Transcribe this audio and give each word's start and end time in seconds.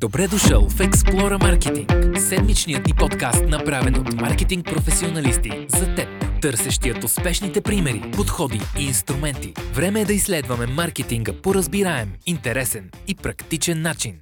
Добре 0.00 0.28
дошъл 0.28 0.68
в 0.68 0.78
Explora 0.78 1.38
Marketing, 1.38 2.18
седмичният 2.18 2.86
ни 2.86 2.92
подкаст, 2.98 3.42
направен 3.48 3.94
от 3.94 4.12
маркетинг 4.12 4.66
професионалисти 4.66 5.66
за 5.68 5.94
теб, 5.94 6.08
търсещият 6.42 7.04
успешните 7.04 7.60
примери, 7.60 8.02
подходи 8.12 8.60
и 8.78 8.84
инструменти. 8.84 9.52
Време 9.74 10.00
е 10.00 10.04
да 10.04 10.12
изследваме 10.12 10.66
маркетинга 10.66 11.32
по 11.42 11.54
разбираем, 11.54 12.12
интересен 12.26 12.90
и 13.08 13.14
практичен 13.14 13.82
начин. 13.82 14.14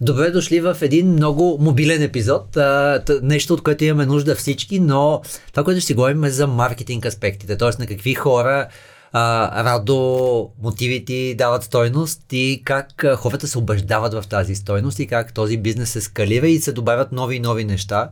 Добре 0.00 0.30
дошли 0.30 0.60
в 0.60 0.76
един 0.82 1.12
много 1.12 1.58
мобилен 1.60 2.02
епизод. 2.02 2.56
нещо, 3.22 3.54
от 3.54 3.62
което 3.62 3.84
имаме 3.84 4.06
нужда 4.06 4.34
всички, 4.34 4.80
но 4.80 5.22
това, 5.52 5.64
което 5.64 5.80
ще 5.80 5.86
си 5.86 5.94
говорим 5.94 6.24
е 6.24 6.30
за 6.30 6.46
маркетинг 6.46 7.06
аспектите, 7.06 7.56
т.е. 7.56 7.70
на 7.78 7.86
какви 7.86 8.14
хора 8.14 8.68
радо 9.14 10.50
мотивите 10.62 11.34
дават 11.38 11.64
стойност 11.64 12.22
и 12.32 12.62
как 12.64 13.04
хората 13.16 13.48
се 13.48 13.58
убеждават 13.58 14.14
в 14.14 14.24
тази 14.28 14.54
стойност 14.54 14.98
и 14.98 15.06
как 15.06 15.34
този 15.34 15.56
бизнес 15.56 15.90
се 15.90 16.00
скалира 16.00 16.48
и 16.48 16.60
се 16.60 16.72
добавят 16.72 17.12
нови 17.12 17.36
и 17.36 17.40
нови 17.40 17.64
неща. 17.64 18.10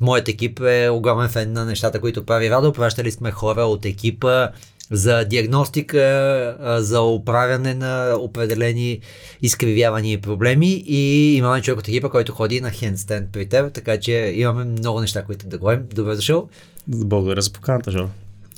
Моят 0.00 0.28
екип 0.28 0.60
е 0.60 0.88
огромен 0.88 1.28
фен 1.28 1.52
на 1.52 1.64
нещата, 1.64 2.00
които 2.00 2.26
прави 2.26 2.50
Радо. 2.50 2.72
Пращали 2.72 3.10
сме 3.10 3.30
хора 3.30 3.62
от 3.62 3.84
екипа 3.84 4.48
за 4.90 5.24
диагностика, 5.24 6.56
за 6.80 7.02
управяне 7.02 7.74
на 7.74 8.16
определени 8.18 9.00
изкривявания 9.42 10.12
и 10.12 10.20
проблеми 10.20 10.84
и 10.86 11.34
имаме 11.36 11.62
човек 11.62 11.78
от 11.78 11.88
екипа, 11.88 12.08
който 12.08 12.32
ходи 12.32 12.60
на 12.60 12.70
хендстенд 12.70 13.28
при 13.32 13.48
теб, 13.48 13.72
така 13.72 14.00
че 14.00 14.12
имаме 14.36 14.64
много 14.64 15.00
неща, 15.00 15.22
които 15.22 15.46
да 15.46 15.58
говорим. 15.58 15.82
Добре 15.94 16.14
дошъл. 16.14 16.48
Благодаря 16.88 17.42
за 17.42 17.52
поканата, 17.52 17.90
Жоро 17.90 18.08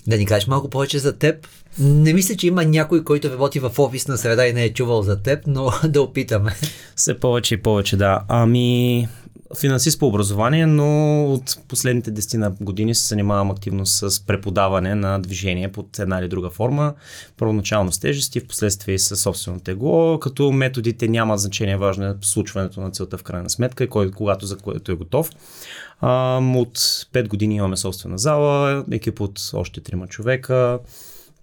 да 0.07 0.17
ни 0.17 0.27
кажеш 0.27 0.47
малко 0.47 0.71
повече 0.71 0.99
за 0.99 1.19
теб. 1.19 1.49
Не 1.79 2.13
мисля, 2.13 2.37
че 2.37 2.47
има 2.47 2.65
някой, 2.65 3.05
който 3.05 3.31
работи 3.31 3.61
в 3.61 3.73
офисна 3.79 4.19
среда 4.19 4.47
и 4.47 4.53
не 4.53 4.65
е 4.65 4.73
чувал 4.73 5.03
за 5.03 5.23
теб, 5.23 5.41
но 5.47 5.73
да 5.89 6.03
опитаме. 6.03 6.57
Все 6.97 7.21
повече 7.21 7.55
и 7.55 7.63
повече, 7.63 7.97
да. 7.97 8.21
Ами, 8.29 9.09
финансист 9.61 9.99
по 9.99 10.07
образование, 10.07 10.67
но 10.67 11.25
от 11.33 11.59
последните 11.69 12.13
10 12.15 12.37
на 12.37 12.51
години 12.51 12.95
се 12.95 13.09
занимавам 13.09 13.51
активно 13.51 13.87
с 13.87 14.27
преподаване 14.27 14.95
на 14.95 15.19
движение 15.19 15.73
под 15.73 15.99
една 15.99 16.19
или 16.19 16.29
друга 16.29 16.51
форма. 16.51 16.95
Първоначално 17.37 17.93
с 17.93 17.99
тежести, 17.99 18.41
в 18.41 18.47
последствие 18.47 18.95
и 18.95 18.99
с 18.99 19.17
собствено 19.17 19.61
тегло, 19.61 20.21
като 20.21 20.53
методите 20.53 21.09
нямат 21.09 21.41
значение, 21.41 21.77
важно 21.77 22.07
е 22.07 22.15
случването 22.21 22.81
на 22.81 22.91
целта 22.91 23.19
в 23.19 23.23
крайна 23.23 23.51
сметка 23.51 23.85
и 23.85 23.89
кой, 23.89 24.11
когато 24.11 24.47
за 24.47 24.57
което 24.57 24.93
е 24.93 24.97
готов. 24.97 25.31
От 26.03 26.79
5 26.79 27.29
години 27.29 27.55
имаме 27.55 27.77
собствена 27.77 28.19
зала, 28.19 28.85
екип 28.91 29.21
от 29.21 29.51
още 29.55 29.81
3 29.81 30.09
човека. 30.09 30.79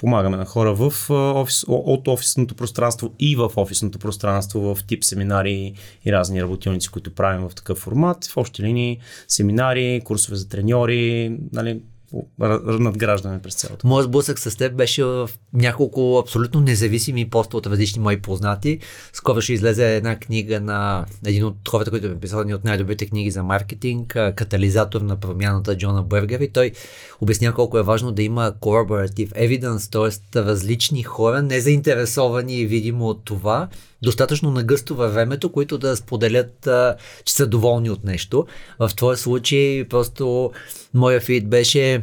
Помагаме 0.03 0.37
на 0.37 0.45
хора 0.45 0.73
в 0.73 1.09
офис, 1.09 1.65
от 1.67 2.07
офисното 2.07 2.55
пространство 2.55 3.13
и 3.19 3.35
в 3.35 3.51
офисното 3.55 3.99
пространство, 3.99 4.75
в 4.75 4.83
тип 4.87 5.03
семинари 5.03 5.73
и 6.05 6.11
разни 6.11 6.41
работилници, 6.41 6.89
които 6.89 7.15
правим 7.15 7.49
в 7.49 7.55
такъв 7.55 7.77
формат. 7.77 8.25
В 8.25 8.37
общи 8.37 8.63
линии 8.63 8.99
семинари, 9.27 10.01
курсове 10.05 10.37
за 10.37 10.49
треньори, 10.49 11.37
нали, 11.53 11.81
надграждане 12.79 13.41
през 13.41 13.55
цялото. 13.55 13.87
Моят 13.87 14.05
сблъсък 14.05 14.39
с 14.39 14.57
теб 14.57 14.75
беше 14.75 15.03
в 15.03 15.29
няколко 15.53 16.17
абсолютно 16.17 16.61
независими 16.61 17.29
поста 17.29 17.57
от 17.57 17.67
различни 17.67 18.01
мои 18.01 18.21
познати. 18.21 18.79
Скоро 19.13 19.41
ще 19.41 19.53
излезе 19.53 19.95
една 19.95 20.19
книга 20.19 20.61
на 20.61 21.05
един 21.25 21.43
от 21.43 21.55
хората, 21.69 21.91
които 21.91 22.07
е 22.07 22.15
писал 22.15 22.39
от 22.39 22.63
най-добрите 22.63 23.05
книги 23.05 23.31
за 23.31 23.43
маркетинг, 23.43 24.17
катализатор 24.35 25.01
на 25.01 25.19
промяната 25.19 25.77
Джона 25.77 26.03
Бъргер 26.03 26.39
и 26.39 26.51
той 26.51 26.71
обяснява 27.21 27.55
колко 27.55 27.77
е 27.77 27.83
важно 27.83 28.11
да 28.11 28.23
има 28.23 28.53
collaborative 28.61 29.31
evidence, 29.31 29.91
т.е. 29.91 30.43
различни 30.43 31.03
хора, 31.03 31.41
незаинтересовани 31.41 32.65
видимо 32.65 33.07
от 33.07 33.25
това, 33.25 33.67
достатъчно 34.03 34.51
нагъсто 34.51 34.95
във 34.95 35.13
времето, 35.13 35.51
които 35.51 35.77
да 35.77 35.95
споделят, 35.95 36.69
че 37.25 37.33
са 37.33 37.47
доволни 37.47 37.89
от 37.89 38.03
нещо. 38.03 38.45
В 38.79 38.91
твоя 38.95 39.17
случай 39.17 39.85
просто 39.89 40.51
моя 40.93 41.19
фит 41.19 41.49
беше 41.49 42.01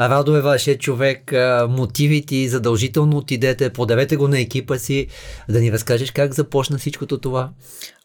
Радо 0.00 0.36
е 0.36 0.40
вашия 0.40 0.78
човек, 0.78 1.32
мотивите 1.68 2.36
и 2.36 2.48
задължително 2.48 3.16
отидете, 3.16 3.70
подавете 3.70 4.16
го 4.16 4.28
на 4.28 4.40
екипа 4.40 4.78
си, 4.78 5.06
да 5.48 5.60
ни 5.60 5.72
разкажеш 5.72 6.10
как 6.10 6.34
започна 6.34 6.78
всичкото 6.78 7.18
това. 7.18 7.50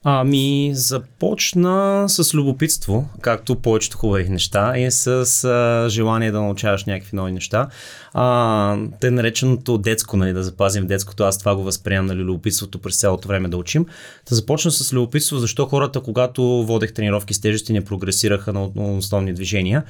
Ами, 0.05 0.71
започна 0.73 2.05
с 2.09 2.33
любопитство, 2.33 3.09
както 3.21 3.55
повечето 3.55 3.97
хубави 3.97 4.29
неща, 4.29 4.77
и 4.77 4.91
с 4.91 5.07
а, 5.43 5.89
желание 5.89 6.31
да 6.31 6.41
научаваш 6.41 6.85
някакви 6.85 7.15
нови 7.15 7.31
неща. 7.31 7.67
А, 8.13 8.77
те 8.99 9.11
нареченото 9.11 9.77
детско, 9.77 10.17
нали, 10.17 10.33
да 10.33 10.43
запазим 10.43 10.87
детското, 10.87 11.23
аз 11.23 11.39
това 11.39 11.55
го 11.55 11.63
възприемам, 11.63 12.05
нали, 12.05 12.19
любопитството 12.19 12.79
през 12.79 12.99
цялото 12.99 13.27
време 13.27 13.49
да 13.49 13.57
учим. 13.57 13.85
Да 14.29 14.35
започна 14.35 14.71
с 14.71 14.93
любопитство, 14.93 15.37
защо 15.37 15.65
хората, 15.65 16.01
когато 16.01 16.43
водех 16.43 16.93
тренировки 16.93 17.33
с 17.33 17.41
тежести, 17.41 17.73
не 17.73 17.85
прогресираха 17.85 18.53
на 18.53 18.69
основни 18.97 19.33
движения. 19.33 19.83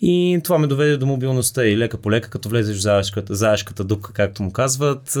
И 0.00 0.40
това 0.44 0.58
ме 0.58 0.66
доведе 0.66 0.96
до 0.96 1.06
мобилността 1.06 1.66
и 1.66 1.78
лека 1.78 1.98
по 1.98 2.10
лека, 2.10 2.30
като 2.30 2.48
влезеш 2.48 2.76
в 2.76 2.80
заешката, 2.80 3.34
заешката 3.34 3.84
дупка, 3.84 4.12
както 4.12 4.42
му 4.42 4.52
казват, 4.52 5.18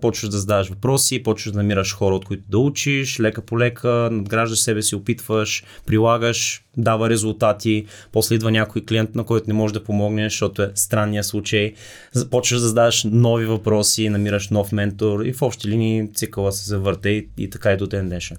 почваш 0.00 0.30
да 0.30 0.38
задаваш 0.38 0.68
въпроси, 0.68 1.22
почваш 1.22 1.52
да 1.52 1.58
намираш 1.58 1.94
хора, 1.94 2.14
от 2.14 2.24
които 2.24 2.42
да 2.48 2.58
учиш, 2.58 3.20
лека 3.20 3.42
по 3.42 3.58
лека, 3.58 4.08
надграждаш 4.12 4.58
себе 4.58 4.82
си, 4.82 4.94
опитваш, 4.94 5.64
прилагаш, 5.86 6.64
дава 6.76 7.10
резултати, 7.10 7.86
после 8.12 8.34
идва 8.34 8.50
някой 8.50 8.84
клиент, 8.84 9.14
на 9.14 9.24
който 9.24 9.48
не 9.48 9.54
можеш 9.54 9.72
да 9.72 9.84
помогнеш, 9.84 10.32
защото 10.32 10.62
е 10.62 10.72
странния 10.74 11.24
случай, 11.24 11.72
почваш 12.30 12.60
да 12.60 12.68
задаваш 12.68 13.04
нови 13.04 13.46
въпроси, 13.46 14.08
намираш 14.08 14.48
нов 14.48 14.72
ментор 14.72 15.20
и 15.24 15.32
в 15.32 15.42
общи 15.42 15.68
линии 15.68 16.08
цикъла 16.14 16.52
се 16.52 16.68
завърта 16.68 17.10
и, 17.10 17.28
и 17.38 17.50
така 17.50 17.72
и 17.72 17.76
до 17.76 17.86
ден 17.86 18.08
днешен. 18.08 18.36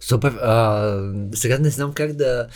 Супер. 0.00 0.32
А, 0.42 1.12
сега 1.34 1.58
не 1.58 1.70
знам 1.70 1.92
как 1.92 2.12
да 2.12 2.46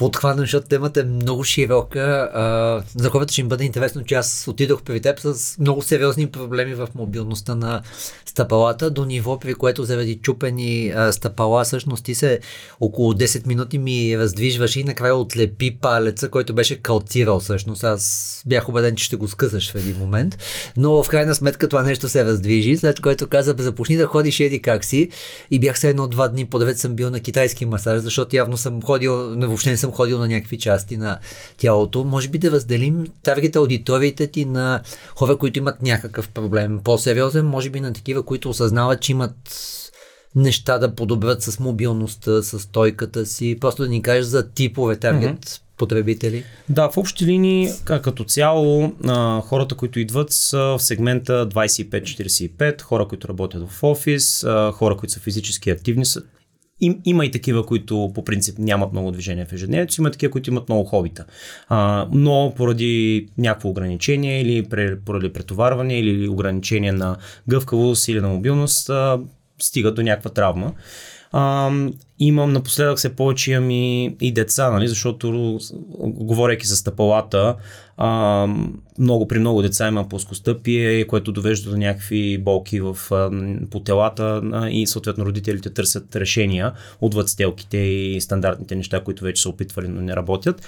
подхвана, 0.00 0.40
защото 0.40 0.68
темата 0.68 1.00
е 1.00 1.04
много 1.04 1.44
широка. 1.44 2.30
А, 2.34 2.82
за 2.96 3.10
хората 3.10 3.32
ще 3.32 3.40
им 3.40 3.48
бъде 3.48 3.64
интересно, 3.64 4.04
че 4.04 4.14
аз 4.14 4.48
отидох 4.48 4.82
при 4.82 5.00
теб 5.00 5.20
с 5.20 5.58
много 5.58 5.82
сериозни 5.82 6.26
проблеми 6.26 6.74
в 6.74 6.88
мобилността 6.94 7.54
на 7.54 7.82
стъпалата, 8.26 8.90
до 8.90 9.04
ниво, 9.04 9.38
при 9.38 9.54
което 9.54 9.84
заради 9.84 10.18
чупени 10.22 10.92
а, 10.96 11.12
стъпала, 11.12 11.64
всъщност 11.64 12.04
ти 12.04 12.14
се 12.14 12.40
около 12.80 13.12
10 13.12 13.46
минути 13.46 13.78
ми 13.78 14.18
раздвижваш 14.18 14.76
и 14.76 14.84
накрая 14.84 15.16
отлепи 15.16 15.78
палеца, 15.80 16.28
който 16.28 16.54
беше 16.54 16.82
калтирал 16.82 17.40
всъщност. 17.40 17.84
Аз 17.84 18.42
бях 18.46 18.68
убеден, 18.68 18.96
че 18.96 19.04
ще 19.04 19.16
го 19.16 19.28
скъсаш 19.28 19.72
в 19.72 19.74
един 19.74 19.96
момент, 19.98 20.38
но 20.76 21.02
в 21.02 21.08
крайна 21.08 21.34
сметка 21.34 21.68
това 21.68 21.82
нещо 21.82 22.08
се 22.08 22.24
раздвижи, 22.24 22.76
след 22.76 23.00
което 23.00 23.26
каза, 23.26 23.54
започни 23.58 23.96
да 23.96 24.06
ходиш 24.06 24.40
еди 24.40 24.62
как 24.62 24.84
си 24.84 25.08
и 25.50 25.58
бях 25.58 25.78
се 25.78 25.88
едно 25.88 26.08
два 26.08 26.28
дни 26.28 26.46
подред 26.46 26.78
съм 26.78 26.94
бил 26.94 27.10
на 27.10 27.20
китайски 27.20 27.66
масаж, 27.66 28.02
защото 28.02 28.36
явно 28.36 28.56
съм 28.56 28.82
ходил, 28.82 29.36
въобще 29.36 29.70
не 29.70 29.76
съм 29.76 29.89
съм 29.90 29.96
ходил 29.96 30.18
на 30.18 30.28
някакви 30.28 30.58
части 30.58 30.96
на 30.96 31.18
тялото. 31.56 32.04
Може 32.04 32.28
би 32.28 32.38
да 32.38 32.50
разделим 32.50 33.06
таргет 33.22 33.56
аудиториите 33.56 34.26
ти 34.26 34.44
на 34.44 34.80
хора, 35.14 35.36
които 35.36 35.58
имат 35.58 35.82
някакъв 35.82 36.28
проблем 36.28 36.80
по-сериозен, 36.84 37.46
може 37.46 37.70
би 37.70 37.80
на 37.80 37.92
такива, 37.92 38.22
които 38.22 38.50
осъзнават, 38.50 39.00
че 39.00 39.12
имат 39.12 39.34
неща 40.34 40.78
да 40.78 40.94
подобрят 40.94 41.42
с 41.42 41.60
мобилността, 41.60 42.42
с 42.42 42.58
стойката 42.58 43.26
си. 43.26 43.56
Просто 43.60 43.82
да 43.82 43.88
ни 43.88 44.02
кажеш 44.02 44.24
за 44.24 44.50
типове 44.50 44.96
таргет 44.96 45.44
mm-hmm 45.44 45.60
потребители? 45.80 46.44
Да, 46.68 46.90
в 46.90 46.96
общи 46.96 47.26
линии, 47.26 47.70
като 47.84 48.24
цяло, 48.24 48.92
хората, 49.44 49.74
които 49.74 50.00
идват 50.00 50.32
са 50.32 50.58
в 50.58 50.78
сегмента 50.78 51.48
25-45, 51.48 52.82
хора, 52.82 53.08
които 53.08 53.28
работят 53.28 53.70
в 53.70 53.82
офис, 53.82 54.44
хора, 54.72 54.96
които 54.96 55.12
са 55.12 55.20
физически 55.20 55.70
активни, 55.70 56.04
им, 56.80 57.00
има 57.04 57.26
и 57.26 57.30
такива, 57.30 57.66
които 57.66 58.10
по 58.14 58.24
принцип 58.24 58.58
нямат 58.58 58.92
много 58.92 59.10
движение 59.10 59.44
в 59.44 59.52
ежедневието, 59.52 59.94
има 59.98 60.10
такива, 60.10 60.30
които 60.30 60.50
имат 60.50 60.68
много 60.68 60.84
хобита. 60.84 61.24
А, 61.68 62.08
но 62.12 62.52
поради 62.56 63.28
някакво 63.38 63.68
ограничение 63.68 64.40
или 64.40 64.68
поради 65.04 65.32
претоварване 65.32 65.98
или 65.98 66.28
ограничение 66.28 66.92
на 66.92 67.16
гъвкавост 67.48 68.08
или 68.08 68.20
на 68.20 68.28
мобилност, 68.28 68.90
а, 68.90 69.18
стигат 69.58 69.94
до 69.94 70.02
някаква 70.02 70.30
травма. 70.30 70.72
А, 71.32 71.70
имам 72.20 72.52
напоследък 72.52 72.98
все 72.98 73.16
повече 73.16 73.52
имам 73.52 73.70
и, 73.70 74.16
и 74.20 74.32
деца, 74.32 74.70
нали, 74.70 74.88
защото 74.88 75.58
говоряки 76.00 76.66
за 76.66 76.76
стъпалата, 76.76 77.56
а, 77.96 78.46
много, 78.98 79.28
при 79.28 79.38
много 79.38 79.62
деца 79.62 79.88
има 79.88 80.08
плоскостъпие, 80.08 81.06
което 81.06 81.32
довежда 81.32 81.70
до 81.70 81.76
някакви 81.76 82.38
болки 82.38 82.80
в, 82.80 82.96
а, 83.10 83.30
по 83.70 83.80
телата 83.80 84.42
а, 84.52 84.70
и 84.70 84.86
съответно 84.86 85.26
родителите 85.26 85.70
търсят 85.70 86.16
решения 86.16 86.72
отвъд 87.00 87.28
стелките 87.28 87.78
и 87.78 88.20
стандартните 88.20 88.76
неща, 88.76 89.04
които 89.04 89.24
вече 89.24 89.42
са 89.42 89.48
опитвали, 89.48 89.88
но 89.88 90.00
не 90.00 90.16
работят. 90.16 90.62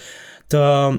Та, 0.49 0.93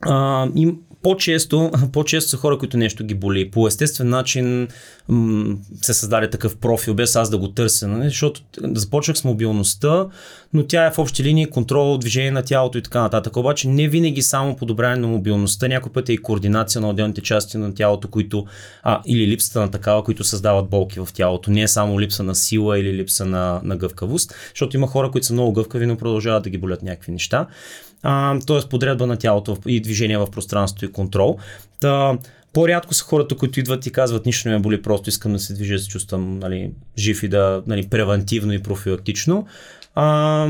а, 0.00 0.48
им, 0.54 0.78
по-често, 1.04 1.70
по-често 1.92 2.30
са 2.30 2.36
хора, 2.36 2.58
които 2.58 2.76
нещо 2.76 3.04
ги 3.04 3.14
боли. 3.14 3.50
По 3.50 3.66
естествен 3.66 4.08
начин 4.08 4.68
м- 5.08 5.56
се 5.82 5.94
създаде 5.94 6.30
такъв 6.30 6.56
профил, 6.56 6.94
без 6.94 7.16
аз 7.16 7.30
да 7.30 7.38
го 7.38 7.48
търся, 7.48 7.88
нали? 7.88 8.04
защото 8.04 8.40
започнах 8.62 9.16
с 9.16 9.24
мобилността, 9.24 10.06
но 10.52 10.66
тя 10.66 10.86
е 10.86 10.90
в 10.90 10.98
общи 10.98 11.24
линии 11.24 11.46
контрол, 11.46 11.98
движение 11.98 12.30
на 12.30 12.42
тялото 12.42 12.78
и 12.78 12.82
така 12.82 13.00
нататък. 13.00 13.36
Обаче 13.36 13.68
не 13.68 13.88
винаги 13.88 14.22
само 14.22 14.56
подобряване 14.56 15.00
на 15.00 15.08
мобилността, 15.08 15.68
някой 15.68 15.92
път 15.92 16.08
е 16.08 16.12
и 16.12 16.18
координация 16.18 16.80
на 16.80 16.88
отделните 16.88 17.20
части 17.20 17.58
на 17.58 17.74
тялото, 17.74 18.08
които, 18.08 18.46
а, 18.82 19.00
или 19.06 19.26
липсата 19.26 19.60
на 19.60 19.70
такава, 19.70 20.04
които 20.04 20.24
създават 20.24 20.68
болки 20.68 21.00
в 21.00 21.08
тялото. 21.14 21.50
Не 21.50 21.62
е 21.62 21.68
само 21.68 22.00
липса 22.00 22.22
на 22.22 22.34
сила 22.34 22.78
или 22.78 22.92
липса 22.92 23.24
на, 23.24 23.60
на 23.64 23.76
гъвкавост, 23.76 24.34
защото 24.54 24.76
има 24.76 24.86
хора, 24.86 25.10
които 25.10 25.26
са 25.26 25.32
много 25.32 25.52
гъвкави, 25.52 25.86
но 25.86 25.96
продължават 25.96 26.42
да 26.42 26.50
ги 26.50 26.58
болят 26.58 26.82
някакви 26.82 27.12
неща 27.12 27.46
т.е. 28.46 28.68
подредба 28.70 29.06
на 29.06 29.16
тялото 29.16 29.56
и 29.66 29.80
движение 29.80 30.18
в 30.18 30.30
пространството 30.30 30.84
и 30.84 30.92
контрол. 30.92 31.38
Та, 31.80 32.18
по-рядко 32.52 32.94
са 32.94 33.04
хората, 33.04 33.36
които 33.36 33.60
идват 33.60 33.86
и 33.86 33.92
казват, 33.92 34.26
нищо 34.26 34.48
не 34.48 34.54
ме 34.54 34.60
боли, 34.60 34.82
просто 34.82 35.08
искам 35.08 35.32
да 35.32 35.38
се 35.38 35.54
движа, 35.54 35.74
да 35.74 35.80
се 35.80 35.88
чувствам 35.88 36.38
нали, 36.38 36.70
жив 36.98 37.22
и 37.22 37.28
да 37.28 37.62
нали, 37.66 37.88
превентивно 37.88 38.52
и 38.52 38.62
профилактично. 38.62 39.46
А, 39.94 40.46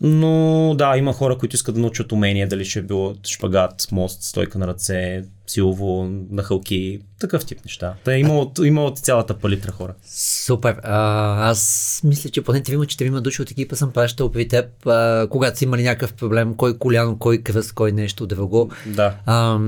но 0.00 0.74
да, 0.78 0.96
има 0.96 1.12
хора, 1.12 1.38
които 1.38 1.56
искат 1.56 1.74
да 1.74 1.80
научат 1.80 2.12
умения, 2.12 2.48
дали 2.48 2.64
ще 2.64 2.78
е 2.78 2.82
било 2.82 3.14
шпагат, 3.26 3.88
мост, 3.92 4.22
стойка 4.22 4.58
на 4.58 4.66
ръце, 4.66 5.24
силово, 5.46 6.08
нахълки, 6.30 7.00
такъв 7.20 7.46
тип 7.46 7.58
неща. 7.64 7.94
Та 8.04 8.16
има 8.16 8.38
от, 8.38 8.58
има 8.58 8.84
от 8.84 8.98
цялата 8.98 9.34
палитра 9.34 9.72
хора. 9.72 9.94
Супер. 10.06 10.80
А, 10.82 11.50
аз 11.50 12.00
мисля, 12.04 12.30
че 12.30 12.42
поне 12.42 12.62
трима, 12.62 12.86
четирима 12.86 13.20
души 13.20 13.42
от 13.42 13.50
екипа 13.50 13.76
съм 13.76 13.92
пращал 13.92 14.32
при 14.32 14.48
теб, 14.48 14.86
а, 14.86 15.26
когато 15.30 15.58
са 15.58 15.64
имали 15.64 15.82
някакъв 15.82 16.12
проблем, 16.12 16.54
кой 16.54 16.78
коляно, 16.78 17.18
кой 17.18 17.38
кръст, 17.38 17.72
кой 17.72 17.92
нещо, 17.92 18.26
друго. 18.26 18.70
Да. 18.86 19.14
А, 19.26 19.58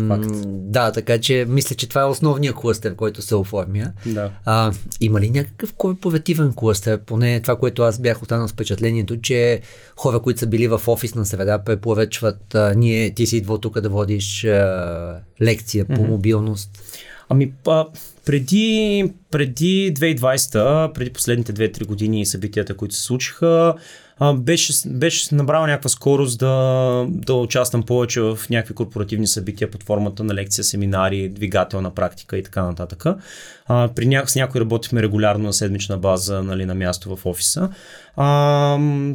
да, 0.47 0.93
така 0.93 1.19
че 1.19 1.47
мисля, 1.49 1.77
че 1.77 1.89
това 1.89 2.01
е 2.01 2.05
основният 2.05 2.57
клъстер, 2.57 2.95
който 2.95 3.23
се 3.23 3.35
оформя. 3.35 3.93
Да. 4.07 4.31
А, 4.45 4.73
има 5.01 5.21
ли 5.21 5.31
някакъв 5.31 5.73
корпоративен 5.73 6.53
клъстер? 6.57 6.99
Поне 6.99 7.41
това, 7.41 7.57
което 7.57 7.83
аз 7.83 7.99
бях 7.99 8.23
останал 8.23 8.49
с 8.49 8.53
впечатлението, 8.53 9.21
че 9.21 9.61
хора, 9.97 10.21
които 10.21 10.41
са 10.41 10.47
били 10.47 10.69
в 10.69 10.81
офисна 10.87 11.27
среда, 11.27 11.59
препоръчват, 11.59 12.55
а, 12.55 12.75
ние, 12.77 13.15
ти 13.15 13.27
си 13.27 13.37
идвал 13.37 13.59
тук 13.59 13.81
да 13.81 13.89
водиш 13.89 14.45
а, 14.45 15.21
лекция 15.67 15.85
по 15.85 15.93
mm-hmm. 15.93 16.09
мобилност. 16.09 16.71
Ами, 17.29 17.53
а, 17.67 17.87
преди, 18.25 19.13
преди 19.31 19.95
2020, 19.95 20.93
преди 20.93 21.13
последните 21.13 21.55
2-3 21.55 21.87
години 21.87 22.21
и 22.21 22.27
събитията, 22.27 22.77
които 22.77 22.95
се 22.95 23.03
случиха, 23.03 23.75
беше, 24.35 24.73
беше 24.87 25.35
набрал 25.35 25.67
някаква 25.67 25.89
скорост 25.89 26.39
да, 26.39 27.07
да 27.09 27.35
участвам 27.35 27.83
повече 27.83 28.21
в 28.21 28.39
някакви 28.51 28.75
корпоративни 28.75 29.27
събития 29.27 29.71
под 29.71 29.83
формата 29.83 30.25
на 30.25 30.35
лекция, 30.35 30.65
семинари, 30.65 31.29
двигателна 31.29 31.95
практика 31.95 32.39
и 32.39 32.43
така 32.43 32.63
нататък. 32.63 33.05
А, 33.67 33.89
при 33.95 34.07
ня... 34.07 34.23
с 34.27 34.37
някой 34.37 34.61
работихме 34.61 35.03
регулярно 35.03 35.45
на 35.45 35.53
седмична 35.53 35.99
база 35.99 36.43
нали, 36.43 36.65
на 36.65 36.75
място 36.75 37.17
в 37.17 37.27
офиса. 37.27 37.69
А, 38.17 38.27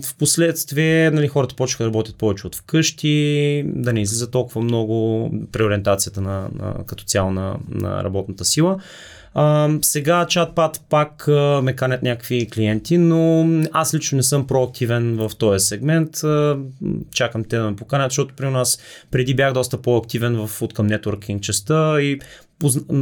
в 0.03 0.15
последствие 0.19 1.11
нали, 1.11 1.27
хората 1.27 1.55
почнаха 1.55 1.83
да 1.83 1.87
работят 1.87 2.15
повече 2.15 2.47
от 2.47 2.55
вкъщи, 2.55 3.63
да 3.67 3.93
не 3.93 4.01
излиза 4.01 4.31
толкова 4.31 4.61
много 4.61 5.29
преориентацията 5.51 6.21
на, 6.21 6.49
на, 6.53 6.85
като 6.85 7.03
цяло 7.03 7.31
на, 7.31 7.55
на 7.69 8.03
работната 8.03 8.45
сила. 8.45 8.77
А, 9.33 9.69
сега 9.81 10.25
чатпад 10.27 10.81
пак 10.89 11.27
а, 11.27 11.61
ме 11.63 11.75
канят 11.75 12.03
някакви 12.03 12.49
клиенти, 12.49 12.97
но 12.97 13.47
аз 13.71 13.93
лично 13.93 14.15
не 14.15 14.23
съм 14.23 14.47
проактивен 14.47 15.15
в 15.15 15.31
този 15.37 15.65
сегмент. 15.65 16.23
А, 16.23 16.57
чакам 17.13 17.43
те 17.43 17.57
да 17.57 17.69
ме 17.69 17.75
поканят, 17.75 18.11
защото 18.11 18.35
при 18.35 18.49
нас 18.49 18.79
преди 19.11 19.35
бях 19.35 19.53
доста 19.53 19.81
по-активен 19.81 20.47
в 20.47 20.61
откъм 20.61 20.87
нетворкинг 20.87 21.43
частта 21.43 22.01
и 22.01 22.19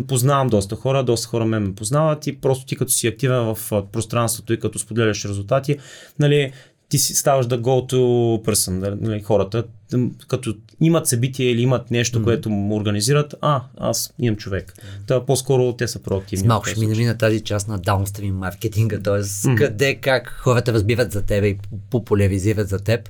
познавам 0.07 0.47
доста 0.47 0.75
хора, 0.75 1.03
доста 1.03 1.27
хора 1.27 1.45
ме 1.45 1.59
ме 1.59 1.75
познават 1.75 2.27
и 2.27 2.41
просто 2.41 2.65
ти 2.65 2.75
като 2.75 2.91
си 2.91 3.07
активен 3.07 3.55
в 3.55 3.57
пространството 3.91 4.53
и 4.53 4.59
като 4.59 4.79
споделяш 4.79 5.25
резултати, 5.25 5.77
нали, 6.19 6.51
ти 6.89 6.97
си 7.00 7.15
ставаш 7.15 7.45
да 7.45 7.62
go 7.62 7.94
to 7.94 7.95
person, 8.45 9.00
нали, 9.01 9.21
хората, 9.21 9.63
като 10.27 10.56
имат 10.81 11.07
събитие 11.07 11.51
или 11.51 11.62
имат 11.62 11.91
нещо, 11.91 12.19
mm-hmm. 12.19 12.24
което 12.24 12.50
му 12.50 12.75
организират, 12.75 13.36
а, 13.41 13.62
аз 13.77 14.13
имам 14.19 14.36
човек. 14.36 14.74
Та 15.07 15.25
по-скоро 15.25 15.74
те 15.74 15.88
са 15.88 16.00
проактивни. 16.00 16.47
Малко 16.47 16.65
ще 16.65 16.80
минем 16.80 17.06
на 17.06 17.18
тази 17.18 17.41
част 17.41 17.68
на 17.68 17.77
даунстрим 17.77 18.36
маркетинга, 18.36 19.00
т.е. 19.00 19.13
Mm-hmm. 19.13 19.57
къде, 19.57 19.95
как 19.95 20.30
хората 20.30 20.74
разбиват 20.74 21.12
за 21.12 21.21
теб 21.21 21.44
и 21.44 21.57
популяризират 21.89 22.69
за 22.69 22.80
теб. 22.80 23.09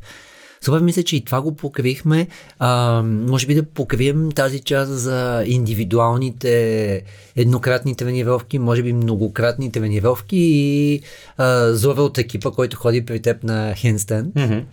Супер, 0.61 0.79
мисля, 0.79 1.03
че 1.03 1.15
и 1.15 1.25
това 1.25 1.41
го 1.41 1.55
покривихме. 1.55 2.27
А, 2.59 3.01
може 3.03 3.47
би 3.47 3.55
да 3.55 3.63
покрием 3.63 4.31
тази 4.31 4.59
част 4.59 4.91
за 4.91 5.43
индивидуалните 5.47 7.03
еднократни 7.35 7.95
тренировки, 7.95 8.59
може 8.59 8.83
би 8.83 8.93
многократни 8.93 9.71
тренировки 9.71 10.37
и 10.37 11.01
а, 11.37 11.73
Зора 11.73 12.01
от 12.01 12.17
екипа, 12.17 12.51
който 12.51 12.77
ходи 12.77 13.05
при 13.05 13.21
теб 13.21 13.43
на 13.43 13.73
хендстенд. 13.75 14.35
Mm-hmm. 14.35 14.63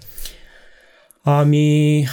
Ами, 1.25 2.07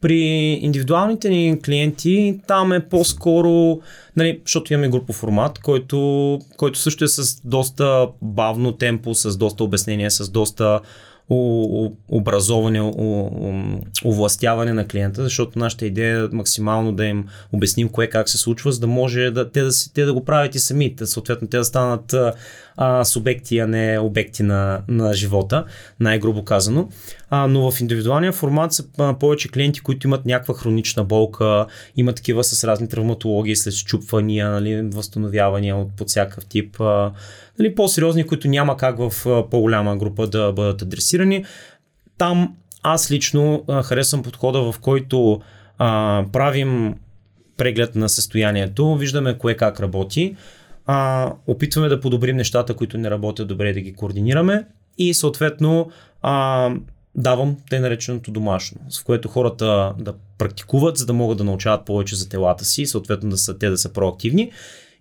при 0.00 0.18
индивидуалните 0.62 1.28
ни 1.28 1.58
клиенти 1.64 2.40
там 2.46 2.72
е 2.72 2.88
по-скоро, 2.88 3.80
нали, 4.16 4.40
защото 4.44 4.72
имаме 4.72 4.88
групов 4.88 5.16
формат, 5.16 5.58
който, 5.58 6.38
който 6.56 6.78
също 6.78 7.04
е 7.04 7.08
с 7.08 7.40
доста 7.44 8.08
бавно 8.22 8.72
темпо, 8.72 9.14
с 9.14 9.36
доста 9.36 9.64
обяснение, 9.64 10.10
с 10.10 10.30
доста 10.30 10.80
образоване, 11.28 12.92
овластяване 14.04 14.72
на 14.72 14.86
клиента, 14.86 15.22
защото 15.22 15.58
нашата 15.58 15.86
идея 15.86 16.24
е 16.24 16.36
максимално 16.36 16.92
да 16.92 17.04
им 17.04 17.26
обясним 17.52 17.88
кое 17.88 18.06
как 18.06 18.28
се 18.28 18.38
случва, 18.38 18.72
за 18.72 18.80
да 18.80 18.86
може 18.86 19.30
да, 19.30 19.50
те, 19.50 19.62
да, 19.62 19.70
те 19.94 20.04
да 20.04 20.14
го 20.14 20.24
правят 20.24 20.54
и 20.54 20.58
самите. 20.58 21.06
Съответно, 21.06 21.48
те 21.48 21.56
да 21.56 21.64
станат 21.64 22.14
а, 22.76 23.04
субекти, 23.04 23.58
а 23.58 23.66
не 23.66 23.98
обекти 23.98 24.42
на, 24.42 24.82
на 24.88 25.14
живота, 25.14 25.64
най-грубо 26.00 26.44
казано. 26.44 26.88
А, 27.30 27.46
но 27.46 27.70
в 27.70 27.80
индивидуалния 27.80 28.32
формат 28.32 28.72
са 28.72 28.84
а, 28.98 29.18
повече 29.18 29.48
клиенти, 29.48 29.80
които 29.80 30.06
имат 30.06 30.26
някаква 30.26 30.54
хронична 30.54 31.04
болка, 31.04 31.66
имат 31.96 32.16
такива 32.16 32.44
с 32.44 32.64
разни 32.64 32.88
травматологии, 32.88 33.56
след 33.56 33.74
щупвания, 33.74 34.50
нали, 34.50 34.82
възстановявания 34.82 35.76
от 35.76 35.96
под 35.96 36.08
всякакъв 36.08 36.46
тип. 36.46 36.80
А, 36.80 37.12
нали, 37.58 37.74
по-сериозни, 37.74 38.26
които 38.26 38.48
няма 38.48 38.76
как 38.76 38.98
в 38.98 39.12
по-голяма 39.50 39.96
група 39.96 40.26
да 40.26 40.52
бъдат 40.52 40.82
адресирани. 40.82 41.44
Там 42.18 42.56
аз 42.82 43.10
лично 43.10 43.64
а, 43.68 43.82
харесвам 43.82 44.22
подхода, 44.22 44.72
в 44.72 44.74
който 44.80 45.40
а, 45.78 46.24
правим 46.32 46.94
преглед 47.56 47.94
на 47.94 48.08
състоянието, 48.08 48.96
виждаме 48.96 49.38
кое 49.38 49.54
как 49.54 49.80
работи, 49.80 50.36
а, 50.86 51.32
опитваме 51.46 51.88
да 51.88 52.00
подобрим 52.00 52.36
нещата, 52.36 52.74
които 52.74 52.98
не 52.98 53.10
работят 53.10 53.48
добре, 53.48 53.72
да 53.72 53.80
ги 53.80 53.94
координираме 53.94 54.66
и 54.98 55.14
съответно 55.14 55.90
а, 56.22 56.70
давам 57.14 57.56
те 57.70 57.80
нареченото 57.80 58.30
домашно, 58.30 58.80
в 59.00 59.04
което 59.04 59.28
хората 59.28 59.94
да 59.98 60.14
практикуват, 60.38 60.96
за 60.96 61.06
да 61.06 61.12
могат 61.12 61.38
да 61.38 61.44
научават 61.44 61.84
повече 61.84 62.16
за 62.16 62.28
телата 62.28 62.64
си 62.64 62.86
съответно 62.86 63.30
да 63.30 63.36
са, 63.36 63.58
те 63.58 63.70
да 63.70 63.78
са 63.78 63.92
проактивни 63.92 64.52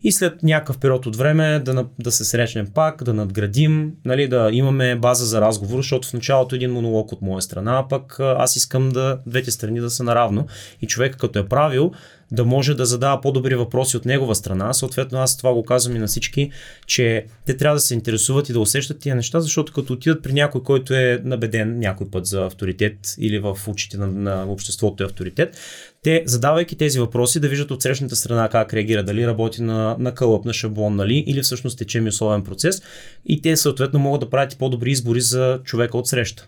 и 0.06 0.12
след 0.12 0.44
някакъв 0.44 0.78
период 0.78 1.06
от 1.06 1.16
време 1.16 1.60
да, 1.60 1.86
да 2.00 2.12
се 2.12 2.25
срещнем 2.25 2.68
пак, 2.74 3.04
да 3.04 3.13
надградим, 3.13 3.92
нали, 4.06 4.28
да 4.28 4.50
имаме 4.52 4.96
база 4.96 5.25
за 5.25 5.42
разговор, 5.42 5.78
защото 5.78 6.07
в 6.07 6.13
началото 6.13 6.56
един 6.56 6.71
монолог 6.71 7.12
от 7.12 7.21
моя 7.21 7.42
страна, 7.42 7.80
а 7.80 7.88
пък 7.88 8.19
аз 8.19 8.56
искам 8.56 8.90
да 8.90 9.19
двете 9.26 9.52
страни 9.52 9.80
да 9.80 9.90
са 9.90 10.04
наравно 10.04 10.47
и 10.81 10.88
човек 10.88 11.18
като 11.18 11.40
е 11.40 11.47
правил, 11.47 11.92
да 12.31 12.45
може 12.45 12.74
да 12.74 12.85
задава 12.85 13.21
по-добри 13.21 13.56
въпроси 13.56 13.97
от 13.97 14.06
негова 14.06 14.35
страна. 14.35 14.74
Съответно, 14.74 15.19
аз 15.19 15.38
това 15.38 15.54
го 15.54 15.64
казвам 15.64 15.95
и 15.95 16.00
на 16.00 16.07
всички, 16.07 16.52
че 16.85 17.26
те 17.45 17.57
трябва 17.57 17.76
да 17.76 17.80
се 17.80 17.94
интересуват 17.94 18.50
и 18.50 18.54
да 18.54 18.59
усещат 18.59 19.00
тия 19.00 19.16
неща, 19.16 19.40
защото 19.40 19.74
като 19.74 19.94
отидат 19.94 20.24
при 20.24 20.33
някой, 20.33 20.64
който 20.64 20.94
е 20.94 21.21
набеден 21.24 21.80
някой 21.80 22.09
път 22.09 22.26
за 22.26 22.45
авторитет 22.45 23.16
или 23.19 23.40
в 23.40 23.57
очите 23.68 23.97
на, 23.97 24.07
на 24.07 24.45
обществото 24.52 25.04
е 25.04 25.06
авторитет, 25.06 25.57
те, 26.06 26.24
задавайки 26.26 26.76
тези 26.76 27.00
въпроси, 27.00 27.40
да 27.40 27.47
виждат 27.47 27.71
от 27.71 27.81
срещната 27.81 28.16
страна 28.16 28.50
как 28.50 28.74
реагира, 28.74 29.04
дали 29.04 29.28
работи 29.28 29.62
на, 29.62 29.95
на 30.00 30.14
кълъп, 30.14 30.45
на 30.45 30.54
шаблон, 30.54 30.95
нали, 30.95 31.24
или 31.28 31.42
всъщност 31.42 31.78
тече 31.78 32.02
ми 32.02 32.09
условен 32.09 32.44
процес 32.44 32.81
и 33.26 33.42
те 33.42 33.57
съответно 33.57 34.00
могат 34.00 34.21
да 34.21 34.30
правят 34.30 34.54
и 34.54 34.57
по-добри 34.57 34.92
избори 34.92 35.21
за 35.21 35.59
човека 35.64 35.97
от 35.97 36.07
среща. 36.07 36.47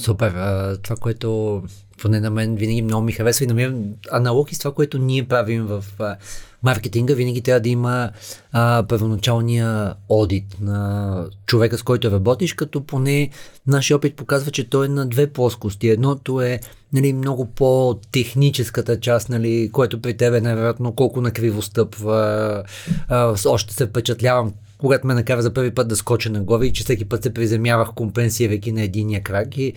Супер. 0.00 0.32
Това, 0.82 0.96
което 0.96 1.62
поне 1.98 2.20
на 2.20 2.30
мен 2.30 2.56
винаги 2.56 2.82
много 2.82 3.04
ми 3.04 3.12
харесва 3.12 3.44
и 3.44 3.48
намирам 3.48 3.84
аналог 4.10 4.52
и 4.52 4.54
с 4.54 4.58
това, 4.58 4.74
което 4.74 4.98
ние 4.98 5.28
правим 5.28 5.66
в 5.66 5.84
маркетинга, 6.62 7.14
винаги 7.14 7.40
трябва 7.40 7.60
да 7.60 7.68
има 7.68 8.10
а, 8.52 8.84
първоначалния 8.88 9.94
одит 10.08 10.56
на 10.60 11.24
човека, 11.46 11.78
с 11.78 11.82
който 11.82 12.10
работиш, 12.10 12.52
като 12.52 12.86
поне 12.86 13.30
нашия 13.66 13.96
опит 13.96 14.16
показва, 14.16 14.50
че 14.50 14.70
той 14.70 14.86
е 14.86 14.88
на 14.88 15.06
две 15.06 15.26
плоскости. 15.26 15.88
Едното 15.88 16.40
е 16.40 16.60
нали, 16.92 17.12
много 17.12 17.46
по-техническата 17.46 19.00
част, 19.00 19.28
нали, 19.28 19.70
което 19.72 20.02
при 20.02 20.16
тебе 20.16 20.40
най-вероятно 20.40 20.92
колко 20.92 21.20
накриво 21.20 21.62
стъпва. 21.62 22.62
Още 23.46 23.74
се 23.74 23.86
впечатлявам 23.86 24.52
когато 24.78 25.06
ме 25.06 25.14
накара 25.14 25.42
за 25.42 25.54
първи 25.54 25.70
път 25.70 25.88
да 25.88 25.96
скоча 25.96 26.30
на 26.30 26.40
глави 26.40 26.66
и 26.66 26.72
че 26.72 26.84
всеки 26.84 27.04
път 27.04 27.22
се 27.22 27.34
приземявах 27.34 27.88
компенсирайки 27.94 28.72
на 28.72 28.82
единия 28.82 29.22
крак 29.22 29.58
и 29.58 29.72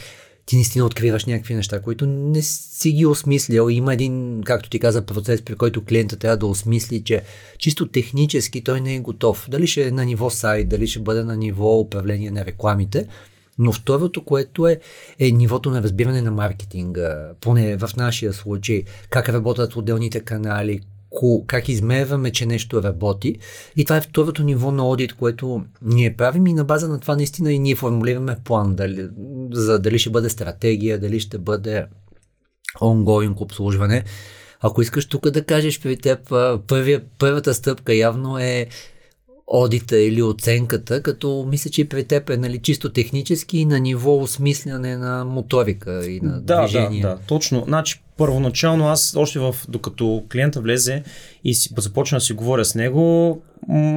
ти 0.51 0.55
наистина 0.55 0.86
откриваш 0.86 1.25
някакви 1.25 1.55
неща, 1.55 1.81
които 1.81 2.05
не 2.05 2.41
си 2.41 2.91
ги 2.91 3.05
осмислил. 3.05 3.70
Има 3.70 3.93
един, 3.93 4.41
както 4.46 4.70
ти 4.70 4.79
каза, 4.79 5.05
процес, 5.05 5.41
при 5.41 5.55
който 5.55 5.86
клиента 5.86 6.15
трябва 6.15 6.38
да 6.38 6.46
осмисли, 6.46 7.03
че 7.03 7.24
чисто 7.58 7.88
технически 7.88 8.63
той 8.63 8.81
не 8.81 8.96
е 8.96 9.00
готов. 9.00 9.48
Дали 9.50 9.67
ще 9.67 9.88
е 9.88 9.91
на 9.91 10.05
ниво 10.05 10.29
сайт, 10.29 10.70
дали 10.70 10.88
ще 10.88 11.00
бъде 11.00 11.24
на 11.24 11.38
ниво 11.38 11.79
управление 11.79 12.31
на 12.31 12.46
рекламите. 12.46 13.08
Но 13.60 13.72
второто, 13.72 14.25
което 14.25 14.67
е, 14.67 14.79
е 15.20 15.31
нивото 15.31 15.70
на 15.70 15.84
разбиране 15.84 16.22
на 16.22 16.31
маркетинга, 16.31 17.29
поне 17.41 17.77
в 17.77 17.89
нашия 17.98 18.34
случай, 18.34 18.84
как 19.10 19.29
работят 19.29 19.75
отделните 19.75 20.20
канали, 20.20 20.81
как 21.47 21.69
измерваме, 21.69 22.31
че 22.31 22.45
нещо 22.45 22.83
работи. 22.83 23.35
И 23.75 23.85
това 23.85 23.97
е 23.97 24.01
второто 24.01 24.43
ниво 24.43 24.71
на 24.71 24.87
одит, 24.87 25.13
което 25.13 25.63
ние 25.81 26.15
правим 26.15 26.47
и 26.47 26.53
на 26.53 26.63
база 26.63 26.87
на 26.87 26.99
това 26.99 27.15
наистина 27.15 27.53
и 27.53 27.59
ние 27.59 27.75
формулираме 27.75 28.37
план, 28.43 28.75
дали, 28.75 29.09
за 29.51 29.79
дали 29.79 29.99
ще 29.99 30.09
бъде 30.09 30.29
стратегия, 30.29 30.99
дали 30.99 31.19
ще 31.19 31.37
бъде 31.37 31.85
ongoing 32.81 33.41
обслужване. 33.41 34.03
Ако 34.61 34.81
искаш 34.81 35.05
тук 35.05 35.29
да 35.29 35.43
кажеш 35.43 35.81
при 35.81 35.97
теб, 35.97 36.19
първия, 36.67 37.01
първата 37.19 37.53
стъпка 37.53 37.93
явно 37.93 38.37
е 38.39 38.67
одита 39.47 39.99
или 39.99 40.23
оценката, 40.23 41.03
като 41.03 41.45
мисля, 41.49 41.69
че 41.69 41.89
при 41.89 42.03
теб 42.03 42.29
е 42.29 42.37
нали, 42.37 42.57
чисто 42.57 42.89
технически 42.89 43.57
и 43.57 43.65
на 43.65 43.79
ниво 43.79 44.17
осмисляне 44.17 44.97
на 44.97 45.25
моторика 45.25 46.05
и 46.05 46.19
на 46.21 46.41
да, 46.41 46.61
движение. 46.61 47.01
Да, 47.01 47.09
да, 47.09 47.17
точно. 47.27 47.63
Значи, 47.67 48.01
първоначално 48.21 48.87
аз 48.87 49.15
още 49.15 49.39
в, 49.39 49.55
докато 49.69 50.23
клиента 50.31 50.61
влезе 50.61 51.03
и 51.43 51.53
си, 51.53 51.69
започна 51.77 52.15
да 52.15 52.21
си 52.21 52.33
говоря 52.33 52.65
с 52.65 52.75
него, 52.75 53.41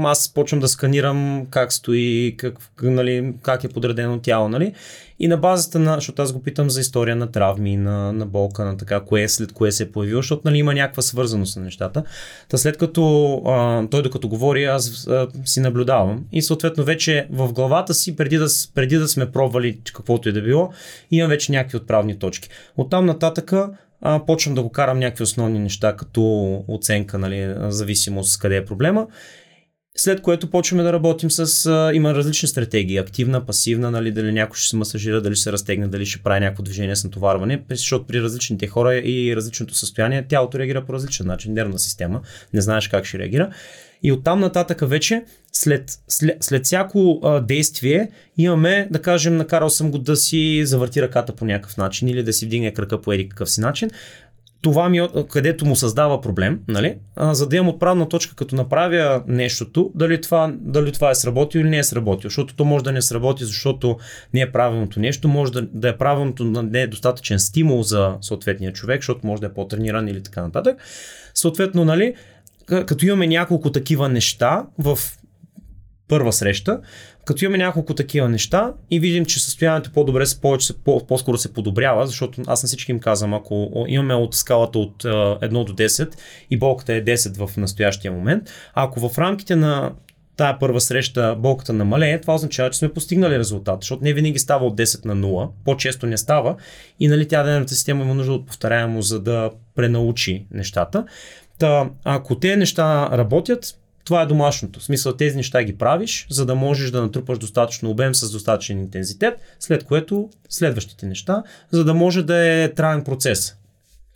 аз 0.05 0.35
почвам 0.35 0.61
да 0.61 0.69
сканирам 0.69 1.47
как 1.51 1.73
стои, 1.73 2.35
как, 2.37 2.59
нали, 2.83 3.35
как 3.43 3.65
е 3.65 3.69
подредено 3.69 4.19
тяло, 4.19 4.49
нали? 4.49 4.73
И 5.19 5.29
на 5.29 5.37
базата 5.37 5.79
на, 5.79 5.95
защото 5.95 6.23
аз 6.23 6.33
го 6.33 6.43
питам 6.43 6.71
за 6.71 6.81
история 6.81 7.17
на 7.17 7.31
травми, 7.31 7.77
на, 7.77 8.13
на 8.13 8.27
болка, 8.27 8.65
на 8.65 8.77
така, 8.77 9.01
кое 9.01 9.29
след 9.29 9.53
кое 9.53 9.73
се 9.73 9.83
е 9.83 9.91
появило, 9.91 10.19
защото 10.19 10.43
нали, 10.45 10.59
има 10.59 10.75
някаква 10.75 11.03
свързаност 11.03 11.57
на 11.57 11.63
нещата. 11.63 12.05
Та 12.49 12.57
след 12.57 12.77
като 12.77 13.35
а, 13.47 13.87
той 13.91 14.03
докато 14.03 14.29
говори, 14.29 14.65
аз 14.65 15.07
а, 15.07 15.29
си 15.45 15.61
наблюдавам 15.61 16.25
и 16.33 16.43
съответно 16.43 16.85
вече 16.85 17.27
в 17.31 17.53
главата 17.53 17.95
си, 17.95 18.17
преди 18.17 18.37
да, 18.37 18.47
преди 18.75 18.97
да 18.97 19.09
сме 19.09 19.33
пробвали 19.33 19.81
каквото 19.95 20.29
и 20.29 20.33
да 20.33 20.43
било, 20.43 20.71
имам 21.11 21.29
вече 21.29 21.53
някакви 21.53 21.77
отправни 21.77 22.19
точки. 22.19 22.49
Оттам 22.77 23.07
нататъка 23.07 23.71
а, 24.05 24.27
почвам 24.27 24.55
да 24.55 24.63
го 24.63 24.71
карам 24.71 24.99
някакви 24.99 25.23
основни 25.23 25.59
неща, 25.59 25.97
като 25.97 26.65
оценка, 26.69 27.19
нали, 27.19 27.55
зависимост 27.59 28.39
къде 28.39 28.57
е 28.57 28.65
проблема. 28.65 29.07
След 29.97 30.21
което 30.23 30.51
почваме 30.51 30.83
да 30.83 30.93
работим 30.93 31.31
с... 31.31 31.67
А, 31.67 31.95
има 31.95 32.15
различни 32.15 32.49
стратегии. 32.49 32.99
Активна, 32.99 33.47
пасивна, 33.47 33.91
нали, 33.91 34.13
дали 34.13 34.33
някой 34.33 34.57
ще 34.57 34.69
се 34.69 34.77
масажира, 34.77 35.23
дали 35.23 35.35
ще 35.35 35.43
се 35.43 35.53
разтегне, 35.53 35.89
дали 35.89 36.07
ще 36.07 36.23
прави 36.23 36.41
някакво 36.41 36.63
движение 36.63 36.97
с 36.97 37.05
натоварване, 37.05 37.63
защото 37.71 38.07
при 38.07 38.23
различните 38.23 38.67
хора 38.67 38.95
и 38.95 39.37
различното 39.37 39.75
състояние 39.75 40.27
тялото 40.27 40.59
реагира 40.59 40.85
по 40.85 40.93
различен 40.93 41.27
начин, 41.27 41.53
нервна 41.53 41.79
система, 41.79 42.21
не 42.55 42.61
знаеш 42.61 42.89
как 42.89 43.05
ще 43.05 43.19
реагира. 43.19 43.51
И 44.05 44.13
оттам 44.13 44.41
нататък 44.41 44.89
вече, 44.89 45.25
след, 45.53 45.99
след, 46.09 46.45
след 46.45 46.65
всяко 46.65 47.21
а, 47.23 47.41
действие, 47.41 48.11
имаме, 48.39 48.89
да 48.91 49.03
кажем, 49.03 49.37
накарал 49.37 49.71
съм 49.71 49.91
го 49.91 49.99
да 49.99 50.17
си 50.17 50.63
завърти 50.65 51.03
ръката 51.03 51.33
по 51.33 51.45
някакъв 51.45 51.77
начин 51.77 52.09
или 52.09 52.23
да 52.23 52.33
си 52.33 52.47
вдигне 52.47 52.75
кръка 52.75 53.01
по 53.01 53.13
еди 53.13 53.29
какъв 53.29 53.51
си 53.51 53.61
начин. 53.61 53.91
Това 54.63 54.89
ми, 54.89 55.09
където 55.29 55.67
му 55.67 55.77
създава 55.77 56.21
проблем, 56.21 56.61
нали? 56.69 56.97
А, 57.17 57.35
за 57.35 57.49
да 57.49 57.57
имам 57.57 57.69
отправна 57.69 58.09
точка, 58.09 58.35
като 58.35 58.57
направя 58.57 59.23
нещото, 59.27 59.93
дали 59.95 60.21
това, 60.21 60.55
дали 60.61 60.93
това 60.93 61.11
е 61.11 61.15
сработило 61.15 61.63
или 61.63 61.71
не 61.71 61.79
е 61.79 61.85
сработило. 61.85 62.29
Защото 62.29 62.55
то 62.55 62.65
може 62.65 62.85
да 62.85 62.93
не 62.93 63.03
сработи, 63.03 63.45
защото 63.45 63.99
не 64.35 64.41
е 64.41 64.53
правилното 64.53 65.01
нещо, 65.01 65.29
може 65.29 65.53
да, 65.53 65.63
да 65.63 65.89
е 65.89 65.97
правилното, 65.97 66.45
не 66.45 66.83
е 66.83 66.87
достатъчен 66.87 67.39
стимул 67.39 67.83
за 67.83 68.17
съответния 68.21 68.73
човек, 68.73 69.01
защото 69.01 69.27
може 69.27 69.41
да 69.41 69.47
е 69.47 69.55
по-трениран 69.55 70.09
или 70.09 70.23
така 70.23 70.43
нататък. 70.43 70.77
Съответно, 71.35 71.85
нали, 71.85 72.15
като 72.67 73.07
имаме 73.07 73.27
няколко 73.27 73.73
такива 73.73 74.09
неща 74.09 74.67
в 74.79 74.99
първа 76.09 76.33
среща, 76.33 76.81
като 77.25 77.45
имаме 77.45 77.59
няколко 77.59 77.95
такива 77.95 78.29
неща 78.29 78.73
и 78.91 79.01
видим, 79.01 79.25
че 79.25 79.41
състоянието 79.41 79.93
по-добре 79.93 80.25
повече, 80.43 80.73
по, 80.85 81.07
по-скоро 81.07 81.39
се 81.39 81.53
подобрява, 81.53 82.07
защото 82.07 82.43
аз 82.47 82.63
на 82.63 82.67
всички 82.67 82.93
им 82.93 83.01
казвам, 83.01 83.35
ако 83.35 83.85
имаме 83.89 84.15
от 84.15 84.35
скалата 84.35 84.79
от 84.79 85.03
1 85.03 85.65
до 85.65 85.73
10 85.73 86.15
и 86.51 86.59
болката 86.59 86.95
е 86.95 87.05
10 87.05 87.47
в 87.47 87.57
настоящия 87.57 88.13
момент, 88.13 88.51
ако 88.75 89.09
в 89.09 89.19
рамките 89.19 89.57
на 89.57 89.93
тая 90.37 90.59
първа 90.59 90.81
среща 90.81 91.37
болката 91.39 91.73
намалее, 91.73 92.21
това 92.21 92.35
означава, 92.35 92.71
че 92.71 92.79
сме 92.79 92.93
постигнали 92.93 93.39
резултат, 93.39 93.79
защото 93.81 94.05
не 94.05 94.13
винаги 94.13 94.39
става 94.39 94.67
от 94.67 94.77
10 94.79 95.05
на 95.05 95.17
0, 95.17 95.51
по-често 95.65 96.07
не 96.07 96.17
става 96.17 96.57
и 97.01 97.09
нали, 97.09 97.29
тя 97.29 97.43
денната 97.43 97.75
система 97.75 98.05
има 98.05 98.15
нужда 98.15 98.33
от 98.33 98.47
повторяемо, 98.47 99.03
за 99.03 99.21
да 99.21 99.51
пренаучи 99.75 100.47
нещата. 100.51 101.05
Та, 101.59 101.91
ако 102.05 102.39
те 102.39 102.57
неща 102.57 103.09
работят, 103.13 103.79
това 104.05 104.23
е 104.23 104.27
домашното. 104.27 104.81
В 104.81 104.85
смисъл 104.85 105.13
тези 105.13 105.37
неща 105.37 105.63
ги 105.63 105.79
правиш, 105.79 106.27
за 106.31 106.47
да 106.47 106.55
можеш 106.55 106.91
да 106.91 107.03
натрупаш 107.03 107.39
достатъчно 107.39 107.91
обем 107.91 108.15
с 108.15 108.31
достатъчен 108.31 108.79
интензитет, 108.79 109.35
след 109.61 109.85
което 109.85 110.31
следващите 110.49 111.07
неща, 111.07 111.43
за 111.71 111.85
да 111.85 111.95
може 111.95 112.23
да 112.23 112.63
е 112.63 112.69
траен 112.75 113.05
процес. 113.05 113.57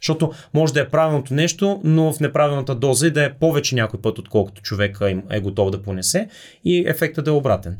Защото 0.01 0.33
може 0.55 0.73
да 0.73 0.81
е 0.81 0.89
правилното 0.89 1.35
нещо, 1.35 1.81
но 1.85 2.13
в 2.13 2.21
неправилната 2.21 2.75
доза 2.75 3.07
и 3.07 3.11
да 3.11 3.25
е 3.25 3.33
повече 3.33 3.75
някой 3.75 4.01
път, 4.01 4.19
отколкото 4.19 4.63
човека 4.63 5.23
е 5.31 5.41
готов 5.41 5.71
да 5.71 5.83
понесе 5.83 6.29
и 6.65 6.85
ефектът 6.87 7.25
да 7.25 7.31
е 7.31 7.35
обратен. 7.35 7.77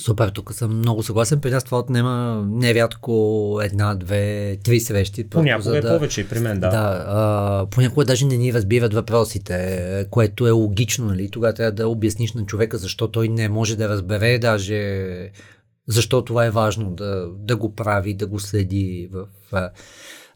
Супер, 0.00 0.28
тук 0.28 0.54
съм 0.54 0.78
много 0.78 1.02
съгласен. 1.02 1.40
При 1.40 1.50
нас 1.50 1.64
това 1.64 1.78
отнема 1.78 2.46
нерядко 2.50 3.60
една, 3.62 3.94
две, 3.94 4.56
три 4.64 4.80
срещи. 4.80 5.28
Понякога 5.28 5.78
е 5.78 5.80
да, 5.80 5.88
повече 5.88 6.20
и 6.20 6.28
при 6.28 6.40
мен, 6.40 6.60
да. 6.60 6.68
Да, 6.68 7.04
а, 7.08 7.66
понякога 7.70 8.04
даже 8.04 8.26
не 8.26 8.36
ни 8.36 8.52
разбират 8.52 8.94
въпросите, 8.94 10.06
което 10.10 10.46
е 10.46 10.50
логично, 10.50 11.06
нали? 11.06 11.30
Тогава 11.30 11.54
трябва 11.54 11.72
да 11.72 11.88
обясниш 11.88 12.32
на 12.32 12.46
човека 12.46 12.78
защо 12.78 13.08
той 13.08 13.28
не 13.28 13.48
може 13.48 13.76
да 13.76 13.88
разбере 13.88 14.38
даже 14.38 15.30
защо 15.88 16.24
това 16.24 16.46
е 16.46 16.50
важно 16.50 16.90
да, 16.90 17.28
да 17.38 17.56
го 17.56 17.74
прави, 17.74 18.14
да 18.14 18.26
го 18.26 18.40
следи 18.40 19.08
в 19.12 19.26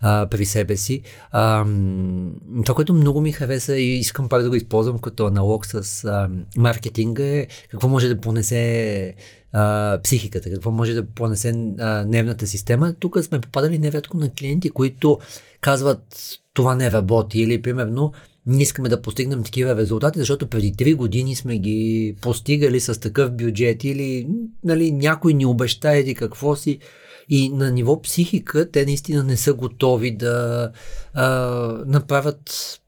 а, 0.03 0.27
при 0.27 0.45
себе 0.45 0.77
си. 0.77 1.03
А, 1.31 1.65
това, 2.65 2.75
което 2.75 2.95
много 2.95 3.21
ми 3.21 3.33
хареса 3.33 3.77
и 3.77 3.99
искам 3.99 4.29
пак 4.29 4.43
да 4.43 4.49
го 4.49 4.55
използвам 4.55 4.99
като 4.99 5.27
аналог 5.27 5.67
с 5.67 6.05
а, 6.05 6.29
маркетинга 6.57 7.25
е 7.25 7.47
какво 7.71 7.89
може 7.89 8.09
да 8.09 8.21
понесе 8.21 9.15
а, 9.53 9.99
психиката, 10.05 10.51
какво 10.51 10.71
може 10.71 10.95
да 10.95 11.07
понесе 11.07 11.55
а, 11.79 12.05
нервната 12.05 12.47
система. 12.47 12.95
Тук 12.95 13.19
сме 13.23 13.41
попадали 13.41 13.79
невероятно 13.79 14.21
на 14.21 14.31
клиенти, 14.31 14.71
които 14.71 15.19
казват 15.61 16.39
това 16.55 16.75
не 16.75 16.93
работи 16.93 17.41
или 17.41 17.63
примерно 17.63 18.13
не 18.47 18.63
искаме 18.63 18.89
да 18.89 19.03
постигнем 19.03 19.43
такива 19.43 19.77
резултати, 19.77 20.19
защото 20.19 20.47
преди 20.47 20.73
3 20.73 20.95
години 20.95 21.35
сме 21.37 21.59
ги 21.59 22.17
постигали 22.21 22.81
с 22.81 23.01
такъв 23.01 23.33
бюджет 23.33 23.85
или 23.85 24.29
нали, 24.65 24.93
някой 24.93 25.35
ни 25.35 25.47
обеща 25.47 25.93
еди 25.93 26.15
какво 26.15 26.57
си. 26.57 26.79
И 27.35 27.49
на 27.49 27.71
ниво 27.71 28.03
психика 28.03 28.71
те 28.71 28.85
наистина 28.85 29.25
не 29.25 29.37
са 29.37 29.55
готови 29.55 30.17
да 30.17 30.71
а, 31.15 31.27
направят 31.87 32.41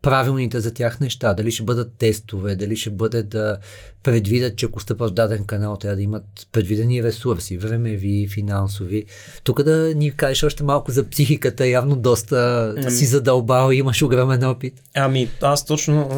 правилните 0.02 0.60
за 0.60 0.74
тях 0.74 1.00
неща. 1.00 1.34
Дали 1.34 1.50
ще 1.50 1.62
бъдат 1.62 1.92
тестове, 1.98 2.56
дали 2.56 2.76
ще 2.76 2.90
бъде 2.90 3.22
да 3.22 3.58
предвидят, 4.02 4.56
че 4.56 4.66
ако 4.66 4.80
стъпват 4.80 5.10
в 5.10 5.14
даден 5.14 5.44
канал, 5.44 5.76
трябва 5.76 5.96
да 5.96 6.02
имат 6.02 6.24
предвидени 6.52 7.02
ресурси, 7.02 7.58
времеви, 7.58 8.28
финансови. 8.28 9.04
Тук 9.44 9.62
да 9.62 9.94
ни 9.94 10.16
кажеш 10.16 10.42
още 10.42 10.64
малко 10.64 10.90
за 10.90 11.04
психиката, 11.10 11.66
явно 11.66 11.96
доста 11.96 12.74
ами, 12.78 12.90
си 12.90 13.06
задълбал 13.06 13.72
имаш 13.72 14.02
огромен 14.02 14.44
опит. 14.44 14.74
Ами, 14.94 15.28
аз 15.42 15.64
точно, 15.64 16.08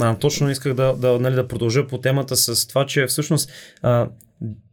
а, 0.00 0.18
точно 0.18 0.50
исках 0.50 0.74
да, 0.74 0.94
да, 0.96 1.18
нали, 1.18 1.34
да 1.34 1.48
продължа 1.48 1.86
по 1.86 2.00
темата 2.00 2.36
с 2.36 2.66
това, 2.66 2.86
че 2.86 3.06
всъщност 3.06 3.50
а, 3.82 4.08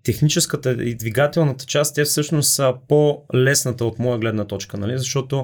техническата 0.04 0.84
и 0.84 0.96
двигателната 0.96 1.66
част, 1.66 1.96
те 1.96 2.04
всъщност 2.04 2.54
са 2.54 2.74
по-лесната 2.88 3.86
от 3.86 4.00
моя 4.00 4.18
гледна 4.18 4.46
точка, 4.46 4.78
нали? 4.78 4.98
защото 4.98 5.44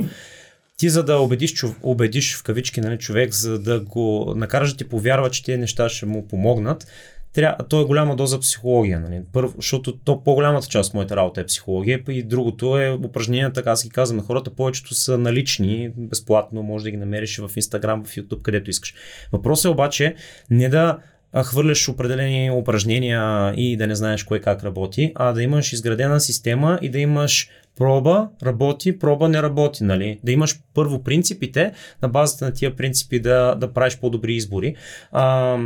ти 0.77 0.89
за 0.89 1.03
да 1.03 1.19
убедиш, 1.19 1.63
убедиш 1.83 2.37
в 2.37 2.43
кавички 2.43 2.81
нали, 2.81 2.97
човек, 2.97 3.33
за 3.33 3.59
да 3.59 3.79
го 3.79 4.33
накараш 4.35 4.71
да 4.71 4.77
ти 4.77 4.89
повярва, 4.89 5.29
че 5.29 5.43
тези 5.43 5.57
неща 5.57 5.89
ще 5.89 6.05
му 6.05 6.27
помогнат, 6.27 6.87
трябва, 7.33 7.67
то 7.67 7.81
е 7.81 7.85
голяма 7.85 8.15
доза 8.15 8.39
психология. 8.39 8.99
Нали? 8.99 9.21
Първо, 9.33 9.53
защото 9.55 9.97
то 9.97 10.23
по-голямата 10.23 10.67
част 10.67 10.89
от 10.89 10.93
моята 10.93 11.15
работа 11.15 11.41
е 11.41 11.45
психология, 11.45 12.01
и 12.09 12.23
другото 12.23 12.79
е 12.79 12.91
упражненията, 12.91 13.53
така 13.53 13.71
аз 13.71 13.83
ги 13.83 13.89
казвам 13.89 14.17
на 14.17 14.23
хората, 14.23 14.55
повечето 14.55 14.93
са 14.93 15.17
налични, 15.17 15.91
безплатно, 15.97 16.63
може 16.63 16.83
да 16.83 16.91
ги 16.91 16.97
намериш 16.97 17.37
в 17.37 17.49
Instagram, 17.49 18.05
в 18.05 18.15
YouTube, 18.15 18.41
където 18.41 18.69
искаш. 18.69 18.93
Въпросът 19.31 19.65
е 19.65 19.69
обаче 19.69 20.15
не 20.49 20.69
да 20.69 20.97
хвърляш 21.35 21.89
определени 21.89 22.51
упражнения 22.51 23.53
и 23.57 23.77
да 23.77 23.87
не 23.87 23.95
знаеш 23.95 24.23
кое 24.23 24.39
как 24.39 24.63
работи, 24.63 25.11
а 25.15 25.33
да 25.33 25.43
имаш 25.43 25.73
изградена 25.73 26.19
система 26.19 26.79
и 26.81 26.89
да 26.89 26.99
имаш 26.99 27.49
проба, 27.77 28.29
работи, 28.43 28.99
проба 28.99 29.29
не 29.29 29.43
работи, 29.43 29.83
нали? 29.83 30.19
Да 30.23 30.31
имаш 30.31 30.59
първо 30.73 31.03
принципите, 31.03 31.71
на 32.01 32.09
базата 32.09 32.45
на 32.45 32.53
тия 32.53 32.75
принципи 32.75 33.19
да, 33.19 33.55
да 33.55 33.73
правиш 33.73 33.97
по-добри 33.97 34.35
избори. 34.35 34.75
А, 35.11 35.57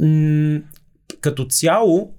м- 0.00 0.60
като 1.20 1.44
цяло, 1.44 2.12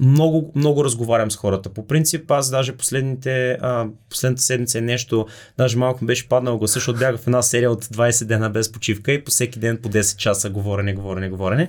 много, 0.00 0.52
много 0.54 0.84
разговарям 0.84 1.30
с 1.30 1.36
хората. 1.36 1.68
По 1.68 1.86
принцип, 1.86 2.30
аз 2.30 2.50
даже 2.50 2.76
последните, 2.76 3.50
а, 3.50 3.86
последната 4.10 4.42
седмица 4.42 4.78
е 4.78 4.80
нещо, 4.80 5.26
даже 5.58 5.78
малко 5.78 6.04
ми 6.04 6.06
беше 6.06 6.28
паднал 6.28 6.58
гласа, 6.58 6.74
защото 6.74 6.98
бях 6.98 7.18
в 7.18 7.26
една 7.26 7.42
серия 7.42 7.70
от 7.70 7.84
20 7.84 8.24
дена 8.24 8.50
без 8.50 8.72
почивка 8.72 9.12
и 9.12 9.24
по 9.24 9.30
всеки 9.30 9.58
ден 9.58 9.78
по 9.82 9.88
10 9.88 10.16
часа 10.16 10.50
говорене, 10.50 10.94
говорене, 10.94 11.28
говорене. 11.28 11.68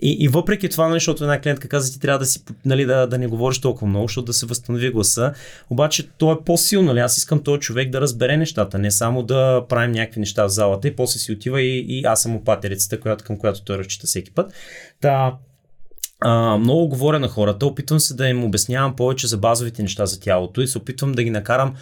И, 0.00 0.16
и 0.20 0.28
въпреки 0.28 0.68
това, 0.68 0.88
нали, 0.88 0.96
защото 0.96 1.24
една 1.24 1.40
клиентка 1.40 1.68
каза, 1.68 1.92
ти 1.92 2.00
трябва 2.00 2.18
да, 2.18 2.26
си, 2.26 2.44
нали, 2.64 2.84
да, 2.84 3.06
да 3.06 3.18
не 3.18 3.26
говориш 3.26 3.60
толкова 3.60 3.86
много, 3.86 4.08
защото 4.08 4.24
да 4.24 4.32
се 4.32 4.46
възстанови 4.46 4.90
гласа. 4.90 5.32
Обаче 5.70 6.08
то 6.18 6.32
е 6.32 6.44
по-силно. 6.44 6.86
Нали? 6.86 7.00
Аз 7.00 7.16
искам 7.18 7.42
този 7.42 7.60
човек 7.60 7.90
да 7.90 8.00
разбере 8.00 8.36
нещата, 8.36 8.78
не 8.78 8.90
само 8.90 9.22
да 9.22 9.64
правим 9.68 9.92
някакви 9.92 10.20
неща 10.20 10.44
в 10.44 10.48
залата 10.48 10.88
и 10.88 10.96
после 10.96 11.18
си 11.18 11.32
отива 11.32 11.62
и, 11.62 11.78
и 11.88 12.04
аз 12.04 12.22
съм 12.22 12.36
опатерицата, 12.36 13.00
която, 13.00 13.24
към 13.24 13.38
която 13.38 13.64
той 13.64 13.78
разчита 13.78 14.06
всеки 14.06 14.30
път. 14.30 14.52
Та, 15.00 15.34
а, 16.24 16.56
много 16.56 16.88
говоря 16.88 17.18
на 17.18 17.28
хората, 17.28 17.66
опитвам 17.66 18.00
се 18.00 18.14
да 18.14 18.28
им 18.28 18.44
обяснявам 18.44 18.96
повече 18.96 19.26
за 19.26 19.38
базовите 19.38 19.82
неща 19.82 20.06
за 20.06 20.20
тялото 20.20 20.60
и 20.60 20.66
се 20.66 20.78
опитвам 20.78 21.12
да 21.12 21.22
ги 21.22 21.30
накарам 21.30 21.74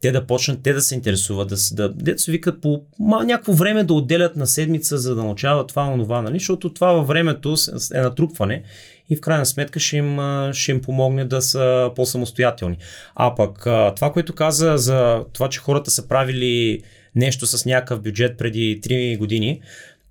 те 0.00 0.12
да 0.12 0.26
почнат, 0.26 0.62
те 0.62 0.72
да 0.72 0.80
се 0.80 0.94
интересуват, 0.94 1.52
да, 1.72 1.88
да 1.88 2.18
се 2.18 2.32
викат 2.32 2.60
по 2.60 2.82
ма, 2.98 3.24
някакво 3.24 3.52
време 3.52 3.84
да 3.84 3.94
отделят 3.94 4.36
на 4.36 4.46
седмица, 4.46 4.98
за 4.98 5.14
да 5.14 5.22
научават 5.22 5.68
това, 5.68 5.86
онова, 5.86 6.22
нали? 6.22 6.38
защото 6.38 6.74
това 6.74 6.92
във 6.92 7.06
времето 7.06 7.54
е 7.94 8.00
натрупване 8.00 8.62
и 9.10 9.16
в 9.16 9.20
крайна 9.20 9.46
сметка 9.46 9.80
ще 9.80 9.96
им, 9.96 10.18
ще 10.52 10.70
им 10.70 10.80
помогне 10.80 11.24
да 11.24 11.42
са 11.42 11.90
по-самостоятелни. 11.96 12.76
А 13.14 13.34
пък 13.34 13.58
това, 13.96 14.12
което 14.12 14.34
каза 14.34 14.76
за 14.76 15.24
това, 15.32 15.48
че 15.48 15.60
хората 15.60 15.90
са 15.90 16.08
правили 16.08 16.82
нещо 17.14 17.46
с 17.46 17.64
някакъв 17.64 18.00
бюджет 18.02 18.38
преди 18.38 18.80
3 18.80 19.18
години, 19.18 19.60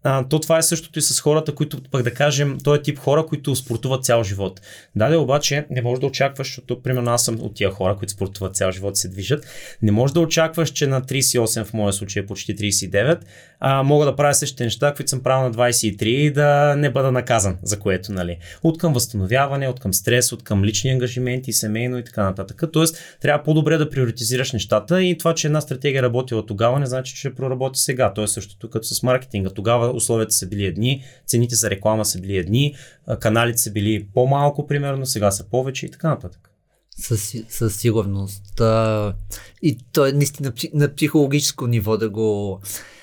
а, 0.09 0.27
то 0.27 0.39
това 0.39 0.57
е 0.57 0.61
същото 0.61 0.99
и 0.99 1.01
с 1.01 1.19
хората, 1.19 1.55
които, 1.55 1.81
пък 1.91 2.03
да 2.03 2.13
кажем, 2.13 2.57
този 2.63 2.81
тип 2.81 2.99
хора, 2.99 3.25
които 3.25 3.55
спортуват 3.55 4.05
цял 4.05 4.23
живот. 4.23 4.61
Да, 4.95 5.19
обаче 5.19 5.65
не 5.69 5.81
можеш 5.81 5.99
да 5.99 6.07
очакваш, 6.07 6.47
защото 6.47 6.81
примерно 6.81 7.11
аз 7.11 7.25
съм 7.25 7.37
от 7.41 7.55
тия 7.55 7.71
хора, 7.71 7.95
които 7.95 8.13
спортуват 8.13 8.55
цял 8.55 8.71
живот 8.71 8.97
и 8.97 8.99
се 8.99 9.07
движат, 9.07 9.45
не 9.81 9.91
можеш 9.91 10.13
да 10.13 10.19
очакваш, 10.19 10.69
че 10.69 10.87
на 10.87 11.01
38, 11.01 11.65
в 11.65 11.73
моя 11.73 11.93
случай 11.93 12.23
е 12.23 12.25
почти 12.25 12.55
39, 12.55 13.19
а, 13.59 13.83
мога 13.83 14.05
да 14.05 14.15
правя 14.15 14.33
същите 14.33 14.63
неща, 14.63 14.93
които 14.93 15.09
съм 15.09 15.23
правил 15.23 15.49
на 15.49 15.53
23 15.55 16.03
и 16.03 16.31
да 16.31 16.75
не 16.77 16.89
бъда 16.89 17.11
наказан, 17.11 17.57
за 17.63 17.79
което, 17.79 18.11
нали. 18.11 18.37
От 18.63 18.77
към 18.77 18.93
възстановяване, 18.93 19.67
от 19.67 19.79
към 19.79 19.93
стрес, 19.93 20.31
от 20.31 20.43
към 20.43 20.63
лични 20.63 20.89
ангажименти, 20.89 21.53
семейно 21.53 21.97
и 21.97 22.03
така 22.03 22.23
нататък. 22.23 22.63
Тоест, 22.73 23.17
трябва 23.21 23.43
по-добре 23.43 23.77
да 23.77 23.89
приоритизираш 23.89 24.51
нещата 24.51 25.03
и 25.03 25.17
това, 25.17 25.33
че 25.33 25.47
една 25.47 25.61
стратегия 25.61 25.99
е 25.99 26.03
работила 26.03 26.45
тогава, 26.45 26.79
не 26.79 26.85
значи, 26.85 27.13
че 27.13 27.19
ще 27.19 27.35
проработи 27.35 27.79
сега. 27.79 28.13
То 28.13 28.23
е 28.23 28.27
същото 28.27 28.69
като 28.69 28.87
с 28.87 29.03
маркетинга. 29.03 29.49
Тогава 29.49 29.96
условията 29.97 30.33
са 30.33 30.47
били 30.47 30.65
едни, 30.65 31.03
цените 31.25 31.55
за 31.55 31.69
реклама 31.69 32.05
са 32.05 32.21
били 32.21 32.37
едни, 32.37 32.75
каналите 33.19 33.57
са 33.57 33.71
били 33.71 34.07
по-малко, 34.13 34.67
примерно, 34.67 35.05
сега 35.05 35.31
са 35.31 35.49
повече 35.49 35.85
и 35.85 35.91
така 35.91 36.09
нататък. 36.09 36.51
Със, 36.99 37.35
със 37.49 37.75
сигурност. 37.75 38.61
А, 38.61 39.13
и 39.61 39.77
то 39.93 40.05
е 40.05 40.11
наистина 40.11 40.53
на 40.73 40.95
психологическо 40.95 41.67
ниво 41.67 41.97
да 41.97 42.09
го 42.09 42.61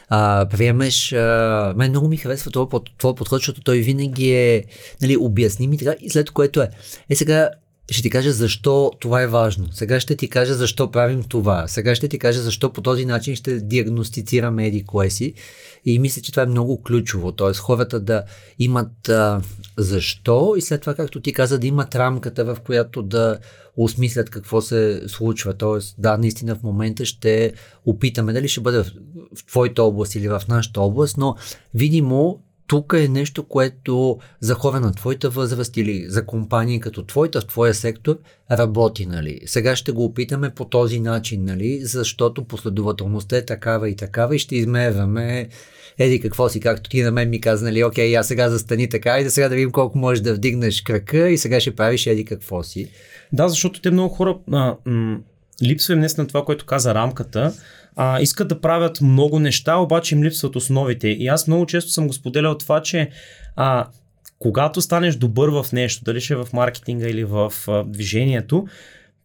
а, 0.09 0.47
приемеш. 0.51 1.13
А, 1.13 1.75
мен 1.77 1.91
много 1.91 2.09
ми 2.09 2.17
харесва 2.17 2.51
това, 2.51 2.69
подход, 2.69 3.29
защото 3.31 3.61
той 3.61 3.79
винаги 3.79 4.33
е 4.33 4.65
нали, 5.03 5.17
обясним 5.17 5.73
и 5.73 5.79
така. 5.79 5.95
И 6.01 6.11
след 6.11 6.31
което 6.31 6.63
е, 6.63 6.71
е 7.09 7.15
сега 7.15 7.51
ще 7.91 8.03
ти 8.03 8.11
кажа 8.11 8.33
защо 8.33 8.93
това 9.01 9.23
е 9.23 9.27
важно. 9.27 9.67
Сега 9.73 10.01
ще 10.01 10.17
ти 10.17 10.29
кажа 10.29 10.55
защо 10.55 10.91
правим 10.91 11.23
това. 11.23 11.69
Сега 11.69 11.95
ще 11.95 12.09
ти 12.09 12.19
кажа 12.19 12.41
защо 12.41 12.73
по 12.73 12.83
този 12.83 13.05
начин 13.05 13.37
ще 13.37 13.61
диагностицираме 13.61 14.67
еди 14.67 14.85
кое 14.85 15.11
си. 15.11 15.35
И 15.85 15.99
мисля, 15.99 16.23
че 16.23 16.33
това 16.33 16.43
е 16.43 16.47
много 16.47 16.83
ключово. 16.83 17.33
Тоест 17.33 17.61
хората 17.61 18.01
да 18.01 18.25
имат 18.59 19.09
а, 19.09 19.41
защо 19.79 20.55
и 20.57 20.63
след 20.63 20.81
това, 20.81 20.95
както 20.95 21.21
ти 21.21 21.33
каза, 21.33 21.59
да 21.59 21.67
имат 21.67 21.95
рамката, 21.95 22.45
в 22.45 22.57
която 22.65 23.03
да 23.03 23.39
осмислят 23.77 24.31
какво 24.31 24.61
се 24.61 25.03
случва. 25.07 25.55
Тоест, 25.55 25.95
да, 25.99 26.17
наистина 26.17 26.57
в 26.57 26.63
момента 26.63 27.05
ще 27.05 27.53
опитаме 27.87 28.33
дали 28.33 28.49
ще 28.49 28.61
бъде 28.61 28.83
в, 28.83 28.87
в 29.37 29.47
твоята 29.47 29.83
област 29.83 30.15
или 30.15 30.29
в 30.29 30.43
нашата 30.49 30.81
област, 30.81 31.17
но 31.17 31.37
видимо 31.75 32.44
тук 32.67 32.95
е 32.97 33.09
нещо, 33.09 33.45
което 33.45 34.19
за 34.41 34.55
хора 34.55 34.81
на 34.81 34.93
твоята 34.93 35.31
възраст 35.31 35.77
или 35.77 36.05
за 36.09 36.27
компании 36.27 36.81
като 36.81 37.03
твоята 37.03 37.41
в 37.41 37.47
твоя 37.47 37.75
сектор 37.75 38.19
работи, 38.51 39.07
нали. 39.07 39.41
Сега 39.47 39.77
ще 39.77 39.93
го 39.93 40.05
опитаме 40.05 40.51
по 40.51 40.65
този 40.65 41.01
начин, 41.01 41.45
нали, 41.45 41.81
защото 41.83 42.45
последователността 42.45 43.37
е 43.37 43.45
такава 43.45 43.89
и 43.89 43.97
такава 43.97 44.37
и 44.37 44.39
ще 44.39 44.57
измерваме 44.57 45.49
еди 45.99 46.21
какво 46.21 46.49
си, 46.49 46.61
както 46.61 46.91
ти 46.91 47.03
на 47.03 47.11
мен 47.11 47.31
ми 47.31 47.41
каза, 47.41 47.65
нали, 47.65 47.85
окей, 47.85 48.17
аз 48.17 48.29
сега 48.29 48.51
застани 48.51 48.89
така 48.89 49.19
и 49.19 49.25
да 49.25 49.31
сега 49.31 49.49
да 49.49 49.55
видим 49.55 49.71
колко 49.71 49.99
можеш 49.99 50.23
да 50.23 50.35
вдигнеш 50.35 50.83
крака 50.83 51.29
и 51.31 51.39
сега 51.39 51.61
ще 51.61 51.77
правиш 51.77 52.07
еди 52.07 52.25
какво 52.25 52.63
си. 52.63 52.91
Да, 53.33 53.49
защото 53.49 53.81
те 53.81 53.91
много 53.91 54.15
хора 54.15 54.39
а, 54.53 54.77
м- 54.87 55.19
липсва 55.63 55.95
им 55.95 56.01
на 56.19 56.27
това, 56.27 56.45
което 56.45 56.67
каза 56.67 56.95
рамката, 56.95 57.53
а, 57.97 58.21
искат 58.21 58.49
да 58.49 58.61
правят 58.61 59.01
много 59.01 59.39
неща, 59.39 59.77
обаче 59.77 60.15
им 60.15 60.25
липсват 60.25 60.57
основите. 60.57 61.09
И 61.09 61.27
аз 61.27 61.47
много 61.47 61.67
често 61.67 61.91
съм 61.91 62.07
го 62.07 62.13
споделял 62.13 62.59
това, 62.59 62.83
че 62.83 63.11
а, 63.57 63.87
когато 64.39 64.81
станеш 64.81 65.17
добър 65.17 65.49
в 65.49 65.67
нещо, 65.73 66.05
дали 66.05 66.21
ще 66.21 66.33
е 66.33 66.37
в 66.37 66.49
маркетинга 66.53 67.09
или 67.09 67.25
в 67.25 67.53
а, 67.69 67.85
движението, 67.85 68.67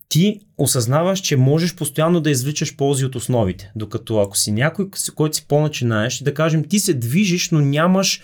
ти 0.10 0.40
осъзнаваш, 0.58 1.20
че 1.20 1.38
можеш 1.38 1.76
постоянно 1.76 2.22
да 2.22 2.32
извличаш 2.32 2.76
ползи 2.76 3.06
от 3.06 3.16
основите. 3.16 3.72
Докато 3.76 4.20
ако 4.20 4.38
си 4.38 4.52
някой, 4.52 4.88
който 5.16 5.36
си 5.36 5.46
по-начинаеш, 5.48 6.20
да 6.20 6.34
кажем, 6.34 6.64
ти 6.64 6.80
се 6.80 6.94
движиш, 6.94 7.50
но 7.50 7.60
нямаш 7.62 8.22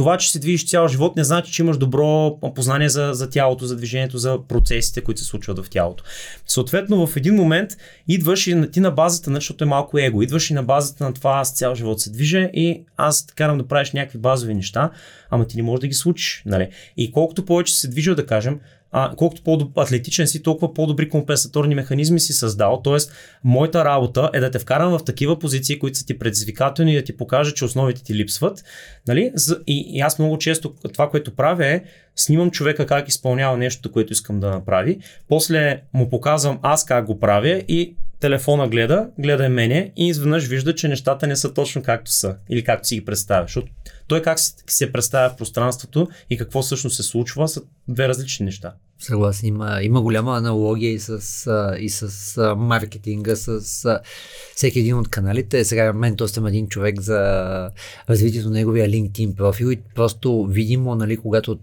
това, 0.00 0.18
че 0.18 0.30
се 0.30 0.38
движиш 0.38 0.66
цял 0.66 0.88
живот, 0.88 1.16
не 1.16 1.24
значи, 1.24 1.52
че 1.52 1.62
имаш 1.62 1.78
добро 1.78 2.38
познание 2.54 2.88
за, 2.88 3.10
за 3.12 3.30
тялото, 3.30 3.66
за 3.66 3.76
движението, 3.76 4.18
за 4.18 4.38
процесите, 4.48 5.00
които 5.00 5.20
се 5.20 5.26
случват 5.26 5.58
в 5.58 5.70
тялото. 5.70 6.04
Съответно, 6.46 7.06
в 7.06 7.16
един 7.16 7.34
момент 7.34 7.70
идваш 8.08 8.46
и 8.46 8.70
ти 8.72 8.80
на 8.80 8.90
базата, 8.90 9.30
защото 9.34 9.64
е 9.64 9.66
малко 9.66 9.98
его, 9.98 10.22
идваш 10.22 10.50
и 10.50 10.54
на 10.54 10.62
базата 10.62 11.04
на 11.04 11.14
това 11.14 11.30
аз 11.30 11.52
цял 11.52 11.74
живот 11.74 12.00
се 12.00 12.10
движа 12.10 12.38
и 12.38 12.84
аз 12.96 13.26
те 13.26 13.34
карам 13.34 13.58
да 13.58 13.68
правиш 13.68 13.92
някакви 13.92 14.18
базови 14.18 14.54
неща, 14.54 14.90
ама 15.30 15.46
ти 15.46 15.56
не 15.56 15.62
можеш 15.62 15.80
да 15.80 15.86
ги 15.86 15.94
случиш. 15.94 16.42
Нали? 16.46 16.68
И 16.96 17.12
колкото 17.12 17.44
повече 17.44 17.76
се 17.76 17.88
движа, 17.88 18.14
да 18.14 18.26
кажем, 18.26 18.60
а, 18.92 19.14
колкото 19.16 19.44
по-атлетичен 19.44 20.26
си, 20.26 20.42
толкова 20.42 20.74
по-добри 20.74 21.08
компенсаторни 21.08 21.74
механизми 21.74 22.20
си 22.20 22.32
създал. 22.32 22.80
Тоест, 22.84 23.12
моята 23.44 23.84
работа 23.84 24.30
е 24.32 24.40
да 24.40 24.50
те 24.50 24.58
вкарам 24.58 24.98
в 24.98 25.04
такива 25.04 25.38
позиции, 25.38 25.78
които 25.78 25.98
са 25.98 26.06
ти 26.06 26.18
предизвикателни 26.18 26.94
да 26.94 27.04
ти 27.04 27.16
покажа, 27.16 27.54
че 27.54 27.64
основите 27.64 28.04
ти 28.04 28.14
липсват. 28.14 28.64
Нали? 29.08 29.32
И, 29.66 29.96
и 29.96 30.00
аз 30.00 30.18
много 30.18 30.38
често 30.38 30.74
това, 30.92 31.10
което 31.10 31.36
правя 31.36 31.66
е, 31.66 31.82
снимам 32.16 32.50
човека 32.50 32.86
как 32.86 33.08
изпълнява 33.08 33.56
нещо, 33.56 33.92
което 33.92 34.12
искам 34.12 34.40
да 34.40 34.50
направи, 34.50 34.98
после 35.28 35.82
му 35.94 36.10
показвам 36.10 36.58
аз 36.62 36.84
как 36.84 37.06
го 37.06 37.18
правя 37.18 37.62
и 37.68 37.96
телефона 38.20 38.68
гледа, 38.68 39.08
гледа 39.18 39.48
мене 39.48 39.92
и 39.96 40.08
изведнъж 40.08 40.46
вижда, 40.46 40.74
че 40.74 40.88
нещата 40.88 41.26
не 41.26 41.36
са 41.36 41.54
точно 41.54 41.82
както 41.82 42.10
са 42.10 42.36
или 42.50 42.64
както 42.64 42.88
си 42.88 42.94
ги 42.94 43.04
представя. 43.04 43.42
Защото 43.42 43.72
той 44.10 44.22
как 44.22 44.38
се 44.66 44.92
представя 44.92 45.30
в 45.30 45.36
пространството 45.36 46.08
и 46.30 46.38
какво 46.38 46.62
всъщност 46.62 46.96
се 46.96 47.02
случва 47.02 47.48
са 47.48 47.62
две 47.88 48.08
различни 48.08 48.46
неща. 48.46 48.74
Съгласен, 48.98 49.48
има, 49.48 49.78
има 49.82 50.02
голяма 50.02 50.36
аналогия 50.36 50.92
и 50.92 50.98
с, 50.98 51.76
и 51.80 51.88
с 51.88 52.54
маркетинга, 52.58 53.36
с 53.36 54.00
всеки 54.54 54.78
един 54.78 54.98
от 54.98 55.08
каналите. 55.08 55.64
Сега 55.64 55.92
мен 55.92 56.16
то 56.16 56.28
съм 56.28 56.46
един 56.46 56.68
човек 56.68 57.00
за 57.00 57.70
развитието 58.08 58.48
на 58.48 58.54
неговия 58.54 58.88
LinkedIn 58.88 59.34
профил 59.34 59.66
и 59.66 59.80
просто 59.94 60.46
видимо, 60.50 60.94
нали, 60.94 61.16
когато 61.16 61.58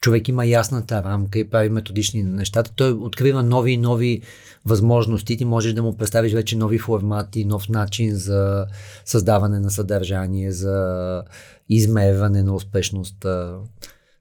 човек 0.00 0.28
има 0.28 0.46
ясната 0.46 1.02
рамка 1.02 1.38
и 1.38 1.50
прави 1.50 1.68
методични 1.68 2.22
нещата, 2.22 2.72
той 2.76 2.92
открива 2.92 3.42
нови 3.42 3.72
и 3.72 3.76
нови 3.76 4.22
възможности. 4.64 5.36
Ти 5.36 5.44
можеш 5.44 5.72
да 5.72 5.82
му 5.82 5.96
представиш 5.96 6.32
вече 6.32 6.56
нови 6.56 6.78
формати, 6.78 7.44
нов 7.44 7.68
начин 7.68 8.14
за 8.14 8.66
създаване 9.04 9.60
на 9.60 9.70
съдържание, 9.70 10.52
за 10.52 11.22
измерване 11.68 12.42
на 12.42 12.54
успешността. 12.54 13.56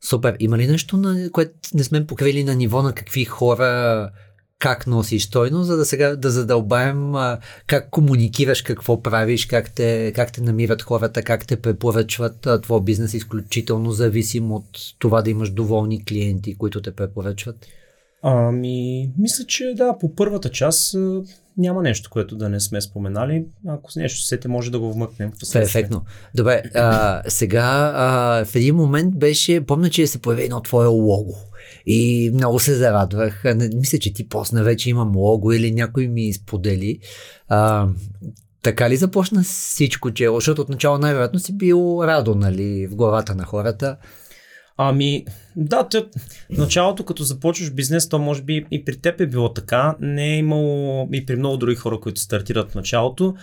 Супер. 0.02 0.36
Има 0.39 0.58
ли 0.58 0.68
нещо, 0.68 0.98
на 0.98 1.32
което 1.32 1.52
не 1.74 1.84
сме 1.84 2.08
покрили 2.08 2.44
на 2.44 2.56
ниво 2.56 2.82
на 2.82 2.94
какви 2.94 3.26
хора 3.26 4.10
как 4.60 4.88
носиш 4.88 5.24
стойност, 5.24 5.67
за 5.67 5.78
да 5.78 5.86
сега 5.86 6.15
да 6.15 6.30
задълбаем 6.30 7.15
а, 7.15 7.38
как 7.67 7.89
комуникираш, 7.89 8.62
какво 8.62 9.02
правиш, 9.02 9.45
как 9.45 9.72
те, 9.72 10.13
как 10.15 10.32
те 10.32 10.41
намират 10.41 10.82
хората, 10.82 11.24
как 11.24 11.48
те 11.48 11.62
препоръчват. 11.62 12.45
А, 12.45 12.62
твой 12.62 12.82
бизнес 12.82 13.13
е 13.13 13.17
изключително 13.17 13.91
зависим 13.91 14.52
от 14.52 14.65
това 15.00 15.22
да 15.22 15.30
имаш 15.30 15.50
доволни 15.50 16.06
клиенти, 16.06 16.58
които 16.58 16.82
те 16.82 16.91
препоръчват. 16.91 17.56
Ами, 18.24 19.12
мисля, 19.17 19.45
че 19.45 19.74
да, 19.76 19.98
по 20.00 20.15
първата 20.15 20.50
част 20.50 20.95
няма 21.58 21.82
нещо, 21.82 22.10
което 22.10 22.36
да 22.36 22.50
не 22.50 22.60
сме 22.60 22.82
споменали. 22.82 23.45
Ако 23.67 23.91
с 23.91 23.95
нещо 23.95 24.22
сете, 24.22 24.48
може 24.48 24.72
да 24.72 24.80
го 24.80 24.93
вмъкнем. 24.93 25.32
Перфектно. 25.54 26.02
Добре, 26.36 26.63
а, 26.76 27.22
сега 27.28 27.93
а, 27.95 28.45
в 28.45 28.56
един 28.56 28.76
момент 28.76 29.15
беше, 29.15 29.65
помня, 29.65 29.89
че 29.89 30.08
се 30.08 30.22
появи 30.22 30.43
едно 30.43 30.62
твое 30.62 30.88
лого. 30.88 31.48
И 31.91 32.32
много 32.34 32.60
се 32.60 32.75
зарадвах. 32.75 33.43
Мисля, 33.75 33.97
че 33.99 34.13
ти 34.13 34.30
посна 34.30 34.63
вече 34.63 34.89
имам 34.89 35.15
лого 35.15 35.52
или 35.52 35.71
някой 35.71 36.08
ми 36.08 36.34
сподели. 36.34 36.99
А, 37.47 37.88
така 38.62 38.89
ли 38.89 38.97
започна 38.97 39.43
всичко, 39.43 40.12
че, 40.12 40.28
защото 40.34 40.62
отначало 40.62 40.97
най-вероятно 40.97 41.39
си 41.39 41.58
бил 41.58 42.02
радо, 42.04 42.36
нали, 42.36 42.88
в 42.88 42.95
главата 42.95 43.36
на 43.36 43.43
хората? 43.43 43.97
Ами, 44.78 45.25
да, 45.56 45.88
тъ... 45.88 46.06
началото, 46.49 47.06
като 47.06 47.23
започваш 47.23 47.71
бизнес, 47.71 48.10
то 48.10 48.19
може 48.19 48.41
би 48.41 48.65
и 48.71 48.86
при 48.86 48.97
теб 48.97 49.21
е 49.21 49.28
било 49.28 49.54
така. 49.54 49.95
Не 49.99 50.34
е 50.34 50.38
имало 50.38 51.10
и 51.13 51.25
при 51.25 51.36
много 51.36 51.58
други 51.58 51.75
хора, 51.75 51.99
които 51.99 52.21
стартират 52.21 52.71
в 52.71 52.75
началото. 52.75 53.36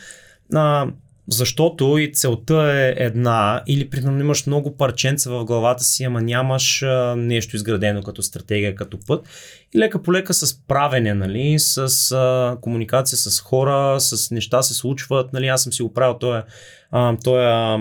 А, 0.55 0.87
защото 1.29 1.99
и 1.99 2.13
целта 2.13 2.73
е 2.73 3.05
една, 3.05 3.63
или 3.67 3.91
примерно 3.91 4.21
имаш 4.21 4.47
много 4.47 4.77
парченца 4.77 5.31
в 5.31 5.45
главата 5.45 5.85
си, 5.85 6.05
ама 6.05 6.23
нямаш 6.23 6.83
а, 6.83 7.15
нещо 7.17 7.57
изградено 7.57 8.03
като 8.03 8.23
стратегия, 8.23 8.75
като 8.75 8.99
път. 9.07 9.29
И 9.75 9.79
лека 9.79 10.03
по 10.03 10.13
лека 10.13 10.35
с 10.35 10.61
правене, 10.67 11.15
нали, 11.15 11.59
с 11.59 12.13
а, 12.13 12.57
комуникация 12.61 13.19
с 13.19 13.41
хора, 13.41 14.01
с 14.01 14.31
неща 14.31 14.63
се 14.63 14.75
случват. 14.75 15.33
Нали, 15.33 15.47
аз 15.47 15.63
съм 15.63 15.73
си 15.73 15.83
го 15.83 15.93
правил 15.93 16.19
този 16.19 16.43
а, 16.91 17.17
тоя, 17.25 17.79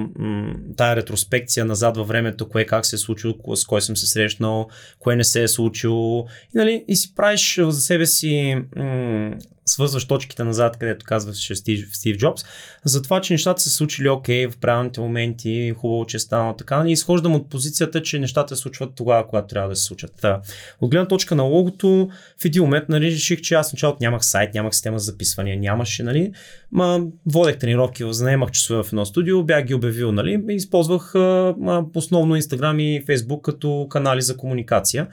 тая 0.78 0.96
ретроспекция 0.96 1.66
назад 1.66 1.98
във 1.98 2.08
времето, 2.08 2.50
кое 2.50 2.66
как 2.66 2.86
се 2.86 2.96
е 2.96 3.00
случило, 3.00 3.56
с 3.56 3.66
кой 3.66 3.82
съм 3.82 3.98
се 3.98 4.08
срещнал, 4.08 4.68
кое 5.00 5.16
не 5.16 5.24
се 5.24 5.44
е 5.44 5.48
случило. 5.48 6.28
И, 6.56 6.58
нали, 6.58 6.86
и 6.88 6.96
си 6.96 7.16
правиш 7.16 7.60
за 7.62 7.82
себе 7.82 8.06
си 8.06 8.56
м- 8.76 9.36
свързваш 9.68 10.08
точките 10.08 10.44
назад, 10.44 10.78
където 10.78 11.06
казваше 11.06 11.56
Стив, 11.56 11.90
Стив 11.94 12.18
Джобс, 12.18 12.46
за 12.86 13.02
това, 13.02 13.22
че 13.22 13.34
нещата 13.34 13.62
са 13.62 13.70
случили 13.70 14.10
окей 14.10 14.48
в 14.48 14.58
правилните 14.58 15.02
моменти, 15.02 15.74
хубаво, 15.78 16.06
че 16.06 16.18
е 16.18 16.20
станало 16.20 16.54
така. 16.54 16.84
И 16.88 16.92
изхождам 16.92 17.36
от 17.36 17.50
позицията, 17.50 18.02
че 18.02 18.20
нещата 18.20 18.56
се 18.56 18.62
случват 18.62 18.96
тогава, 18.96 19.28
когато 19.28 19.48
трябва 19.48 19.70
да 19.70 19.76
се 19.76 19.84
случат. 19.84 20.12
Та, 20.22 20.42
от 20.82 20.92
гледна 20.92 21.08
точка 21.08 21.36
на 21.36 21.44
логото, 21.44 22.10
в 22.42 22.46
един 22.46 22.62
момент 22.62 22.90
нали, 22.90 23.06
реших, 23.06 23.42
че 23.42 23.56
аз 23.56 23.74
началото 23.74 23.98
нямах 24.02 24.26
сайт, 24.26 24.54
нямах 24.54 24.74
система 24.74 25.00
за 25.00 25.06
записвания, 25.06 25.60
нямаше, 25.60 26.04
нали, 26.04 26.32
ма 26.72 27.02
водех 27.26 27.58
тренировки, 27.58 28.04
заемах 28.10 28.52
часове 28.52 28.84
в 28.84 28.88
едно 28.88 29.06
студио, 29.06 29.44
бях 29.44 29.66
ги 29.66 29.74
обявил, 29.74 30.12
нали, 30.12 30.44
използвах 30.50 31.16
а, 31.16 31.56
основно 31.96 32.38
Instagram 32.38 32.82
и 32.82 33.06
Facebook 33.06 33.42
като 33.42 33.88
канали 33.90 34.22
за 34.22 34.38
комуникация. 34.38 35.08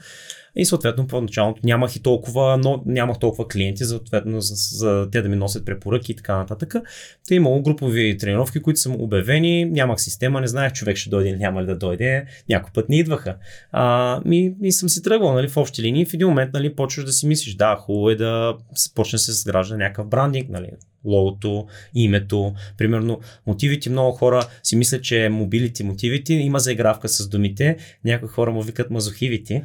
И 0.55 0.65
съответно 0.65 1.07
по-началото 1.07 1.61
нямах 1.63 1.95
и 1.95 2.01
толкова, 2.01 2.57
но 2.57 2.83
нямах 2.85 3.19
толкова 3.19 3.47
клиенти, 3.47 3.85
съответно 3.85 4.41
за, 4.41 4.55
за 4.55 5.09
те 5.11 5.21
да 5.21 5.29
ми 5.29 5.35
носят 5.35 5.65
препоръки 5.65 6.11
и 6.11 6.15
така 6.15 6.37
нататък. 6.37 6.75
Те 7.27 7.35
имало 7.35 7.61
групови 7.61 8.17
тренировки, 8.17 8.61
които 8.61 8.79
са 8.79 8.89
обявени, 8.89 9.65
нямах 9.65 10.01
система, 10.01 10.41
не 10.41 10.47
знаех 10.47 10.73
човек 10.73 10.97
ще 10.97 11.09
дойде 11.09 11.29
или 11.29 11.37
няма 11.37 11.61
ли 11.61 11.65
да 11.65 11.77
дойде, 11.77 12.25
някой 12.49 12.71
път 12.73 12.89
не 12.89 12.99
идваха. 12.99 13.35
А, 13.71 14.21
ми, 14.25 14.55
и 14.63 14.71
съм 14.71 14.89
си 14.89 15.03
тръгвал 15.03 15.33
нали, 15.33 15.47
в 15.47 15.57
общи 15.57 15.81
линии. 15.81 16.05
В 16.05 16.13
един 16.13 16.27
момент 16.27 16.53
нали, 16.53 16.75
почваш 16.75 17.05
да 17.05 17.11
си 17.11 17.27
мислиш, 17.27 17.55
да, 17.55 17.75
хубаво 17.75 18.09
е 18.09 18.15
да 18.15 18.57
почне 18.95 19.19
се 19.19 19.31
изгражда 19.31 19.77
някакъв 19.77 20.07
брандинг, 20.07 20.49
нали, 20.49 20.69
логото, 21.05 21.67
името. 21.95 22.53
Примерно, 22.77 23.19
мотивите 23.47 23.89
много 23.89 24.17
хора 24.17 24.47
си 24.63 24.75
мислят, 24.75 25.03
че 25.03 25.29
мобилите 25.29 25.83
мотивите 25.83 26.33
има 26.33 26.59
заигравка 26.59 27.09
с 27.09 27.29
думите. 27.29 27.77
Някои 28.05 28.29
хора 28.29 28.51
му 28.51 28.61
викат 28.61 28.89
мазохивите 28.89 29.63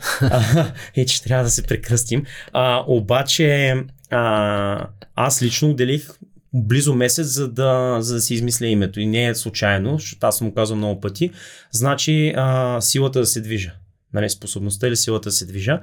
и 0.96 1.06
че 1.06 1.22
трябва 1.22 1.44
да 1.44 1.50
се 1.50 1.62
прекръстим. 1.62 2.24
А, 2.52 2.84
обаче, 2.86 3.74
а, 4.10 4.86
аз 5.14 5.42
лично 5.42 5.70
отделих 5.70 6.08
близо 6.54 6.94
месец, 6.94 7.26
за 7.26 7.48
да, 7.48 7.96
за 8.00 8.14
да 8.14 8.20
си 8.20 8.34
измисля 8.34 8.66
името. 8.66 9.00
И 9.00 9.06
не 9.06 9.26
е 9.26 9.34
случайно, 9.34 9.98
защото 9.98 10.26
аз 10.26 10.38
съм 10.38 10.46
му 10.46 10.54
казал 10.54 10.76
много 10.76 11.00
пъти. 11.00 11.30
Значи 11.70 12.32
а, 12.36 12.80
силата 12.80 13.20
да 13.20 13.26
се 13.26 13.40
движа. 13.40 13.72
Нали, 14.12 14.30
способността 14.30 14.88
или 14.88 14.96
силата 14.96 15.28
да 15.28 15.32
се 15.32 15.46
движа. 15.46 15.80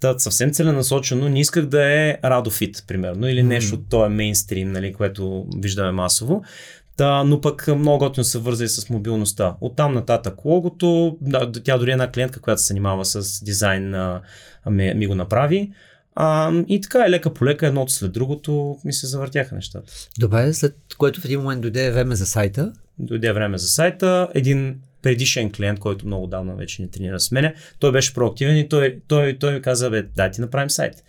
Та, 0.00 0.18
съвсем 0.18 0.52
целенасочено 0.52 1.28
не 1.28 1.40
исках 1.40 1.66
да 1.66 1.92
е 1.92 2.18
Радофит, 2.24 2.84
примерно, 2.86 3.28
или 3.28 3.42
нещо 3.42 3.74
от 3.74 3.88
този 3.88 4.14
мейнстрим, 4.14 4.72
нали, 4.72 4.92
което 4.92 5.46
виждаме 5.56 5.92
масово. 5.92 6.42
Та, 6.96 7.24
но 7.24 7.40
пък 7.40 7.68
много 7.68 7.98
готино 7.98 8.24
се 8.24 8.38
вързали 8.38 8.68
с 8.68 8.90
мобилността. 8.90 9.56
Оттам 9.60 9.94
нататък 9.94 10.44
логото, 10.44 11.16
да, 11.20 11.52
тя 11.52 11.78
дори 11.78 11.90
една 11.90 12.10
клиентка, 12.10 12.40
която 12.40 12.62
се 12.62 12.66
занимава 12.66 13.04
с 13.04 13.44
дизайн, 13.44 13.94
а, 13.94 14.20
ми, 14.70 14.94
ми 14.94 15.06
го 15.06 15.14
направи. 15.14 15.72
А, 16.14 16.52
и 16.68 16.80
така 16.80 17.04
е 17.06 17.10
лека 17.10 17.34
по 17.34 17.44
лека, 17.44 17.66
едното 17.66 17.92
след 17.92 18.12
другото 18.12 18.78
ми 18.84 18.92
се 18.92 19.06
завъртяха 19.06 19.54
нещата. 19.54 19.92
Добре, 20.18 20.52
след 20.52 20.76
което 20.98 21.20
в 21.20 21.24
един 21.24 21.40
момент 21.40 21.62
дойде 21.62 21.90
време 21.90 22.16
за 22.16 22.26
сайта. 22.26 22.72
Дойде 22.98 23.32
време 23.32 23.58
за 23.58 23.66
сайта. 23.66 24.28
Един 24.34 24.80
предишен 25.02 25.52
клиент, 25.52 25.78
който 25.78 26.06
много 26.06 26.26
давно 26.26 26.56
вече 26.56 26.82
не 26.82 26.88
тренира 26.88 27.20
с 27.20 27.30
мене, 27.30 27.54
той 27.78 27.92
беше 27.92 28.14
проактивен 28.14 28.56
и 28.56 28.68
той, 28.68 29.00
той, 29.08 29.38
той 29.38 29.54
ми 29.54 29.62
каза, 29.62 29.90
бе, 29.90 30.02
дай 30.02 30.30
ти 30.30 30.40
направим 30.40 30.70
сайт. 30.70 31.04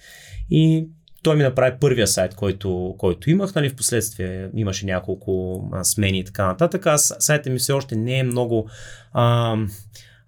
И 0.49 0.87
той 1.23 1.35
ми 1.35 1.43
направи 1.43 1.77
първия 1.79 2.07
сайт, 2.07 2.35
който, 2.35 2.95
който 2.97 3.29
имах, 3.29 3.55
нали, 3.55 3.69
в 3.69 3.75
последствие 3.75 4.49
имаше 4.55 4.85
няколко 4.85 5.63
а, 5.73 5.83
смени 5.83 6.19
и 6.19 6.23
така 6.23 6.47
нататък. 6.47 6.87
Аз 6.87 7.15
сайта 7.19 7.49
ми 7.49 7.59
все 7.59 7.73
още 7.73 7.95
не 7.95 8.19
е 8.19 8.23
много 8.23 8.69
а, 9.13 9.57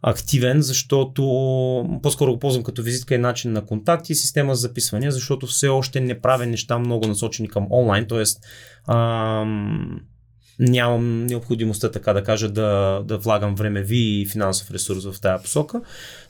активен, 0.02 0.62
защото 0.62 1.21
по-скоро 2.04 2.34
го 2.34 2.39
ползвам 2.39 2.63
като 2.63 2.84
визитка 2.84 3.15
и 3.15 3.17
начин 3.17 3.52
на 3.52 3.65
контакт 3.65 4.10
и 4.10 4.15
система 4.15 4.56
за 4.56 4.62
записване, 4.62 5.12
защото 5.12 5.47
все 5.47 5.67
още 5.67 6.02
не 6.02 6.21
правя 6.21 6.45
неща 6.45 6.80
много 6.80 7.08
насочени 7.08 7.50
към 7.50 7.67
онлайн, 7.71 8.08
т.е 8.08 8.24
нямам 10.59 11.25
необходимостта, 11.25 11.91
така 11.91 12.13
да 12.13 12.23
кажа, 12.23 12.49
да, 12.49 13.01
да 13.05 13.17
влагам 13.17 13.55
времеви 13.55 14.21
и 14.21 14.25
финансов 14.25 14.71
ресурс 14.71 15.05
в 15.05 15.21
тази 15.21 15.43
посока. 15.43 15.81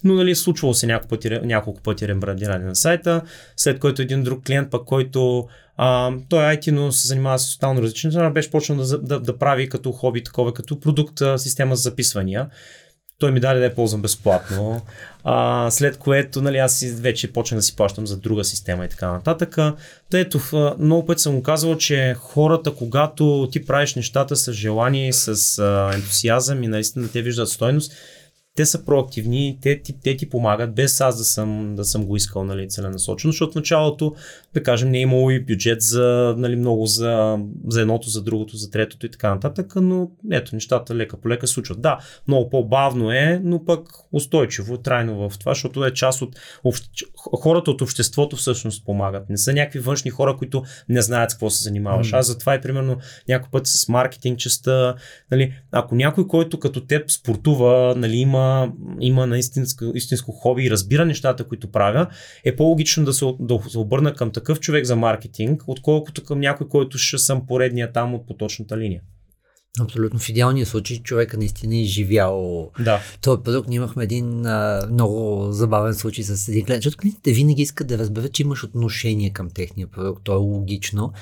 Но 0.03 0.13
нали, 0.13 0.35
случвало 0.35 0.73
се 0.73 0.87
няколко 0.87 1.09
пъти, 1.09 1.29
няколко 1.29 1.81
пъти 1.81 2.07
рембрандиране 2.07 2.65
на 2.65 2.75
сайта, 2.75 3.21
след 3.57 3.79
който 3.79 4.01
един 4.01 4.23
друг 4.23 4.43
клиент, 4.43 4.71
пък 4.71 4.85
който 4.85 5.47
а, 5.77 6.11
той 6.29 6.53
е 6.53 6.57
IT, 6.57 6.71
но 6.71 6.91
се 6.91 7.07
занимава 7.07 7.39
с 7.39 7.53
тотално 7.53 7.81
различни 7.81 8.31
беше 8.31 8.51
почнал 8.51 8.77
да, 8.77 8.97
да, 8.97 9.19
да 9.19 9.37
прави 9.37 9.69
като 9.69 9.91
хоби, 9.91 10.23
такова 10.23 10.53
като 10.53 10.79
продукт 10.79 11.21
система 11.37 11.75
за 11.75 11.81
записвания. 11.81 12.47
Той 13.21 13.31
ми 13.31 13.39
даде 13.39 13.59
да 13.59 13.65
я 13.65 13.75
ползвам 13.75 14.01
безплатно. 14.01 14.81
А, 15.23 15.71
след 15.71 15.97
което 15.97 16.41
нали, 16.41 16.57
аз 16.57 16.83
вече 16.83 17.33
почнах 17.33 17.57
да 17.57 17.61
си 17.61 17.75
плащам 17.75 18.07
за 18.07 18.17
друга 18.17 18.43
система 18.43 18.85
и 18.85 18.89
така 18.89 19.11
нататък. 19.11 19.55
Та 20.09 20.19
ето, 20.19 20.39
много 20.79 21.05
пъти 21.05 21.21
съм 21.21 21.35
го 21.35 21.43
казвал, 21.43 21.77
че 21.77 22.15
хората, 22.19 22.75
когато 22.75 23.49
ти 23.51 23.65
правиш 23.65 23.95
нещата 23.95 24.35
с 24.35 24.53
желание, 24.53 25.13
с 25.13 25.59
а, 25.59 25.91
ентусиазъм 25.95 26.63
и 26.63 26.67
наистина 26.67 27.07
те 27.07 27.21
виждат 27.21 27.49
стойност, 27.49 27.93
те 28.61 28.65
са 28.65 28.85
проактивни, 28.85 29.57
те, 29.61 29.81
те, 29.81 29.93
те 30.03 30.17
ти 30.17 30.29
помагат, 30.29 30.75
без 30.75 31.01
аз 31.01 31.17
да 31.17 31.23
съм, 31.23 31.75
да 31.75 31.85
съм 31.85 32.05
го 32.05 32.15
искал 32.15 32.43
нали, 32.43 32.69
целенасочено, 32.69 33.31
защото 33.31 33.51
в 33.51 33.55
началото, 33.55 34.15
да 34.53 34.63
кажем, 34.63 34.89
не 34.89 34.97
е 34.97 35.01
имало 35.01 35.31
и 35.31 35.45
бюджет 35.45 35.81
за 35.81 36.35
нали, 36.37 36.55
много 36.55 36.85
за, 36.85 37.39
за 37.67 37.81
едното, 37.81 38.09
за 38.09 38.23
другото, 38.23 38.57
за 38.57 38.71
третото 38.71 39.05
и 39.05 39.11
така 39.11 39.29
нататък, 39.33 39.73
но 39.75 40.11
ето, 40.31 40.55
нещата 40.55 40.95
лека 40.95 41.17
по 41.17 41.29
лека 41.29 41.47
случват. 41.47 41.81
Да, 41.81 41.99
много 42.27 42.49
по-бавно 42.49 43.11
е, 43.11 43.41
но 43.43 43.65
пък 43.65 43.89
устойчиво, 44.11 44.77
трайно 44.77 45.29
в 45.29 45.39
това, 45.39 45.51
защото 45.51 45.85
е 45.85 45.93
част 45.93 46.21
от 46.21 46.35
хората 47.15 47.71
от 47.71 47.81
обществото 47.81 48.35
всъщност 48.35 48.85
помагат. 48.85 49.29
Не 49.29 49.37
са 49.37 49.53
някакви 49.53 49.79
външни 49.79 50.11
хора, 50.11 50.35
които 50.37 50.63
не 50.89 51.01
знаят 51.01 51.31
с 51.31 51.33
какво 51.33 51.49
се 51.49 51.63
занимаваш. 51.63 52.11
Mm. 52.11 52.17
Аз 52.17 52.27
затова 52.27 52.55
и 52.55 52.61
примерно 52.61 52.97
някой 53.27 53.49
път 53.51 53.67
с 53.67 53.89
маркетинг 53.89 54.39
частта, 54.39 54.95
нали, 55.31 55.53
ако 55.71 55.95
някой, 55.95 56.27
който 56.27 56.59
като 56.59 56.85
теб 56.85 57.11
спортува, 57.11 57.93
нали, 57.97 58.17
има 58.17 58.50
има, 58.99 59.27
на 59.27 59.37
истинско, 59.37 59.85
истинско 59.95 60.31
хоби 60.31 60.63
и 60.63 60.71
разбира 60.71 61.05
нещата, 61.05 61.43
които 61.43 61.71
правя, 61.71 62.07
е 62.45 62.55
по-логично 62.55 63.05
да 63.05 63.13
се, 63.13 63.25
да 63.39 63.59
се 63.69 63.79
обърна 63.79 64.13
към 64.13 64.31
такъв 64.31 64.59
човек 64.59 64.85
за 64.85 64.95
маркетинг, 64.95 65.63
отколкото 65.67 66.23
към 66.23 66.39
някой, 66.39 66.67
който 66.67 66.97
ще 66.97 67.17
съм 67.17 67.45
поредния 67.47 67.91
там 67.91 68.15
от 68.15 68.27
поточната 68.27 68.77
линия. 68.77 69.01
Абсолютно. 69.79 70.19
В 70.19 70.29
идеалния 70.29 70.65
случай 70.65 70.97
човека 70.97 71.37
наистина 71.37 71.75
е 71.75 71.81
изживял 71.81 72.69
да. 72.79 73.01
този 73.21 73.43
продукт. 73.43 73.67
Ние 73.67 73.75
имахме 73.75 74.03
един 74.03 74.45
а, 74.45 74.87
много 74.91 75.47
забавен 75.51 75.93
случай 75.93 76.23
с 76.23 76.47
един 76.47 76.65
клиент, 76.65 76.83
защото 76.83 76.97
клиентите 76.97 77.31
винаги 77.31 77.61
искат 77.61 77.87
да 77.87 77.97
разберат, 77.97 78.33
че 78.33 78.43
имаш 78.43 78.63
отношение 78.63 79.29
към 79.29 79.49
техния 79.49 79.87
продукт. 79.87 80.23
То 80.23 80.33
е 80.33 80.35
логично. 80.35 81.13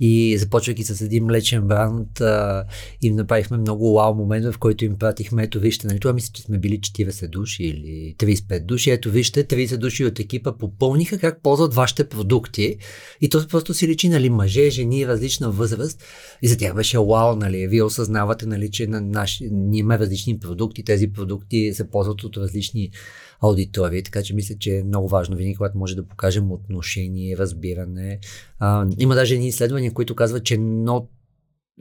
И 0.00 0.38
започвайки 0.38 0.84
с 0.84 1.00
един 1.00 1.24
млечен 1.24 1.62
бранд, 1.62 2.20
а, 2.20 2.64
им 3.02 3.16
направихме 3.16 3.56
много 3.56 3.94
вау 3.94 4.14
момент, 4.14 4.54
в 4.54 4.58
който 4.58 4.84
им 4.84 4.98
пратихме, 4.98 5.42
ето 5.42 5.60
вижте, 5.60 5.86
нали, 5.86 6.00
това 6.00 6.12
мисля, 6.12 6.30
че 6.32 6.42
сме 6.42 6.58
били 6.58 6.80
40 6.80 7.28
души 7.28 7.64
или 7.64 8.14
35 8.18 8.64
души. 8.66 8.90
Ето 8.90 9.10
вижте, 9.10 9.44
30 9.44 9.76
души 9.76 10.04
от 10.04 10.20
екипа 10.20 10.52
попълниха 10.52 11.18
как 11.18 11.42
ползват 11.42 11.74
вашите 11.74 12.08
продукти. 12.08 12.76
И 13.20 13.28
то 13.28 13.48
просто 13.48 13.74
си 13.74 13.88
личи, 13.88 14.08
нали, 14.08 14.30
мъже, 14.30 14.70
жени, 14.70 15.06
различна 15.06 15.50
възраст. 15.50 16.02
И 16.42 16.48
за 16.48 16.58
тях 16.58 16.74
беше 16.74 16.98
вау, 16.98 17.36
нали, 17.36 17.66
вие 17.66 17.82
осъзнавате, 17.92 18.46
нали, 18.46 18.70
че 18.70 18.86
на 18.86 19.00
наши, 19.00 19.48
ние 19.52 19.80
имаме 19.80 19.98
различни 19.98 20.38
продукти, 20.38 20.84
тези 20.84 21.12
продукти 21.12 21.72
се 21.74 21.90
ползват 21.90 22.24
от 22.24 22.36
различни 22.36 22.90
аудитории, 23.40 24.02
така 24.02 24.22
че 24.22 24.34
мисля, 24.34 24.54
че 24.58 24.76
е 24.76 24.84
много 24.84 25.08
важно 25.08 25.36
винаги, 25.36 25.56
когато 25.56 25.78
може 25.78 25.96
да 25.96 26.06
покажем 26.06 26.52
отношение, 26.52 27.36
разбиране. 27.36 28.18
А, 28.58 28.86
има 28.98 29.14
даже 29.14 29.34
едни 29.34 29.48
изследвания, 29.48 29.92
които 29.92 30.14
казват, 30.14 30.44
че 30.44 30.54
едно, 30.54 31.08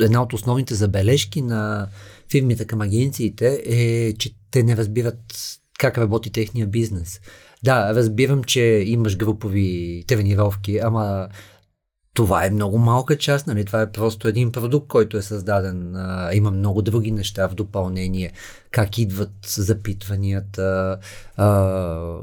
една 0.01 0.23
от 0.23 0.33
основните 0.33 0.75
забележки 0.75 1.41
на 1.41 1.87
фирмите 2.31 2.65
към 2.65 2.81
агенциите 2.81 3.61
е, 3.65 4.13
че 4.13 4.35
те 4.51 4.63
не 4.63 4.77
разбират 4.77 5.19
как 5.79 5.97
работи 5.97 6.31
техния 6.31 6.67
бизнес. 6.67 7.19
Да, 7.63 7.95
разбирам, 7.95 8.43
че 8.43 8.61
имаш 8.85 9.17
групови 9.17 10.03
тренировки, 10.07 10.77
ама 10.77 11.27
това 12.13 12.45
е 12.45 12.49
много 12.49 12.77
малка 12.77 13.17
част, 13.17 13.47
нали? 13.47 13.65
Това 13.65 13.81
е 13.81 13.91
просто 13.91 14.27
един 14.27 14.51
продукт, 14.51 14.87
който 14.87 15.17
е 15.17 15.21
създаден. 15.21 15.95
А, 15.95 16.33
има 16.33 16.51
много 16.51 16.81
други 16.81 17.11
неща 17.11 17.47
в 17.47 17.55
допълнение. 17.55 18.31
Как 18.71 18.97
идват 18.97 19.31
запитванията, 19.45 20.97
а, 21.37 22.17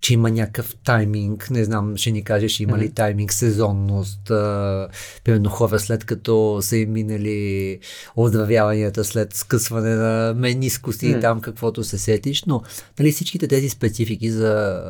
че 0.00 0.14
има 0.14 0.30
някакъв 0.30 0.76
тайминг, 0.84 1.50
не 1.50 1.64
знам, 1.64 1.96
ще 1.96 2.10
ни 2.10 2.24
кажеш, 2.24 2.60
има 2.60 2.78
ли 2.78 2.90
тайминг, 2.92 3.32
сезонност, 3.32 4.30
а, 4.30 4.88
примерно 5.24 5.50
хора 5.50 5.78
след 5.78 6.04
като 6.04 6.58
са 6.62 6.76
им 6.76 6.92
минали 6.92 7.78
оздравяванията 8.16 9.04
след 9.04 9.34
скъсване 9.34 9.94
на 9.94 10.34
менискоси 10.36 11.08
и 11.08 11.20
там 11.20 11.40
каквото 11.40 11.84
се 11.84 11.98
сетиш, 11.98 12.44
но 12.44 12.62
нали, 12.98 13.12
всичките 13.12 13.48
тези 13.48 13.68
специфики 13.68 14.30
за 14.30 14.82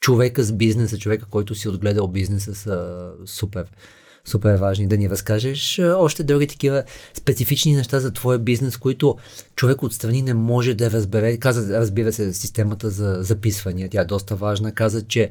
човека 0.00 0.42
с 0.42 0.52
бизнеса, 0.52 0.98
човека, 0.98 1.26
който 1.30 1.54
си 1.54 1.68
отгледал 1.68 2.08
бизнеса 2.08 2.54
са 2.54 3.08
супер 3.26 3.64
супер 4.24 4.56
важни. 4.56 4.86
Да 4.86 4.96
ни 4.96 5.10
разкажеш 5.10 5.78
още 5.78 6.22
други 6.22 6.46
такива 6.46 6.82
специфични 7.14 7.74
неща 7.74 8.00
за 8.00 8.12
твоя 8.12 8.38
бизнес, 8.38 8.76
които 8.76 9.16
човек 9.56 9.82
отстрани 9.82 10.22
не 10.22 10.34
може 10.34 10.74
да 10.74 10.90
разбере. 10.90 11.36
Каза, 11.36 11.80
разбира 11.80 12.12
се, 12.12 12.32
системата 12.32 12.90
за 12.90 13.18
записвания, 13.20 13.88
тя 13.88 14.00
е 14.00 14.04
доста 14.04 14.36
важна. 14.36 14.72
Каза, 14.72 15.06
че 15.06 15.30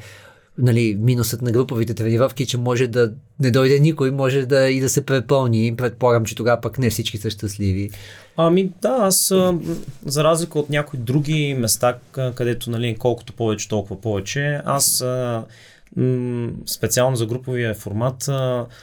нали, 0.60 0.98
минусът 1.00 1.42
на 1.42 1.52
груповите 1.52 1.94
тренировки, 1.94 2.46
че 2.46 2.58
може 2.58 2.88
да 2.88 3.12
не 3.40 3.52
дойде 3.52 3.80
никой, 3.80 4.12
може 4.12 4.46
да 4.46 4.70
и 4.70 4.80
да 4.80 4.90
се 4.90 5.06
препълни. 5.06 5.76
Предполагам, 5.78 6.26
че 6.26 6.36
тогава 6.36 6.62
пък 6.62 6.80
не 6.80 6.90
всички 6.90 7.18
са 7.18 7.30
щастливи. 7.30 7.90
Ами 8.38 8.72
да, 8.82 8.98
аз 9.02 9.34
за 10.06 10.24
разлика 10.24 10.60
от 10.60 10.70
някои 10.70 11.00
други 11.00 11.56
места, 11.60 11.98
където 12.36 12.72
нали, 12.72 12.96
колкото 13.00 13.34
повече, 13.34 13.70
толкова 13.70 14.02
повече, 14.02 14.62
аз 14.66 15.04
специално 16.66 17.16
за 17.16 17.26
груповия 17.26 17.74
формат 17.74 18.30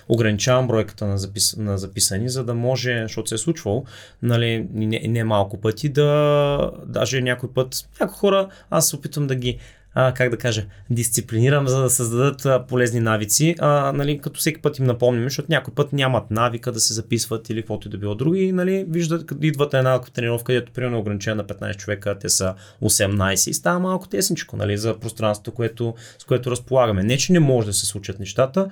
ограничавам 0.08 0.66
бройката 0.66 1.06
на, 1.06 1.18
запис, 1.18 1.56
на 1.56 1.78
записани, 1.78 2.28
за 2.28 2.44
да 2.44 2.54
може, 2.54 3.02
защото 3.02 3.28
се 3.28 3.34
е 3.34 3.38
случвало, 3.38 3.84
нали, 4.22 4.66
не, 4.72 5.00
не 5.08 5.24
малко 5.24 5.60
пъти, 5.60 5.88
да 5.88 6.70
даже 6.86 7.20
някой 7.20 7.48
път, 7.54 7.88
някои 8.00 8.18
хора, 8.18 8.48
аз 8.70 8.88
се 8.88 8.96
опитвам 8.96 9.26
да 9.26 9.34
ги 9.34 9.58
а, 9.98 10.14
как 10.14 10.30
да 10.30 10.37
кажа, 10.37 10.64
дисциплинирам, 10.90 11.68
за 11.68 11.82
да 11.82 11.90
създадат 11.90 12.46
а, 12.46 12.66
полезни 12.66 13.00
навици, 13.00 13.54
а, 13.59 13.92
нали, 13.92 14.18
като 14.18 14.40
всеки 14.40 14.62
път 14.62 14.78
им 14.78 14.85
напомним, 14.85 15.24
защото 15.24 15.46
някой 15.50 15.74
път 15.74 15.92
нямат 15.92 16.30
навика 16.30 16.72
да 16.72 16.80
се 16.80 16.94
записват 16.94 17.50
или 17.50 17.62
каквото 17.62 17.88
и 17.88 17.90
да 17.90 17.98
било 17.98 18.14
други, 18.14 18.52
нали, 18.52 18.85
виждат, 18.88 19.32
идват 19.42 19.72
на 19.72 19.78
една 19.78 20.00
тренировка, 20.00 20.44
където 20.44 20.72
примерно 20.72 20.96
е 20.96 21.00
ограничена 21.00 21.37
на 21.37 21.44
15 21.44 21.76
човека, 21.76 22.18
те 22.18 22.28
са 22.28 22.54
18 22.82 23.50
и 23.50 23.54
става 23.54 23.78
малко 23.78 24.09
тесничко, 24.09 24.56
нали, 24.56 24.76
за 24.78 24.98
пространството, 24.98 25.52
което, 25.52 25.94
с 26.18 26.24
което 26.24 26.50
разполагаме. 26.50 27.02
Не, 27.02 27.16
че 27.16 27.32
не 27.32 27.40
може 27.40 27.66
да 27.66 27.72
се 27.72 27.87
случат 27.87 28.18
нещата, 28.18 28.70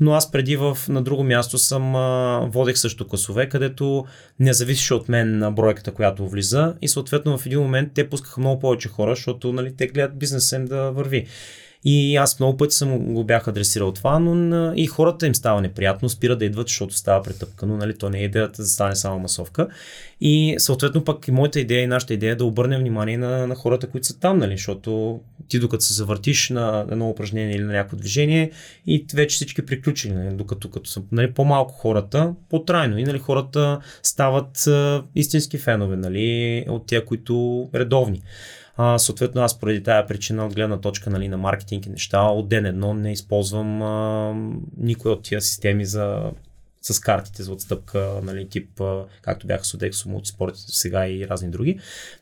но 0.00 0.12
аз 0.12 0.30
преди 0.30 0.56
в, 0.56 0.78
на 0.88 1.02
друго 1.02 1.24
място 1.24 1.58
съм 1.58 1.96
а, 1.96 2.40
водех 2.52 2.78
също 2.78 3.08
класове, 3.08 3.48
където 3.48 4.04
не 4.38 4.52
зависеше 4.52 4.94
от 4.94 5.08
мен 5.08 5.38
на 5.38 5.50
бройката, 5.50 5.92
която 5.92 6.28
влиза 6.28 6.74
и 6.82 6.88
съответно 6.88 7.38
в 7.38 7.46
един 7.46 7.60
момент 7.60 7.92
те 7.94 8.08
пускаха 8.08 8.40
много 8.40 8.60
повече 8.60 8.88
хора, 8.88 9.14
защото 9.14 9.52
нали, 9.52 9.76
те 9.76 9.86
гледат 9.86 10.18
бизнеса 10.18 10.56
им 10.56 10.64
да 10.64 10.90
върви. 10.90 11.26
И 11.84 12.16
аз 12.16 12.40
много 12.40 12.56
пъти 12.56 12.74
съм 12.74 13.14
го 13.14 13.24
бях 13.24 13.48
адресирал 13.48 13.92
това, 13.92 14.18
но 14.18 14.72
и 14.76 14.86
хората 14.86 15.26
им 15.26 15.34
става 15.34 15.60
неприятно, 15.60 16.08
спира 16.08 16.36
да 16.36 16.44
идват, 16.44 16.68
защото 16.68 16.94
става 16.94 17.22
претъпкано, 17.22 17.76
нали? 17.76 17.98
то 17.98 18.10
не 18.10 18.18
е 18.18 18.24
идеята 18.24 18.62
да 18.62 18.68
стане 18.68 18.96
само 18.96 19.18
масовка. 19.18 19.68
И 20.20 20.54
съответно 20.58 21.04
пък 21.04 21.28
и 21.28 21.30
моята 21.30 21.60
идея 21.60 21.82
и 21.82 21.86
нашата 21.86 22.14
идея 22.14 22.32
е 22.32 22.36
да 22.36 22.44
обърнем 22.44 22.80
внимание 22.80 23.18
на, 23.18 23.46
на 23.46 23.54
хората, 23.54 23.86
които 23.86 24.06
са 24.06 24.18
там, 24.20 24.38
нали? 24.38 24.56
защото 24.56 25.20
ти 25.48 25.58
докато 25.58 25.84
се 25.84 25.94
завъртиш 25.94 26.50
на 26.50 26.86
едно 26.90 27.10
упражнение 27.10 27.54
или 27.56 27.62
на 27.62 27.72
някакво 27.72 27.96
движение 27.96 28.50
и 28.86 29.06
вече 29.14 29.34
всички 29.34 29.66
приключили, 29.66 30.12
нали? 30.12 30.36
докато 30.36 30.70
като 30.70 30.90
са 30.90 31.02
нали, 31.12 31.32
по-малко 31.32 31.72
хората, 31.72 32.34
по-трайно 32.50 32.98
и 32.98 33.04
нали, 33.04 33.18
хората 33.18 33.80
стават 34.02 34.66
а, 34.66 35.04
истински 35.14 35.58
фенове 35.58 35.96
нали? 35.96 36.64
от 36.68 36.86
тия, 36.86 37.04
които 37.04 37.68
редовни. 37.74 38.22
А, 38.82 38.98
съответно, 38.98 39.42
аз 39.42 39.58
поради 39.58 39.82
тази 39.82 40.08
причина 40.08 40.46
от 40.46 40.54
гледна 40.54 40.80
точка 40.80 41.10
нали, 41.10 41.28
на 41.28 41.36
маркетинг 41.36 41.86
и 41.86 41.90
неща, 41.90 42.22
от 42.22 42.48
ден 42.48 42.66
едно 42.66 42.94
не 42.94 43.12
използвам 43.12 43.82
а, 43.82 44.34
никой 44.76 45.12
от 45.12 45.22
тия 45.22 45.40
системи 45.40 45.84
за 45.84 46.30
с 46.82 47.00
картите 47.00 47.42
за 47.42 47.52
отстъпка, 47.52 48.20
нали, 48.22 48.48
тип, 48.48 48.80
както 49.22 49.46
бяха 49.46 49.64
с 49.64 49.72
Odexo, 49.72 50.28
спортите 50.28 50.72
сега 50.72 51.08
и 51.08 51.28
разни 51.28 51.50
други. 51.50 51.78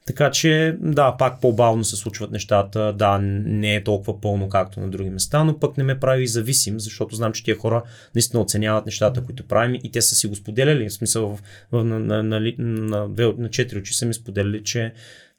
Така 0.07 0.31
че, 0.31 0.77
да, 0.81 1.17
пак 1.19 1.41
по-бавно 1.41 1.85
се 1.85 1.97
случват 1.97 2.31
нещата, 2.31 2.93
да, 2.93 3.19
не 3.19 3.75
е 3.75 3.85
толкова 3.85 4.21
пълно 4.21 4.49
както 4.49 4.81
на 4.81 4.89
други 4.89 5.11
места, 5.11 5.45
но 5.45 5.59
пък 5.59 5.77
не 5.77 5.85
ме 5.85 6.01
прави 6.01 6.27
зависим, 6.27 6.81
защото 6.81 7.17
знам, 7.17 7.33
че 7.33 7.45
тия 7.45 7.57
хора 7.57 7.83
наистина 8.15 8.43
оценяват 8.43 8.87
нещата, 8.87 9.25
които 9.25 9.47
правим 9.47 9.81
и 9.85 9.91
те 9.91 10.03
са 10.03 10.15
си 10.15 10.27
го 10.27 10.35
споделяли. 10.35 10.89
В 10.89 10.93
смисъл, 10.93 11.29
в, 11.29 11.43
в, 11.73 11.85
на, 11.85 11.99
на, 11.99 12.23
на, 12.23 12.41
на, 12.59 13.09
на, 13.09 13.35
на 13.39 13.51
четири 13.51 13.79
очи 13.79 13.95
са 13.95 14.07
ми 14.07 14.15
споделяли, 14.15 14.65
че 14.65 14.93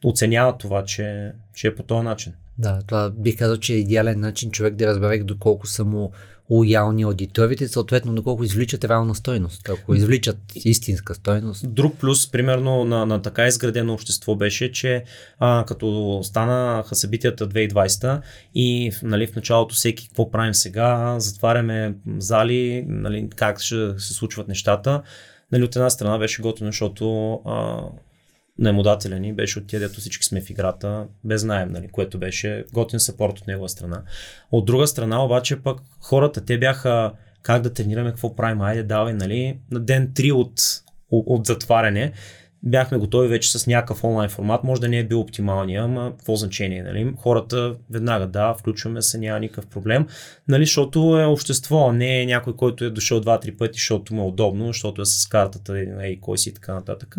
оценяват 0.04 0.58
това, 0.58 0.86
че, 0.86 1.32
че 1.56 1.68
е 1.68 1.76
по 1.76 1.84
този 1.84 2.04
начин. 2.04 2.34
Да, 2.58 2.80
това 2.88 3.10
бих 3.10 3.38
казал, 3.38 3.58
че 3.58 3.74
е 3.74 3.78
идеален 3.78 4.20
начин 4.20 4.52
човек 4.52 4.76
да 4.76 4.88
разбере 4.88 5.18
доколко 5.20 5.68
са 5.68 5.86
му 5.86 6.12
лоялни 6.50 7.04
аудиторите, 7.04 7.68
съответно 7.68 8.16
доколко 8.16 8.44
извличат 8.44 8.84
реална 8.84 9.16
стойност, 9.16 9.70
ако 9.70 9.96
извличат 9.96 10.38
истинска 10.56 11.16
стойност. 11.16 11.74
Друг 11.74 11.98
плюс, 12.00 12.32
примерно, 12.32 12.86
на, 12.86 13.06
на 13.06 13.22
така 13.22 13.48
изградено 13.48 13.94
общество 13.94 14.36
беше, 14.36 14.72
че 14.72 15.04
а, 15.40 15.66
като 15.68 16.20
станаха 16.24 16.96
събитията 16.96 17.50
2020 17.50 18.22
и 18.56 18.92
нали, 19.04 19.28
в 19.28 19.36
началото 19.36 19.76
всеки 19.76 20.08
какво 20.08 20.32
правим 20.32 20.54
сега, 20.54 21.16
затваряме 21.20 21.96
зали, 22.18 22.86
нали, 22.88 23.30
как 23.36 23.60
ще 23.60 23.94
се 23.98 24.14
случват 24.14 24.48
нещата, 24.48 25.02
нали, 25.52 25.64
от 25.64 25.76
една 25.76 25.90
страна 25.90 26.18
беше 26.18 26.42
готино, 26.42 26.70
защото 26.70 27.34
а, 27.34 27.82
наемодателя 28.60 29.20
ни 29.20 29.34
беше 29.34 29.60
от 29.60 29.68
тия, 29.68 29.80
дето 29.80 30.00
всички 30.00 30.26
сме 30.26 30.42
в 30.42 30.50
играта, 30.50 31.08
без 31.24 31.42
знаем, 31.42 31.72
нали, 31.72 31.88
което 31.88 32.20
беше 32.20 32.66
готин 32.74 33.00
сапорт 33.00 33.40
от 33.40 33.48
негова 33.48 33.70
страна. 33.70 34.02
От 34.52 34.66
друга 34.66 34.88
страна 34.88 35.24
обаче 35.24 35.64
пък 35.64 35.80
хората, 36.00 36.46
те 36.46 36.58
бяха 36.58 37.12
как 37.42 37.62
да 37.62 37.74
тренираме, 37.74 38.10
какво 38.10 38.36
правим, 38.36 38.62
айде 38.62 38.84
давай, 38.84 39.14
нали, 39.14 39.60
на 39.72 39.80
ден 39.80 40.08
3 40.08 40.34
от, 40.34 40.62
от 41.12 41.46
затваряне, 41.46 42.14
бяхме 42.64 42.98
готови 42.98 43.28
вече 43.28 43.52
с 43.58 43.68
някакъв 43.68 44.04
онлайн 44.04 44.30
формат. 44.30 44.64
Може 44.64 44.82
да 44.82 44.90
не 44.90 45.00
е 45.00 45.04
бил 45.04 45.20
оптималния, 45.20 45.84
ама 45.84 46.12
какво 46.18 46.36
значение, 46.36 46.84
нали? 46.84 47.14
Хората 47.18 47.76
веднага 47.90 48.28
да, 48.28 48.54
включваме 48.54 49.02
се, 49.02 49.18
няма 49.18 49.40
никакъв 49.40 49.68
проблем, 49.68 50.08
нали? 50.48 50.66
Защото 50.66 51.20
е 51.20 51.26
общество, 51.26 51.92
не 51.92 52.22
е 52.22 52.26
някой, 52.26 52.56
който 52.56 52.86
е 52.86 52.90
дошъл 52.90 53.20
два-три 53.20 53.58
пъти, 53.58 53.78
защото 53.78 54.14
му 54.14 54.24
е 54.24 54.28
удобно, 54.28 54.68
защото 54.68 55.02
е 55.02 55.06
с 55.06 55.28
картата, 55.28 55.80
и 55.82 56.20
кой 56.22 56.38
си 56.38 56.50
и 56.50 56.54
така 56.54 56.74
нататък. 56.74 57.16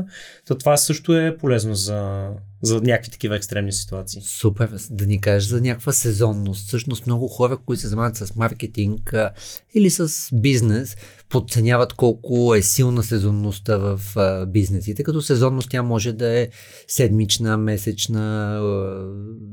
То 0.46 0.55
това 0.55 0.76
също 0.76 1.16
е 1.16 1.37
полезно 1.37 1.74
за, 1.74 2.29
за 2.62 2.81
някакви 2.81 3.11
такива 3.11 3.37
екстремни 3.37 3.72
ситуации. 3.72 4.22
Супер, 4.24 4.70
да 4.90 5.07
ни 5.07 5.20
кажеш 5.20 5.48
за 5.48 5.61
някаква 5.61 5.92
сезонност. 5.92 6.66
Всъщност 6.66 7.07
много 7.07 7.29
хора, 7.29 7.57
които 7.57 7.81
се 7.81 7.88
занимават 7.88 8.16
с 8.16 8.37
маркетинг 8.37 9.14
а, 9.14 9.31
или 9.74 9.90
с 9.90 10.29
бизнес, 10.33 10.96
подценяват 11.31 11.93
колко 11.93 12.55
е 12.55 12.62
силна 12.62 13.03
сезонността 13.03 13.77
в 13.77 14.01
а, 14.16 14.47
бизнесите. 14.47 15.03
Като 15.03 15.23
сезонност 15.23 15.71
тя 15.71 15.83
може 15.83 16.12
да 16.12 16.40
е 16.40 16.49
седмична, 16.88 17.57
месечна, 17.57 18.59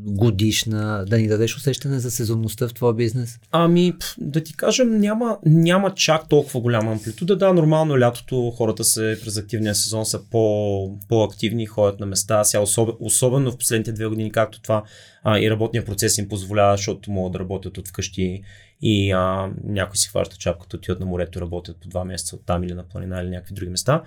годишна. 0.06 1.06
Да 1.08 1.18
ни 1.18 1.28
дадеш 1.28 1.58
усещане 1.58 2.00
за 2.00 2.12
сезонността 2.12 2.68
в 2.68 2.74
твоя 2.74 2.94
бизнес? 2.94 3.40
Ами, 3.52 3.94
да 4.18 4.44
ти 4.44 4.54
кажем, 4.54 4.98
няма, 5.00 5.38
няма 5.46 5.94
чак 5.94 6.30
толкова 6.30 6.62
голяма 6.62 6.92
амплитуда. 6.92 7.36
Да, 7.36 7.54
нормално 7.54 8.00
лятото 8.00 8.52
хората 8.52 8.84
се 8.84 9.20
през 9.24 9.38
активния 9.38 9.76
сезон 9.76 10.06
са 10.06 10.20
по, 10.32 11.00
по-активни, 11.10 11.66
ходят 11.66 12.00
на 12.00 12.06
места. 12.06 12.44
Сега 12.44 12.62
особено 12.62 12.98
особено 13.00 13.52
в 13.52 13.58
последните 13.58 13.92
две 13.92 14.08
години, 14.08 14.32
както 14.32 14.62
това 14.62 14.84
а, 15.24 15.40
и 15.40 15.50
работния 15.50 15.86
процес 15.86 16.18
им 16.18 16.28
позволява, 16.28 16.78
защото 16.78 17.12
могат 17.12 17.34
да 17.34 17.40
работят 17.40 17.78
от 17.78 17.88
вкъщи 17.88 18.44
и 18.82 19.12
а, 19.12 19.52
някой 19.64 19.98
си 19.98 20.10
хваща 20.10 20.38
чапката, 20.38 20.78
отиват 20.78 21.00
на 21.00 21.06
морето, 21.06 21.42
работят 21.42 21.78
по 21.82 21.88
два 21.88 22.06
месеца 22.06 22.36
от 22.36 22.46
там 22.46 22.64
или 22.64 22.74
на 22.74 22.84
планина 22.84 23.22
или 23.22 23.30
някакви 23.30 23.56
други 23.56 23.70
места. 23.70 24.04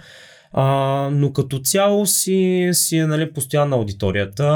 А, 0.53 1.09
но 1.13 1.33
като 1.33 1.59
цяло 1.59 2.07
си, 2.07 2.71
си 2.73 2.97
е 2.97 3.07
нали, 3.07 3.33
постоянна 3.33 3.77
аудиторията. 3.77 4.47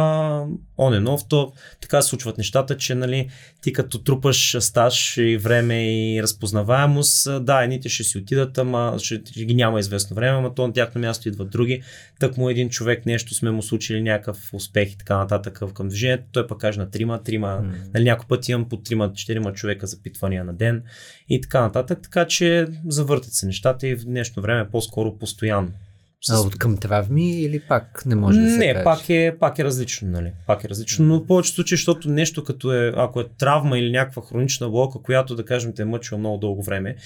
Он 0.79 0.95
е 0.95 1.01
нов, 1.01 1.29
то 1.29 1.53
така 1.81 2.03
се 2.03 2.09
случват 2.09 2.39
нещата, 2.39 2.77
че 2.77 2.95
нали, 2.95 3.29
ти 3.63 3.73
като 3.73 3.99
трупаш 3.99 4.57
стаж 4.61 5.17
и 5.17 5.37
време 5.37 5.97
и 5.97 6.23
разпознаваемост, 6.23 7.45
да, 7.45 7.63
едните 7.63 7.89
ще 7.89 8.05
си 8.05 8.19
отидат, 8.19 8.59
ама 8.59 8.95
ще, 8.99 9.23
ще 9.31 9.45
ги 9.45 9.55
няма 9.55 9.81
известно 9.81 10.15
време, 10.15 10.39
ама 10.39 10.55
то 10.55 10.67
на 10.67 10.73
тяхно 10.73 11.01
място 11.01 11.29
идват 11.29 11.51
други. 11.51 11.83
Так 12.21 12.37
му 12.37 12.51
един 12.51 12.69
човек 12.69 13.07
нещо 13.07 13.35
сме 13.35 13.51
му 13.51 13.63
случили 13.63 14.03
някакъв 14.03 14.55
успех 14.55 14.93
и 14.93 14.99
така 14.99 15.17
нататък 15.17 15.63
към 15.75 15.89
движението, 15.89 16.25
той 16.33 16.47
пък 16.47 16.59
каже 16.59 16.81
на 16.81 16.91
трима, 16.91 17.23
трима, 17.23 17.47
mm. 17.47 17.95
нали, 17.95 18.05
някой 18.05 18.27
път 18.29 18.49
имам 18.49 18.69
по 18.69 18.77
трима, 18.77 19.13
четирима 19.13 19.53
човека 19.53 19.87
запитвания 19.87 20.45
на 20.45 20.55
ден 20.55 20.83
и 21.29 21.41
така 21.41 21.61
нататък, 21.61 21.99
така 22.03 22.27
че 22.27 22.67
завъртат 22.87 23.33
се 23.33 23.47
нещата 23.47 23.89
и 23.89 23.95
в 23.95 24.05
днешно 24.05 24.43
време 24.43 24.69
по-скоро 24.71 25.19
постоянно 25.19 25.73
А 26.31 26.39
от 26.39 26.59
към 26.59 26.77
травми 26.77 27.41
или 27.41 27.61
пак 27.61 28.03
не 28.07 28.15
може 28.15 28.41
да 28.41 28.51
се 28.51 28.57
не, 28.57 28.73
каже? 28.73 28.85
пак 28.85 29.11
е, 29.11 29.37
пак 29.41 29.59
е 29.59 29.65
различно, 29.65 30.09
нали? 30.09 30.33
Пак 30.47 30.65
е 30.65 30.69
различно, 30.69 31.05
но 31.05 31.21
в 31.21 31.27
повечето 31.27 31.55
случаи, 31.55 31.77
защото 31.77 32.09
нещо 32.09 32.45
като 32.45 32.73
е, 32.73 32.93
ако 32.97 33.21
е 33.21 33.29
травма 33.39 33.79
или 33.79 33.91
някаква 33.91 34.23
хронична 34.23 34.69
болка, 34.69 34.99
която 35.03 35.35
да 35.35 35.45
кажем 35.45 35.73
те 35.75 35.83
е 35.83 35.85
мъчила 35.85 36.19
много 36.19 36.39
дълго 36.39 36.63
време 36.63 36.97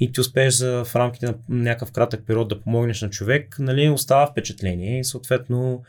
и 0.00 0.12
ти 0.12 0.20
успееш 0.20 0.54
за, 0.54 0.84
в 0.84 0.96
рамките 0.96 1.26
на 1.26 1.34
някакъв 1.48 1.92
кратък 1.92 2.22
период 2.26 2.48
да 2.48 2.60
помогнеш 2.60 3.02
на 3.02 3.10
човек, 3.10 3.56
нали, 3.58 3.88
остава 3.88 4.26
впечатление 4.26 4.98
и 4.98 5.04
съответно 5.04 5.82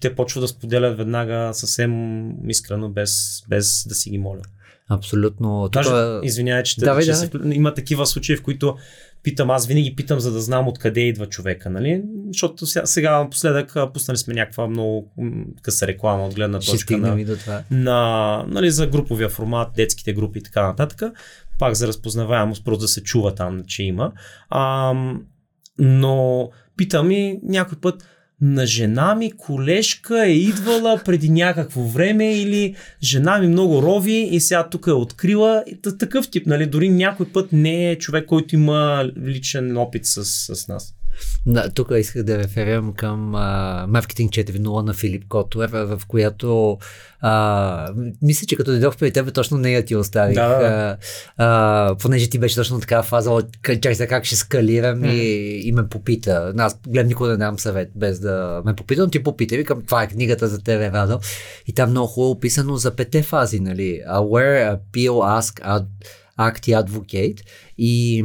те 0.00 0.14
почват 0.14 0.44
да 0.44 0.48
споделят 0.48 0.96
веднага 0.96 1.50
съвсем 1.54 2.30
искрено, 2.48 2.88
без, 2.88 3.42
без 3.48 3.86
да 3.88 3.94
си 3.94 4.10
ги 4.10 4.18
моля. 4.18 4.42
Абсолютно. 4.88 5.68
Даже, 5.72 5.90
Тук... 5.90 6.24
извинявай, 6.24 6.62
че, 6.62 6.80
Давай, 6.80 7.04
че 7.04 7.12
давай. 7.12 7.28
се, 7.28 7.56
има 7.56 7.74
такива 7.74 8.06
случаи, 8.06 8.36
в 8.36 8.42
които 8.42 8.76
питам, 9.28 9.50
аз 9.50 9.66
винаги 9.66 9.96
питам, 9.96 10.20
за 10.20 10.32
да 10.32 10.40
знам 10.40 10.68
откъде 10.68 11.00
идва 11.00 11.26
човека, 11.26 11.70
нали? 11.70 12.02
Защото 12.26 12.66
сега, 12.66 13.18
напоследък 13.18 13.76
пуснали 13.94 14.18
сме 14.18 14.34
някаква 14.34 14.66
много 14.66 15.12
къса 15.62 15.86
реклама 15.86 16.26
от 16.26 16.34
гледна 16.34 16.60
точка 16.60 16.98
на, 16.98 17.24
до 17.24 17.36
това. 17.36 17.62
на, 17.70 18.44
нали, 18.48 18.70
за 18.70 18.86
груповия 18.86 19.28
формат, 19.28 19.68
детските 19.76 20.12
групи 20.12 20.38
и 20.38 20.42
така 20.42 20.66
нататък. 20.66 21.02
Пак 21.58 21.74
за 21.74 21.86
разпознаваемост, 21.86 22.64
просто 22.64 22.80
да 22.80 22.88
се 22.88 23.02
чува 23.02 23.34
там, 23.34 23.62
че 23.66 23.82
има. 23.82 24.12
А, 24.50 24.94
но 25.78 26.50
питам 26.76 27.10
и 27.10 27.40
някой 27.42 27.78
път, 27.80 28.04
на 28.40 28.66
жена 28.66 29.14
ми 29.14 29.32
колежка 29.32 30.26
е 30.26 30.32
идвала 30.32 31.00
преди 31.04 31.30
някакво 31.30 31.82
време 31.82 32.34
или 32.34 32.74
жена 33.02 33.38
ми 33.38 33.48
много 33.48 33.82
рови 33.82 34.28
и 34.32 34.40
сега 34.40 34.68
тук 34.68 34.86
е 34.86 34.92
открила. 34.92 35.64
Такъв 35.98 36.30
тип, 36.30 36.46
нали? 36.46 36.66
Дори 36.66 36.88
някой 36.88 37.32
път 37.32 37.52
не 37.52 37.90
е 37.90 37.98
човек, 37.98 38.26
който 38.26 38.54
има 38.54 39.10
личен 39.26 39.76
опит 39.76 40.06
с, 40.06 40.24
с 40.54 40.68
нас. 40.68 40.97
Да, 41.46 41.70
тук 41.70 41.88
исках 41.98 42.22
да 42.22 42.38
реферирам 42.38 42.92
към 42.92 43.34
а, 43.34 43.86
Marketing 43.88 44.28
4.0 44.28 44.82
на 44.82 44.94
Филип 44.94 45.28
Котуер, 45.28 45.68
в 45.68 46.00
която 46.08 46.78
а, 47.20 47.92
мисля, 48.22 48.46
че 48.46 48.56
като 48.56 48.70
дойдох 48.70 48.96
при 48.96 49.10
теб, 49.10 49.32
точно 49.34 49.58
нея 49.58 49.84
ти 49.84 49.96
оставих. 49.96 50.34
Да, 50.34 50.48
да, 50.48 50.58
да. 50.58 50.96
А, 51.36 51.46
а, 51.90 51.94
понеже 51.94 52.30
ти 52.30 52.38
беше 52.38 52.54
точно 52.54 52.80
така 52.80 53.02
фаза, 53.02 53.30
от, 53.30 53.56
«К- 53.56 53.74
чакай 53.74 53.94
сега 53.94 54.08
как 54.08 54.24
ще 54.24 54.36
скалирам 54.36 55.04
и, 55.04 55.60
и 55.64 55.72
ме 55.72 55.88
попита. 55.88 56.54
Аз 56.58 56.78
гледам 56.88 57.08
никога 57.08 57.30
не 57.30 57.36
дам 57.36 57.58
съвет 57.58 57.90
без 57.94 58.20
да 58.20 58.62
ме 58.64 58.74
попита, 58.74 59.02
но 59.02 59.10
ти 59.10 59.22
попита 59.22 59.56
викам, 59.56 59.82
това 59.86 60.02
е 60.02 60.08
книгата 60.08 60.48
за 60.48 60.62
тебе, 60.62 60.92
Радо. 60.92 61.20
И 61.66 61.72
там 61.72 61.90
много 61.90 62.06
хубаво 62.06 62.30
описано 62.32 62.76
за 62.76 62.96
пете 62.96 63.22
фази, 63.22 63.60
нали? 63.60 64.02
Aware, 64.10 64.76
Appeal, 64.76 65.40
Ask, 65.40 65.60
Ad, 65.66 65.84
Act 66.38 66.68
и 66.68 66.72
Advocate. 66.72 67.40
И 67.78 68.24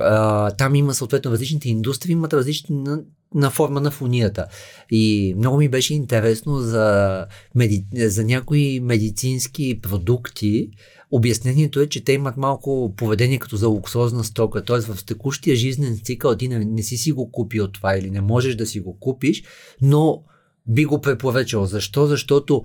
а, 0.00 0.50
там 0.50 0.74
има 0.74 0.94
съответно 0.94 1.30
различните 1.30 1.68
индустрии, 1.68 2.12
имат 2.12 2.32
различна 2.32 3.02
на 3.34 3.50
форма 3.50 3.80
на 3.80 3.90
фунията. 3.90 4.46
И 4.90 5.34
много 5.38 5.56
ми 5.56 5.68
беше 5.68 5.94
интересно 5.94 6.58
за, 6.58 7.26
меди... 7.54 7.84
за 7.94 8.24
някои 8.24 8.80
медицински 8.80 9.80
продукти. 9.82 10.70
Обяснението 11.10 11.80
е, 11.80 11.86
че 11.86 12.04
те 12.04 12.12
имат 12.12 12.36
малко 12.36 12.94
поведение 12.96 13.38
като 13.38 13.56
за 13.56 13.68
луксозна 13.68 14.24
стока. 14.24 14.64
Т.е. 14.64 14.80
в 14.80 15.04
текущия 15.04 15.56
жизнен 15.56 16.00
цикъл 16.04 16.36
ти 16.36 16.48
не, 16.48 16.58
не 16.58 16.82
си 16.82 16.96
си 16.96 17.12
го 17.12 17.32
купил 17.32 17.68
това 17.68 17.96
или 17.96 18.10
не 18.10 18.20
можеш 18.20 18.54
да 18.54 18.66
си 18.66 18.80
го 18.80 18.98
купиш, 19.00 19.42
но 19.82 20.22
би 20.66 20.84
го 20.84 21.00
препоръчал. 21.00 21.66
Защо? 21.66 22.06
Защото 22.06 22.62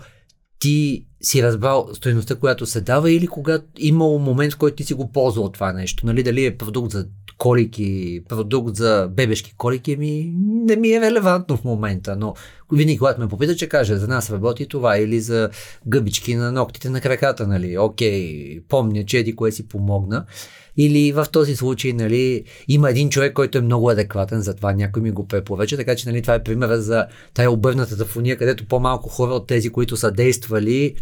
ти 0.59 1.05
си 1.21 1.43
разбрал 1.43 1.89
стоеността, 1.93 2.35
която 2.35 2.65
се 2.65 2.81
дава 2.81 3.11
или 3.11 3.27
когато 3.27 3.65
имало 3.77 4.19
момент, 4.19 4.53
в 4.53 4.57
който 4.57 4.75
ти 4.75 4.83
си 4.83 4.93
го 4.93 5.11
ползвал 5.11 5.49
това 5.49 5.73
нещо. 5.73 6.05
Нали, 6.05 6.23
дали 6.23 6.45
е 6.45 6.57
продукт 6.57 6.91
за 6.91 7.07
колики, 7.37 8.21
продукт 8.29 8.75
за 8.75 9.09
бебешки 9.11 9.53
колики, 9.57 9.97
ми 9.97 10.33
не 10.37 10.75
ми 10.75 10.91
е 10.91 11.01
релевантно 11.01 11.57
в 11.57 11.63
момента, 11.63 12.15
но 12.15 12.33
винаги 12.73 12.97
когато 12.97 13.21
ме 13.21 13.27
попита, 13.27 13.55
че 13.55 13.69
каже, 13.69 13.97
за 13.97 14.07
нас 14.07 14.31
работи 14.31 14.67
това 14.67 14.97
или 14.97 15.19
за 15.19 15.49
гъбички 15.87 16.35
на 16.35 16.51
ногтите 16.51 16.89
на 16.89 17.01
краката, 17.01 17.47
нали, 17.47 17.77
окей, 17.77 18.61
помня, 18.69 19.05
че 19.05 19.17
еди 19.17 19.35
кое 19.35 19.51
си 19.51 19.67
помогна. 19.67 20.25
Или 20.81 21.11
в 21.11 21.25
този 21.31 21.55
случай, 21.55 21.93
нали, 21.93 22.43
има 22.67 22.89
един 22.89 23.09
човек, 23.09 23.33
който 23.33 23.57
е 23.57 23.61
много 23.61 23.89
адекватен, 23.89 24.41
затова 24.41 24.73
някой 24.73 25.01
ми 25.01 25.11
го 25.11 25.27
препоръча, 25.27 25.77
така 25.77 25.95
че, 25.95 26.09
нали, 26.09 26.21
това 26.21 26.33
е 26.33 26.43
примера 26.43 26.81
за 26.81 27.07
тая 27.33 27.51
обърнатата 27.51 28.05
фония, 28.05 28.37
където 28.37 28.65
по-малко 28.65 29.09
хора 29.09 29.31
от 29.31 29.47
тези, 29.47 29.69
които 29.69 29.97
са 29.97 30.11
действали, 30.11 30.95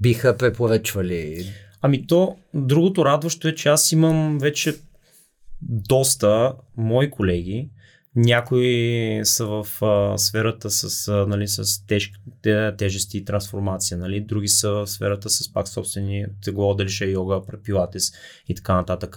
биха 0.00 0.36
препоръчвали. 0.36 1.46
Ами 1.82 2.06
то, 2.06 2.36
другото 2.54 3.04
радващо 3.04 3.48
е, 3.48 3.54
че 3.54 3.68
аз 3.68 3.92
имам 3.92 4.38
вече 4.38 4.76
доста 5.62 6.52
мои 6.76 7.10
колеги, 7.10 7.70
някои 8.16 9.20
са 9.24 9.46
в 9.46 9.66
а, 9.82 10.18
сферата 10.18 10.70
с, 10.70 11.08
а, 11.08 11.26
нали, 11.26 11.48
с 11.48 11.86
теж, 11.86 12.12
те, 12.42 12.76
тежести 12.76 13.18
и 13.18 13.24
трансформация, 13.24 13.98
нали? 13.98 14.20
други 14.20 14.48
са 14.48 14.70
в 14.70 14.86
сферата 14.86 15.30
с 15.30 15.52
пак 15.52 15.68
собствени 15.68 16.26
тегло, 16.44 16.74
дали 16.74 16.88
ще 16.88 17.04
е 17.04 17.10
йога, 17.10 17.40
пилатес 17.64 18.12
и 18.48 18.54
така 18.54 18.74
нататък. 18.74 19.16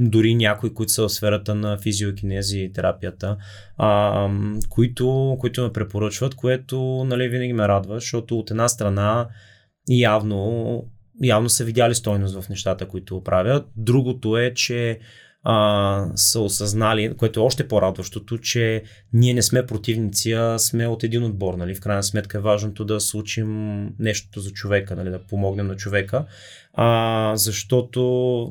Дори 0.00 0.34
някои, 0.34 0.74
които 0.74 0.92
са 0.92 1.02
в 1.02 1.12
сферата 1.12 1.54
на 1.54 1.78
физиокинези 1.78 2.58
и 2.58 2.72
терапията, 2.72 3.36
а, 3.76 4.28
които, 4.68 5.36
които 5.40 5.62
ме 5.62 5.72
препоръчват, 5.72 6.34
което 6.34 7.04
нали, 7.04 7.28
винаги 7.28 7.52
ме 7.52 7.68
радва, 7.68 7.94
защото 7.94 8.38
от 8.38 8.50
една 8.50 8.68
страна 8.68 9.28
явно, 9.88 10.84
явно 11.22 11.48
са 11.48 11.64
видяли 11.64 11.94
стойност 11.94 12.40
в 12.40 12.48
нещата, 12.48 12.88
които 12.88 13.24
правят. 13.24 13.66
Другото 13.76 14.38
е, 14.38 14.54
че 14.54 14.98
а, 15.44 16.06
са 16.14 16.40
осъзнали, 16.40 17.14
което 17.16 17.40
е 17.40 17.42
още 17.42 17.68
по-радващото, 17.68 18.38
че 18.38 18.82
ние 19.12 19.34
не 19.34 19.42
сме 19.42 19.66
противници, 19.66 20.32
а 20.32 20.58
сме 20.58 20.86
от 20.86 21.04
един 21.04 21.24
отбор. 21.24 21.54
Нали? 21.54 21.74
В 21.74 21.80
крайна 21.80 22.02
сметка 22.02 22.38
е 22.38 22.40
важното 22.40 22.84
да 22.84 23.00
случим 23.00 23.82
нещо 23.98 24.40
за 24.40 24.50
човека, 24.50 24.96
нали? 24.96 25.10
да 25.10 25.22
помогнем 25.26 25.66
на 25.66 25.76
човека. 25.76 26.24
А, 26.74 27.32
защото 27.36 28.00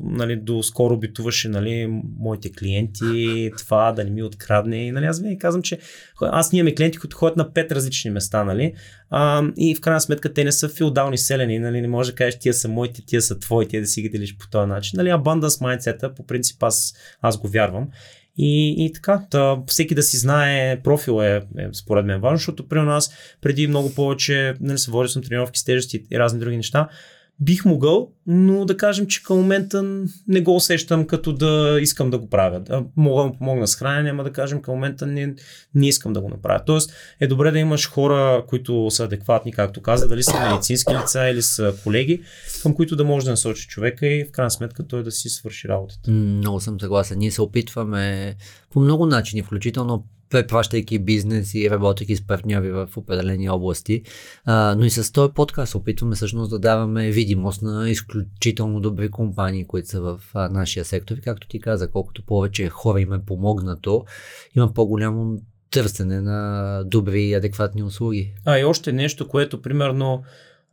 нали, 0.04 0.36
до 0.36 0.62
скоро 0.62 0.96
битуваше 0.96 1.48
нали, 1.48 2.02
моите 2.18 2.52
клиенти, 2.52 3.50
това 3.58 3.92
да 3.92 4.04
не 4.04 4.10
ми 4.10 4.22
открадне. 4.22 4.86
И, 4.86 4.92
нали, 4.92 5.06
аз 5.06 5.20
винаги 5.20 5.38
казвам, 5.38 5.62
че 5.62 5.78
аз 6.20 6.52
ние 6.52 6.60
имаме 6.60 6.74
клиенти, 6.74 6.98
които 6.98 7.16
ходят 7.16 7.36
на 7.36 7.52
пет 7.52 7.72
различни 7.72 8.10
места. 8.10 8.44
Нали? 8.44 8.74
А, 9.10 9.44
и 9.56 9.74
в 9.74 9.80
крайна 9.80 10.00
сметка 10.00 10.32
те 10.32 10.44
не 10.44 10.52
са 10.52 10.68
феодални 10.68 11.18
селени. 11.18 11.58
Нали? 11.58 11.80
Не 11.80 11.88
може 11.88 12.10
да 12.10 12.16
кажеш, 12.16 12.38
тия 12.38 12.54
са 12.54 12.68
моите, 12.68 13.02
тия 13.06 13.22
са 13.22 13.38
твоите, 13.38 13.80
да 13.80 13.86
си 13.86 14.02
ги 14.02 14.08
делиш 14.08 14.36
по 14.36 14.48
този 14.50 14.68
начин. 14.68 14.96
Нали? 14.96 15.08
Abundance 15.08 15.78
mindset 15.78 16.14
по 16.14 16.26
принцип 16.26 16.62
аз, 16.62 16.94
аз 17.22 17.38
го 17.38 17.48
вярвам. 17.48 17.88
И, 18.36 18.84
и 18.86 18.92
така, 18.92 19.26
та, 19.30 19.58
всеки 19.66 19.94
да 19.94 20.02
си 20.02 20.16
знае 20.16 20.80
профил 20.82 21.22
е, 21.22 21.36
е 21.36 21.68
според 21.72 22.06
мен 22.06 22.20
важно, 22.20 22.36
защото 22.36 22.68
при 22.68 22.80
нас 22.80 23.14
преди 23.40 23.66
много 23.66 23.94
повече 23.94 24.54
нали, 24.60 24.78
се 24.78 24.90
води 24.90 25.08
съм 25.08 25.22
тренировки 25.22 25.60
с 25.60 25.64
тежести 25.64 26.04
и 26.12 26.18
разни 26.18 26.40
други 26.40 26.56
неща. 26.56 26.88
Бих 27.40 27.64
могъл, 27.64 28.10
но 28.26 28.64
да 28.64 28.76
кажем, 28.76 29.06
че 29.06 29.22
към 29.22 29.36
момента 29.36 30.04
не 30.28 30.40
го 30.40 30.56
усещам 30.56 31.06
като 31.06 31.32
да 31.32 31.78
искам 31.80 32.10
да 32.10 32.18
го 32.18 32.30
правя. 32.30 32.60
Да, 32.60 32.84
мога 32.96 33.22
да 33.22 33.28
му 33.28 33.38
помогна 33.38 33.66
с 33.66 33.76
хранене, 33.76 34.10
ама 34.10 34.24
да 34.24 34.32
кажем 34.32 34.62
към 34.62 34.74
момента 34.74 35.06
не, 35.06 35.34
не 35.74 35.88
искам 35.88 36.12
да 36.12 36.20
го 36.20 36.28
направя. 36.28 36.60
Тоест 36.66 36.92
е 37.20 37.26
добре 37.26 37.50
да 37.50 37.58
имаш 37.58 37.90
хора, 37.90 38.44
които 38.48 38.90
са 38.90 39.04
адекватни, 39.04 39.52
както 39.52 39.82
каза, 39.82 40.08
дали 40.08 40.22
са 40.22 40.50
медицински 40.50 40.94
лица 41.02 41.28
или 41.28 41.42
са 41.42 41.74
колеги, 41.82 42.22
към 42.62 42.74
които 42.74 42.96
да 42.96 43.04
може 43.04 43.24
да 43.24 43.30
насочи 43.30 43.68
човека 43.68 44.06
и 44.06 44.24
в 44.24 44.30
крайна 44.30 44.50
сметка 44.50 44.86
той 44.86 45.02
да 45.02 45.10
си 45.10 45.28
свърши 45.28 45.68
работата. 45.68 46.10
Много 46.10 46.60
съм 46.60 46.80
съгласен. 46.80 47.18
Ние 47.18 47.30
се 47.30 47.42
опитваме 47.42 48.36
по 48.70 48.80
много 48.80 49.06
начини, 49.06 49.42
включително 49.42 50.04
препращайки 50.32 50.98
бизнес 50.98 51.54
и 51.54 51.70
работейки 51.70 52.16
с 52.16 52.26
партньори 52.26 52.70
в 52.70 52.88
определени 52.96 53.50
области. 53.50 54.02
А, 54.44 54.74
но 54.78 54.84
и 54.84 54.90
с 54.90 55.12
този 55.12 55.32
подкаст 55.32 55.74
опитваме 55.74 56.14
всъщност 56.14 56.50
да 56.50 56.58
даваме 56.58 57.10
видимост 57.10 57.62
на 57.62 57.90
изключително 57.90 58.80
добри 58.80 59.10
компании, 59.10 59.66
които 59.66 59.88
са 59.88 60.00
в 60.00 60.20
а, 60.34 60.48
нашия 60.48 60.84
сектор. 60.84 61.16
И 61.16 61.20
както 61.20 61.48
ти 61.48 61.60
каза, 61.60 61.90
колкото 61.90 62.26
повече 62.26 62.68
хора 62.68 63.00
им 63.00 63.12
е 63.12 63.24
помогнато, 63.24 64.04
има 64.56 64.72
по-голямо 64.72 65.38
търсене 65.70 66.20
на 66.20 66.82
добри 66.86 67.22
и 67.22 67.34
адекватни 67.34 67.82
услуги. 67.82 68.34
А 68.44 68.58
и 68.58 68.64
още 68.64 68.92
нещо, 68.92 69.28
което 69.28 69.62
примерно 69.62 70.22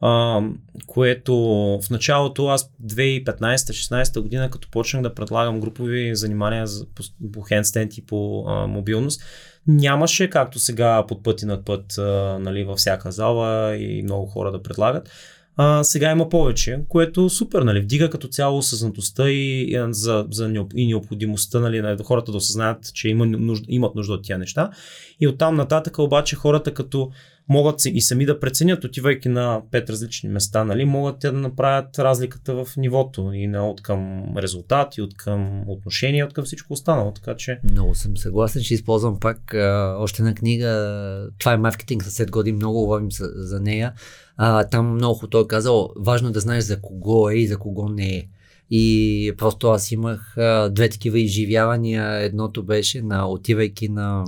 а, 0.01 0.41
което 0.87 1.35
в 1.83 1.89
началото 1.89 2.47
аз 2.47 2.71
2015-16 2.85 4.21
година, 4.21 4.49
като 4.49 4.69
почнах 4.71 5.03
да 5.03 5.13
предлагам 5.13 5.59
групови 5.59 6.15
занимания 6.15 6.67
за, 6.67 6.85
по, 6.85 7.03
по 7.33 7.41
хендстенд 7.41 7.97
и 7.97 8.05
по 8.05 8.45
а, 8.47 8.67
мобилност, 8.67 9.21
нямаше 9.67 10.29
както 10.29 10.59
сега 10.59 11.05
под 11.07 11.23
път 11.23 11.41
и 11.41 11.45
над 11.45 11.65
път 11.65 11.97
а, 11.97 12.37
нали, 12.39 12.63
във 12.63 12.77
всяка 12.77 13.11
зала 13.11 13.75
и 13.75 14.03
много 14.03 14.25
хора 14.25 14.51
да 14.51 14.63
предлагат. 14.63 15.09
А, 15.57 15.83
сега 15.83 16.11
има 16.11 16.29
повече, 16.29 16.79
което 16.87 17.29
супер, 17.29 17.61
нали, 17.61 17.81
вдига 17.81 18.09
като 18.09 18.27
цяло 18.27 18.57
осъзнатостта 18.57 19.29
и, 19.29 19.77
за, 19.89 20.25
за, 20.31 20.65
и 20.75 20.87
необходимостта 20.87 21.59
нали, 21.59 21.81
на 21.81 21.97
хората 22.03 22.31
да 22.31 22.37
осъзнаят, 22.37 22.93
че 22.93 23.09
има 23.09 23.25
нужда, 23.25 23.65
имат 23.69 23.95
нужда 23.95 24.13
от 24.13 24.23
тия 24.23 24.37
неща. 24.37 24.71
И 25.19 25.27
оттам 25.27 25.55
нататък 25.55 25.99
обаче 25.99 26.35
хората 26.35 26.73
като 26.73 27.11
могат 27.49 27.85
и 27.85 28.01
сами 28.01 28.25
да 28.25 28.39
преценят, 28.39 28.83
отивайки 28.83 29.29
на 29.29 29.61
пет 29.71 29.89
различни 29.89 30.29
места, 30.29 30.63
нали, 30.63 30.85
могат 30.85 31.19
те 31.19 31.31
да 31.31 31.37
направят 31.37 31.99
разликата 31.99 32.65
в 32.65 32.77
нивото 32.77 33.31
и 33.33 33.47
на, 33.47 33.69
от 33.69 33.81
към 33.81 34.33
резултати, 34.37 35.01
от 35.01 35.17
към 35.17 35.69
отношения, 35.69 36.25
от 36.25 36.33
към 36.33 36.45
всичко 36.45 36.73
останало. 36.73 37.11
Така 37.13 37.35
че... 37.35 37.59
Много 37.63 37.95
съм 37.95 38.17
съгласен, 38.17 38.63
ще 38.63 38.73
използвам 38.73 39.19
пак 39.19 39.53
а, 39.53 39.95
още 39.99 40.21
една 40.21 40.33
книга. 40.33 41.29
Това 41.37 41.53
е 41.53 41.57
маркетинг 41.57 42.03
за 42.03 42.25
7 42.25 42.29
години, 42.29 42.55
много 42.55 42.79
говорим 42.79 43.11
за, 43.11 43.31
за 43.35 43.59
нея. 43.59 43.93
А, 44.41 44.63
там 44.63 44.93
много 44.93 45.27
той 45.27 45.43
е 45.43 45.47
казал, 45.47 45.89
важно 45.95 46.29
е 46.29 46.31
да 46.31 46.39
знаеш 46.39 46.63
за 46.63 46.81
кого 46.81 47.29
е 47.29 47.35
и 47.35 47.47
за 47.47 47.57
кого 47.57 47.89
не 47.89 48.15
е. 48.15 48.27
И 48.71 49.33
просто 49.37 49.67
аз 49.67 49.91
имах 49.91 50.37
а, 50.37 50.69
две 50.69 50.89
такива 50.89 51.19
изживявания. 51.19 52.23
Едното 52.23 52.63
беше 52.63 53.01
на 53.01 53.29
отивайки 53.29 53.89
на 53.89 54.25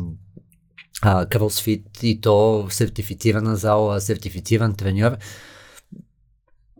а, 1.02 1.26
кросфит 1.26 2.04
и 2.04 2.22
то 2.22 2.68
сертифицирана 2.70 3.56
зала, 3.56 4.02
сертифициран 4.02 4.76
треньор. 4.76 5.18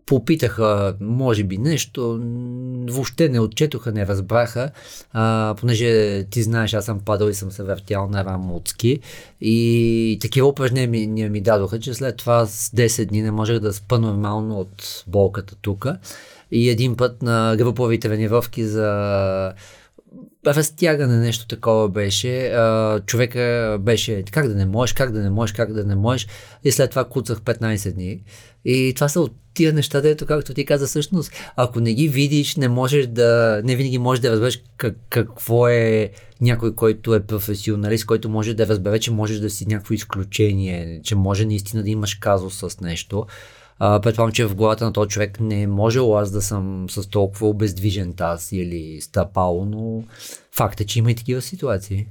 Попитаха, 0.06 0.94
може 1.00 1.44
би 1.44 1.58
нещо, 1.58 2.20
въобще 2.90 3.28
не 3.28 3.40
отчетоха, 3.40 3.92
не 3.92 4.06
разбраха, 4.06 4.70
а, 5.12 5.54
понеже 5.60 6.22
ти 6.24 6.42
знаеш, 6.42 6.74
аз 6.74 6.84
съм 6.84 7.00
падал 7.00 7.28
и 7.28 7.34
съм 7.34 7.50
се 7.50 7.62
въртял 7.62 8.08
на 8.08 8.24
рамоцки 8.24 9.00
и 9.40 10.18
такива 10.20 10.48
упражнения 10.48 10.88
ми, 10.88 11.28
ми 11.28 11.40
дадоха, 11.40 11.80
че 11.80 11.94
след 11.94 12.16
това 12.16 12.46
с 12.46 12.70
10 12.70 13.04
дни 13.04 13.22
не 13.22 13.30
можех 13.30 13.58
да 13.58 13.72
спа 13.72 13.98
нормално 13.98 14.60
от 14.60 15.04
болката 15.06 15.54
тук. 15.62 15.86
И 16.50 16.70
един 16.70 16.96
път 16.96 17.22
на 17.22 17.54
групови 17.58 18.00
тренировки 18.00 18.64
за 18.64 19.52
разтягане 20.46 21.16
нещо 21.16 21.46
такова 21.46 21.88
беше. 21.88 22.46
А, 22.46 23.00
човека 23.00 23.78
беше 23.80 24.22
как 24.22 24.48
да 24.48 24.54
не 24.54 24.66
можеш, 24.66 24.92
как 24.92 25.12
да 25.12 25.22
не 25.22 25.30
можеш, 25.30 25.52
как 25.52 25.72
да 25.72 25.84
не 25.84 25.94
можеш. 25.94 26.26
И 26.64 26.72
след 26.72 26.90
това 26.90 27.04
куцах 27.04 27.40
15 27.40 27.92
дни. 27.92 28.22
И 28.64 28.92
това 28.94 29.08
са 29.08 29.20
от 29.20 29.32
тия 29.54 29.72
неща, 29.72 30.00
дето, 30.00 30.26
както 30.26 30.54
ти 30.54 30.64
каза, 30.64 30.86
всъщност, 30.86 31.32
ако 31.56 31.80
не 31.80 31.94
ги 31.94 32.08
видиш, 32.08 32.56
не 32.56 32.68
можеш 32.68 33.06
да, 33.06 33.60
не 33.64 33.76
винаги 33.76 33.98
можеш 33.98 34.22
да 34.22 34.30
разбереш 34.30 34.62
как, 34.76 34.96
какво 35.08 35.68
е 35.68 36.10
някой, 36.40 36.74
който 36.74 37.14
е 37.14 37.26
професионалист, 37.26 38.06
който 38.06 38.28
може 38.28 38.54
да 38.54 38.66
разбере, 38.66 38.98
че 38.98 39.10
можеш 39.10 39.38
да 39.38 39.50
си 39.50 39.66
някакво 39.66 39.94
изключение, 39.94 41.00
че 41.04 41.14
може 41.14 41.44
наистина 41.44 41.82
да 41.82 41.90
имаш 41.90 42.14
казус 42.14 42.58
с 42.58 42.80
нещо. 42.80 43.26
Предполагам, 44.02 44.32
че 44.32 44.46
в 44.46 44.54
главата 44.54 44.84
на 44.84 44.92
този 44.92 45.08
човек 45.08 45.40
не 45.40 45.62
е 45.62 45.66
можел 45.66 46.18
аз 46.18 46.30
да 46.30 46.42
съм 46.42 46.86
с 46.90 47.08
толкова 47.08 47.48
обездвижен 47.48 48.14
таз 48.14 48.52
или 48.52 49.00
стъпало, 49.00 49.64
но 49.64 50.04
факт 50.52 50.80
е, 50.80 50.86
че 50.86 50.98
има 50.98 51.10
и 51.10 51.14
такива 51.14 51.42
ситуации. 51.42 52.06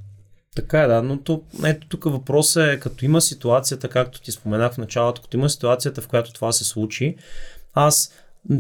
Така 0.56 0.82
е, 0.82 0.88
да, 0.88 1.04
но 1.04 1.18
то, 1.18 1.42
ето 1.66 1.88
тук 1.88 2.04
въпросът 2.04 2.64
е, 2.64 2.80
като 2.80 3.06
има 3.06 3.22
ситуацията, 3.22 3.90
както 3.90 4.22
ти 4.22 4.32
споменах 4.32 4.74
в 4.74 4.78
началото, 4.78 5.22
като 5.22 5.38
има 5.38 5.50
ситуацията, 5.50 6.02
в 6.02 6.08
която 6.08 6.34
това 6.34 6.52
се 6.52 6.64
случи, 6.64 7.16
аз 7.74 8.14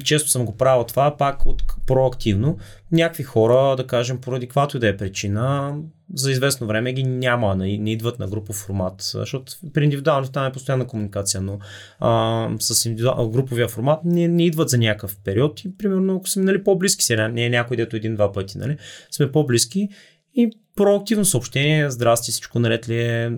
често 0.04 0.30
съм 0.30 0.46
го 0.46 0.58
правил 0.58 0.84
това, 0.84 1.18
пак 1.18 1.46
от 1.46 1.64
проактивно. 1.88 2.58
Някакви 2.92 3.24
хора, 3.24 3.76
да 3.76 3.88
кажем, 3.88 4.22
поради 4.22 4.48
каквато 4.48 4.78
и 4.78 4.80
да 4.80 4.88
е 4.88 4.98
причина, 4.98 5.76
за 6.14 6.32
известно 6.32 6.68
време 6.68 6.94
ги 6.94 7.04
няма, 7.04 7.56
не, 7.56 7.92
идват 7.92 8.20
на 8.20 8.28
групов 8.28 8.56
формат, 8.56 8.96
защото 9.00 9.54
при 9.74 9.84
индивидуално 9.84 10.28
там 10.28 10.46
е 10.46 10.52
постоянна 10.52 10.88
комуникация, 10.88 11.42
но 11.42 11.60
а, 12.00 12.50
с 12.60 12.90
груповия 13.32 13.68
формат 13.68 14.00
не, 14.06 14.28
не 14.28 14.46
идват 14.46 14.70
за 14.70 14.78
някакъв 14.78 15.18
период 15.24 15.66
и 15.66 15.78
примерно 15.78 16.16
ако 16.16 16.30
сме 16.30 16.44
нали, 16.44 16.64
по-близки 16.64 17.06
сега, 17.06 17.28
не 17.28 17.46
е 17.46 17.50
някой 17.50 17.78
дето 17.78 17.96
един-два 17.96 18.32
пъти, 18.32 18.58
нали, 18.58 18.78
сме 19.12 19.32
по-близки 19.32 19.90
и 20.36 20.52
проактивно 20.76 21.26
съобщение, 21.26 21.90
здрасти, 21.90 22.32
всичко 22.32 22.60
наред 22.60 22.90
ли 22.90 23.02
е, 23.02 23.32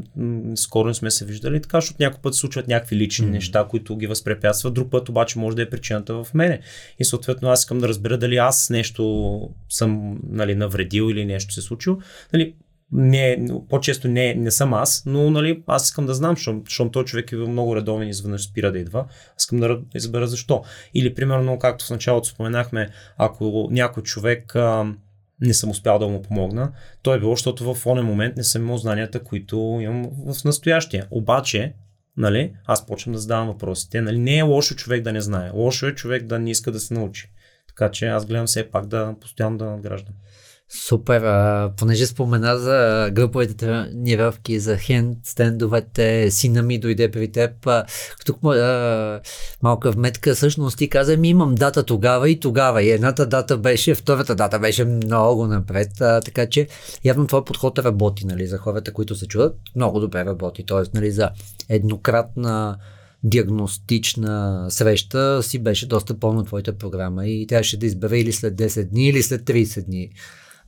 скоро 0.55 0.87
не 0.87 0.93
сме 0.93 1.11
се 1.11 1.25
виждали, 1.25 1.61
така, 1.61 1.77
защото 1.77 1.97
някой 1.99 2.21
път 2.21 2.35
случват 2.35 2.67
някакви 2.67 2.95
лични 2.95 3.27
mm. 3.27 3.31
неща, 3.31 3.67
които 3.69 3.97
ги 3.97 4.07
възпрепятстват, 4.07 4.73
друг 4.73 4.91
път 4.91 5.09
обаче 5.09 5.39
може 5.39 5.55
да 5.55 5.61
е 5.61 5.69
причината 5.69 6.23
в 6.23 6.33
мене. 6.33 6.59
И 6.99 7.05
съответно 7.05 7.49
аз 7.49 7.59
искам 7.59 7.79
да 7.79 7.87
разбера 7.87 8.17
дали 8.17 8.37
аз 8.37 8.69
нещо 8.69 9.49
съм 9.69 10.19
нали, 10.29 10.55
навредил 10.55 11.09
или 11.11 11.25
нещо 11.25 11.53
се 11.53 11.59
е 11.59 11.63
случило. 11.63 11.97
Нали, 12.33 12.55
не, 12.91 13.45
по-често 13.69 14.07
не, 14.07 14.33
не 14.33 14.51
съм 14.51 14.73
аз, 14.73 15.03
но 15.05 15.29
нали, 15.29 15.63
аз 15.67 15.85
искам 15.85 16.05
да 16.05 16.13
знам, 16.13 16.35
защото, 16.35 16.61
защото 16.65 16.91
този 16.91 17.05
човек 17.05 17.31
е 17.31 17.35
много 17.35 17.75
редовен 17.75 18.07
и 18.07 18.09
изведнъж 18.09 18.43
спира 18.43 18.71
да 18.71 18.79
идва. 18.79 19.05
Аз 19.35 19.43
искам 19.43 19.59
да 19.59 19.79
избера 19.95 20.27
защо. 20.27 20.63
Или 20.93 21.13
примерно, 21.13 21.59
както 21.59 21.85
в 21.85 21.89
началото 21.89 22.27
споменахме, 22.27 22.89
ако 23.17 23.67
някой 23.71 24.03
човек 24.03 24.55
а, 24.55 24.93
не 25.43 25.53
съм 25.53 25.69
успял 25.69 25.99
да 25.99 26.07
му 26.07 26.21
помогна. 26.21 26.71
То 27.01 27.13
е 27.13 27.19
било, 27.19 27.35
защото 27.35 27.73
в 27.73 27.85
онен 27.85 28.05
момент 28.05 28.37
не 28.37 28.43
съм 28.43 28.61
имал 28.61 28.77
знанията, 28.77 29.23
които 29.23 29.79
имам 29.81 30.09
в 30.27 30.43
настоящия. 30.43 31.07
Обаче, 31.11 31.73
нали, 32.17 32.53
аз 32.65 32.85
почвам 32.85 33.13
да 33.13 33.19
задавам 33.19 33.47
въпросите. 33.47 34.01
Нали, 34.01 34.19
не 34.19 34.37
е 34.37 34.41
лошо 34.41 34.75
човек 34.75 35.03
да 35.03 35.13
не 35.13 35.21
знае. 35.21 35.51
Лошо 35.53 35.87
е 35.87 35.95
човек 35.95 36.23
да 36.23 36.39
не 36.39 36.51
иска 36.51 36.71
да 36.71 36.79
се 36.79 36.93
научи. 36.93 37.31
Така 37.67 37.91
че 37.91 38.07
аз 38.07 38.25
гледам 38.25 38.45
все 38.45 38.69
пак 38.71 38.85
да 38.85 39.15
постоянно 39.21 39.57
да 39.57 39.65
надграждам. 39.65 40.13
Супер, 40.75 41.21
а, 41.21 41.71
понеже 41.77 42.05
спомена 42.05 42.57
за 42.57 43.09
груповите 43.11 43.53
тренировки, 43.53 44.59
за 44.59 44.77
хенд 44.77 45.17
стендовете, 45.23 46.31
сина 46.31 46.63
ми 46.63 46.79
дойде 46.79 47.11
при 47.11 47.31
теб, 47.31 47.67
а, 47.67 47.85
тук 48.25 48.45
а, 48.45 49.21
малка 49.61 49.91
вметка, 49.91 50.35
всъщност 50.35 50.77
ти 50.77 50.89
каза 50.89 51.17
ми 51.17 51.29
имам 51.29 51.55
дата 51.55 51.83
тогава 51.83 52.29
и 52.29 52.39
тогава 52.39 52.83
и 52.83 52.91
едната 52.91 53.25
дата 53.25 53.57
беше, 53.57 53.95
втората 53.95 54.35
дата 54.35 54.59
беше 54.59 54.85
много 54.85 55.47
напред, 55.47 56.01
а, 56.01 56.21
така 56.21 56.49
че 56.49 56.67
явно 57.03 57.27
твой 57.27 57.45
подход 57.45 57.79
работи, 57.79 58.25
нали, 58.25 58.47
за 58.47 58.57
хората, 58.57 58.93
които 58.93 59.15
се 59.15 59.27
чудат, 59.27 59.55
много 59.75 59.99
добре 59.99 60.25
работи, 60.25 60.65
т.е. 60.65 60.97
Нали, 60.97 61.11
за 61.11 61.29
еднократна 61.69 62.77
диагностична 63.23 64.65
среща 64.69 65.43
си 65.43 65.59
беше 65.59 65.87
доста 65.87 66.19
пълна 66.19 66.45
твоята 66.45 66.77
програма 66.77 67.27
и 67.27 67.47
трябваше 67.47 67.79
да 67.79 67.85
избере 67.85 68.19
или 68.19 68.31
след 68.31 68.55
10 68.55 68.83
дни, 68.83 69.07
или 69.07 69.23
след 69.23 69.41
30 69.41 69.85
дни. 69.85 70.09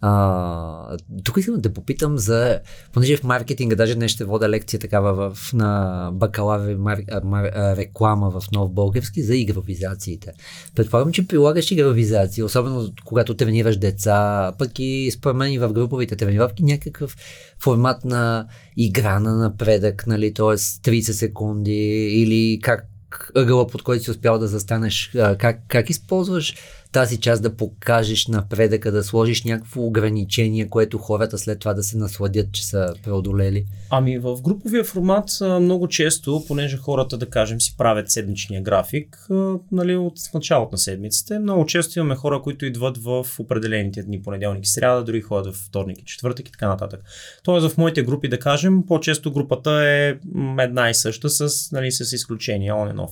А, 0.01 0.97
тук 1.23 1.37
искам 1.37 1.55
да 1.61 1.73
попитам 1.73 2.17
за, 2.17 2.59
понеже 2.93 3.17
в 3.17 3.23
маркетинга, 3.23 3.75
даже 3.75 3.95
днес 3.95 4.11
ще 4.11 4.25
вода 4.25 4.49
лекция 4.49 4.79
такава 4.79 5.33
в, 5.33 5.53
на 5.53 6.09
бакалаври 6.13 6.75
мар, 6.75 6.99
мар, 7.23 7.51
реклама 7.77 8.29
в 8.29 8.51
Нов 8.51 8.71
Български 8.73 9.23
за 9.23 9.35
игровизациите. 9.35 10.31
Предполагам, 10.75 11.11
че 11.11 11.27
прилагаш 11.27 11.71
игровизации, 11.71 12.43
особено 12.43 12.89
когато 13.05 13.35
тренираш 13.35 13.77
деца, 13.77 14.51
пък 14.57 14.79
и 14.79 15.11
според 15.11 15.35
мен 15.37 15.51
и 15.51 15.59
в 15.59 15.73
груповите 15.73 16.15
тренировки 16.15 16.63
някакъв 16.63 17.17
формат 17.59 18.05
на 18.05 18.47
игра 18.77 19.19
на 19.19 19.35
напредък, 19.35 20.07
нали, 20.07 20.33
т.е. 20.33 20.45
30 20.45 21.11
секунди 21.11 22.09
или 22.11 22.59
как 22.61 22.87
ъгъла, 23.35 23.67
под 23.67 23.83
който 23.83 24.03
си 24.03 24.11
успял 24.11 24.39
да 24.39 24.47
застанеш, 24.47 25.11
как, 25.37 25.59
как 25.67 25.89
използваш 25.89 26.55
тази 26.95 27.17
част 27.17 27.43
да 27.43 27.55
покажеш 27.55 28.27
напредъка, 28.27 28.91
да 28.91 29.03
сложиш 29.03 29.43
някакво 29.43 29.81
ограничение, 29.81 30.69
което 30.69 30.97
хората 30.97 31.37
след 31.37 31.59
това 31.59 31.73
да 31.73 31.83
се 31.83 31.97
насладят, 31.97 32.51
че 32.51 32.65
са 32.65 32.93
преодолели? 33.03 33.65
Ами 33.89 34.19
в 34.19 34.41
груповия 34.41 34.83
формат 34.83 35.29
много 35.41 35.87
често, 35.87 36.43
понеже 36.47 36.77
хората, 36.77 37.17
да 37.17 37.29
кажем, 37.29 37.61
си 37.61 37.75
правят 37.77 38.11
седмичния 38.11 38.61
график, 38.61 39.27
нали, 39.71 39.95
от 39.95 40.13
началото 40.33 40.69
на 40.71 40.77
седмицата, 40.77 41.39
много 41.39 41.65
често 41.65 41.99
имаме 41.99 42.15
хора, 42.15 42.41
които 42.41 42.65
идват 42.65 42.97
в 42.97 43.25
определените 43.39 44.03
дни, 44.03 44.21
понеделник 44.21 44.65
и 44.65 44.69
сряда, 44.69 45.03
дори 45.03 45.21
ходят 45.21 45.55
в 45.55 45.57
вторник 45.67 45.97
и 45.99 46.05
четвъртък 46.05 46.47
и 46.47 46.51
така 46.51 46.67
нататък. 46.67 47.01
Тоест 47.43 47.69
в 47.69 47.77
моите 47.77 48.03
групи, 48.03 48.27
да 48.27 48.39
кажем, 48.39 48.83
по-често 48.87 49.31
групата 49.31 49.71
е 49.71 50.15
една 50.59 50.89
и 50.89 50.93
съща, 50.93 51.29
с, 51.29 51.71
нали, 51.71 51.91
с 51.91 52.13
изключение, 52.13 52.71
on 52.71 52.93
and 52.93 52.97
off. 52.97 53.11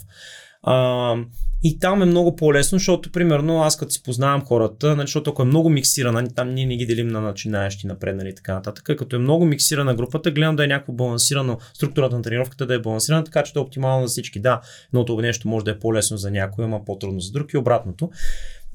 А, 0.64 1.16
и 1.64 1.80
там 1.80 2.02
е 2.02 2.06
много 2.06 2.36
по-лесно, 2.36 2.78
защото, 2.78 3.12
примерно, 3.12 3.64
аз 3.64 3.78
като 3.78 3.92
си 3.92 4.04
познавам 4.04 4.46
хората, 4.46 4.96
нали, 4.96 5.08
защото 5.08 5.30
ако 5.30 5.42
е 5.42 5.46
много 5.46 5.70
миксирана, 5.70 6.28
там 6.36 6.54
ние 6.54 6.66
не 6.66 6.78
ги 6.78 6.86
делим 6.86 7.08
на 7.08 7.22
начинаещи, 7.22 7.88
напреднали 7.88 8.30
и 8.30 8.36
така 8.36 8.54
нататък. 8.54 8.98
Като 8.98 9.16
е 9.16 9.20
много 9.20 9.46
миксирана 9.46 9.96
групата, 9.96 10.32
гледам 10.32 10.56
да 10.56 10.64
е 10.64 10.68
някакво 10.68 10.94
балансирано, 10.94 11.58
структурата 11.74 12.16
на 12.16 12.22
тренировката 12.22 12.66
да 12.66 12.74
е 12.74 12.80
балансирана, 12.80 13.24
така 13.24 13.44
че 13.44 13.54
да 13.54 13.60
е 13.60 13.64
оптимално 13.64 14.08
за 14.08 14.12
всички. 14.12 14.40
Да, 14.40 14.62
но 14.94 15.06
това 15.06 15.22
нещо 15.22 15.48
може 15.48 15.66
да 15.66 15.72
е 15.72 15.80
по-лесно 15.80 16.18
за 16.18 16.32
някой, 16.32 16.66
ама 16.66 16.86
по-трудно 16.86 17.20
за 17.20 17.32
друг 17.32 17.54
и 17.54 17.58
обратното. 17.58 18.10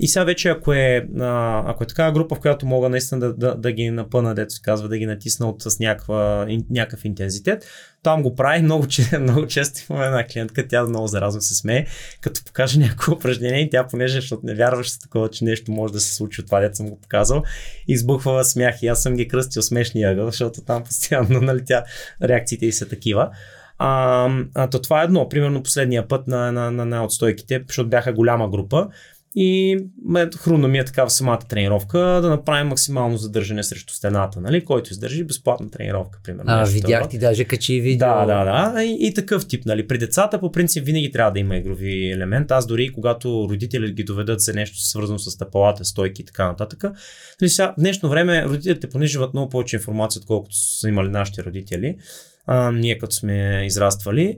И 0.01 0.09
сега 0.09 0.25
вече, 0.25 0.49
ако 0.49 0.73
е, 0.73 1.09
а, 1.21 1.63
ако 1.67 1.85
е 1.85 1.87
такава 1.87 2.13
група, 2.13 2.35
в 2.35 2.41
която 2.41 2.67
мога 2.67 2.89
наистина 2.89 3.21
да, 3.21 3.35
да, 3.35 3.55
да 3.55 3.73
ги 3.73 3.91
напъна, 3.91 4.35
дето 4.35 4.55
се 4.55 4.63
казва, 4.63 4.89
да 4.89 4.99
ги 4.99 5.07
натисна 5.07 5.49
от, 5.49 5.63
с 5.63 5.79
някаква, 5.79 6.47
някакъв 6.71 7.05
интензитет, 7.05 7.67
там 8.03 8.23
го 8.23 8.35
прави 8.35 8.63
много, 8.63 8.87
много 9.21 9.47
често 9.47 9.81
имаме 9.91 10.07
една 10.07 10.27
клиентка, 10.27 10.69
тя 10.69 10.85
много 10.85 11.07
заразно 11.07 11.41
се 11.41 11.55
смее, 11.55 11.87
като 12.21 12.45
покаже 12.45 12.79
някакво 12.79 13.13
упражнение 13.13 13.61
и 13.61 13.71
тя, 13.71 13.87
понеже, 13.87 14.15
защото 14.15 14.47
не 14.47 14.55
вярваш 14.55 14.91
с 14.91 14.99
такова, 14.99 15.31
че 15.31 15.45
нещо 15.45 15.73
може 15.73 15.93
да 15.93 16.01
се 16.01 16.15
случи 16.15 16.41
от 16.41 16.47
това, 16.47 16.61
дето 16.61 16.77
съм 16.77 16.91
го 16.91 17.01
показал, 17.01 17.43
избухва 17.89 18.45
смях 18.45 18.83
и 18.83 18.87
аз 18.87 19.03
съм 19.03 19.17
ги 19.17 19.29
кръстил 19.29 19.63
смешния 19.63 20.11
ъгъл, 20.11 20.27
защото 20.27 20.61
там 20.61 20.85
постоянно, 20.85 21.41
нали, 21.43 21.65
тя, 21.65 21.85
реакциите 22.23 22.67
и 22.67 22.73
са 22.73 22.89
такива. 22.89 23.31
А, 23.81 24.31
а 24.55 24.71
то 24.71 24.83
това 24.83 25.01
е 25.01 25.05
едно. 25.05 25.29
Примерно 25.29 25.63
последния 25.63 26.09
път 26.09 26.27
на, 26.27 26.53
на, 26.53 26.71
на, 26.71 26.85
на 26.87 27.05
отстойките, 27.05 27.65
защото 27.67 27.89
бяха 27.89 28.13
голяма 28.13 28.49
група 28.49 28.89
и 29.41 29.79
ме, 30.05 30.29
хрумна 30.39 30.69
ми 30.69 30.79
е 30.79 30.85
така 30.85 31.07
в 31.07 31.11
самата 31.11 31.39
тренировка 31.49 31.99
да 31.99 32.29
направим 32.29 32.67
максимално 32.67 33.17
задържане 33.17 33.63
срещу 33.63 33.95
стената, 33.95 34.41
нали? 34.41 34.65
който 34.65 34.93
издържи 34.93 35.25
безплатна 35.25 35.71
тренировка, 35.71 36.19
примерно. 36.25 36.51
А, 36.51 36.65
видях 36.65 37.09
ти 37.09 37.19
даже 37.19 37.45
качи 37.45 37.81
видео. 37.81 38.09
Да, 38.09 38.27
да, 38.27 38.45
да. 38.45 38.83
И, 38.83 38.97
и 39.01 39.15
такъв 39.15 39.49
тип. 39.49 39.67
Нали? 39.67 39.87
При 39.87 39.99
децата 39.99 40.41
по 40.41 40.53
принцип 40.53 40.85
винаги 40.85 41.13
трябва 41.13 41.33
да 41.33 41.39
има 41.39 41.57
игрови 41.57 42.11
елемент. 42.11 42.51
Аз 42.51 42.67
дори 42.67 42.93
когато 42.93 43.47
родители 43.51 43.93
ги 43.93 44.05
доведат 44.05 44.41
за 44.41 44.53
нещо 44.53 44.81
свързано 44.81 45.19
с 45.19 45.31
стъпалата, 45.31 45.85
стойки 45.85 46.23
и 46.23 46.25
така 46.25 46.47
нататък. 46.47 46.85
Нали, 47.41 47.49
сега, 47.49 47.75
в 47.79 47.81
днешно 47.81 48.09
време 48.09 48.45
родителите 48.45 48.89
понеже 48.89 49.19
много 49.19 49.49
повече 49.49 49.77
информация, 49.77 50.21
отколкото 50.21 50.57
са 50.57 50.89
имали 50.89 51.09
нашите 51.09 51.45
родители. 51.45 51.97
А, 52.47 52.73
ние 52.73 52.99
като 52.99 53.15
сме 53.15 53.63
израствали, 53.67 54.37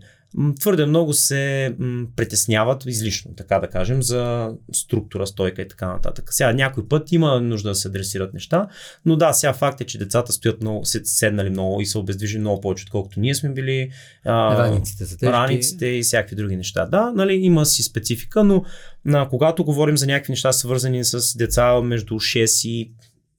твърде 0.60 0.86
много 0.86 1.12
се 1.12 1.74
притесняват 2.16 2.86
излишно, 2.86 3.34
така 3.36 3.58
да 3.58 3.66
кажем, 3.66 4.02
за 4.02 4.50
структура, 4.72 5.26
стойка 5.26 5.62
и 5.62 5.68
така 5.68 5.86
нататък. 5.86 6.32
Сега 6.34 6.52
някой 6.52 6.88
път 6.88 7.12
има 7.12 7.40
нужда 7.40 7.68
да 7.68 7.74
се 7.74 7.88
адресират 7.88 8.34
неща, 8.34 8.68
но 9.04 9.16
да, 9.16 9.32
сега 9.32 9.52
факт 9.52 9.80
е, 9.80 9.84
че 9.84 9.98
децата 9.98 10.32
стоят 10.32 10.60
много, 10.60 10.84
седнали 10.84 11.50
много 11.50 11.80
и 11.80 11.86
са 11.86 11.98
обездвижени 11.98 12.40
много 12.40 12.60
повече, 12.60 12.84
отколкото 12.86 13.20
ние 13.20 13.34
сме 13.34 13.48
били. 13.48 13.90
А, 14.24 14.58
раниците 14.58 15.06
са 15.06 15.16
тежки. 15.18 15.32
Раниците 15.32 15.86
и 15.86 16.02
всякакви 16.02 16.36
други 16.36 16.56
неща. 16.56 16.86
Да, 16.86 17.12
нали, 17.12 17.34
има 17.34 17.66
си 17.66 17.82
специфика, 17.82 18.44
но 18.44 18.64
а, 19.08 19.28
когато 19.28 19.64
говорим 19.64 19.96
за 19.96 20.06
някакви 20.06 20.32
неща, 20.32 20.52
свързани 20.52 21.04
с 21.04 21.36
деца 21.36 21.80
между 21.80 22.14
6 22.14 22.68
и 22.68 22.92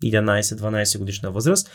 11-12 0.04 0.98
годишна 0.98 1.32
възраст, 1.32 1.70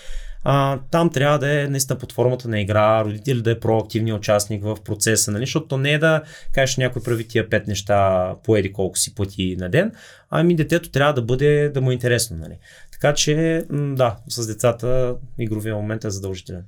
а, 0.44 0.78
там 0.90 1.10
трябва 1.10 1.38
да 1.38 1.60
е 1.60 1.68
наистина 1.68 1.98
под 1.98 2.12
формата 2.12 2.48
на 2.48 2.60
игра, 2.60 3.04
родител 3.04 3.42
да 3.42 3.50
е 3.50 3.60
проактивният 3.60 4.18
участник 4.18 4.64
в 4.64 4.76
процеса, 4.84 5.30
нали? 5.30 5.42
защото 5.42 5.66
то 5.66 5.78
не 5.78 5.92
е 5.92 5.98
да 5.98 6.22
кажеш 6.52 6.76
някой 6.76 7.02
прави 7.02 7.28
тия 7.28 7.50
пет 7.50 7.66
неща 7.66 8.32
по 8.44 8.56
еди 8.56 8.72
колко 8.72 8.98
си 8.98 9.14
пъти 9.14 9.56
на 9.58 9.68
ден, 9.68 9.92
ами 10.30 10.56
детето 10.56 10.90
трябва 10.90 11.14
да 11.14 11.22
бъде 11.22 11.68
да 11.68 11.80
му 11.80 11.90
е 11.90 11.94
интересно. 11.94 12.36
Нали? 12.36 12.58
Така 12.92 13.14
че, 13.14 13.64
да, 13.70 14.16
с 14.28 14.46
децата 14.46 15.16
игровия 15.38 15.74
момент 15.74 16.04
е 16.04 16.10
задължителен. 16.10 16.64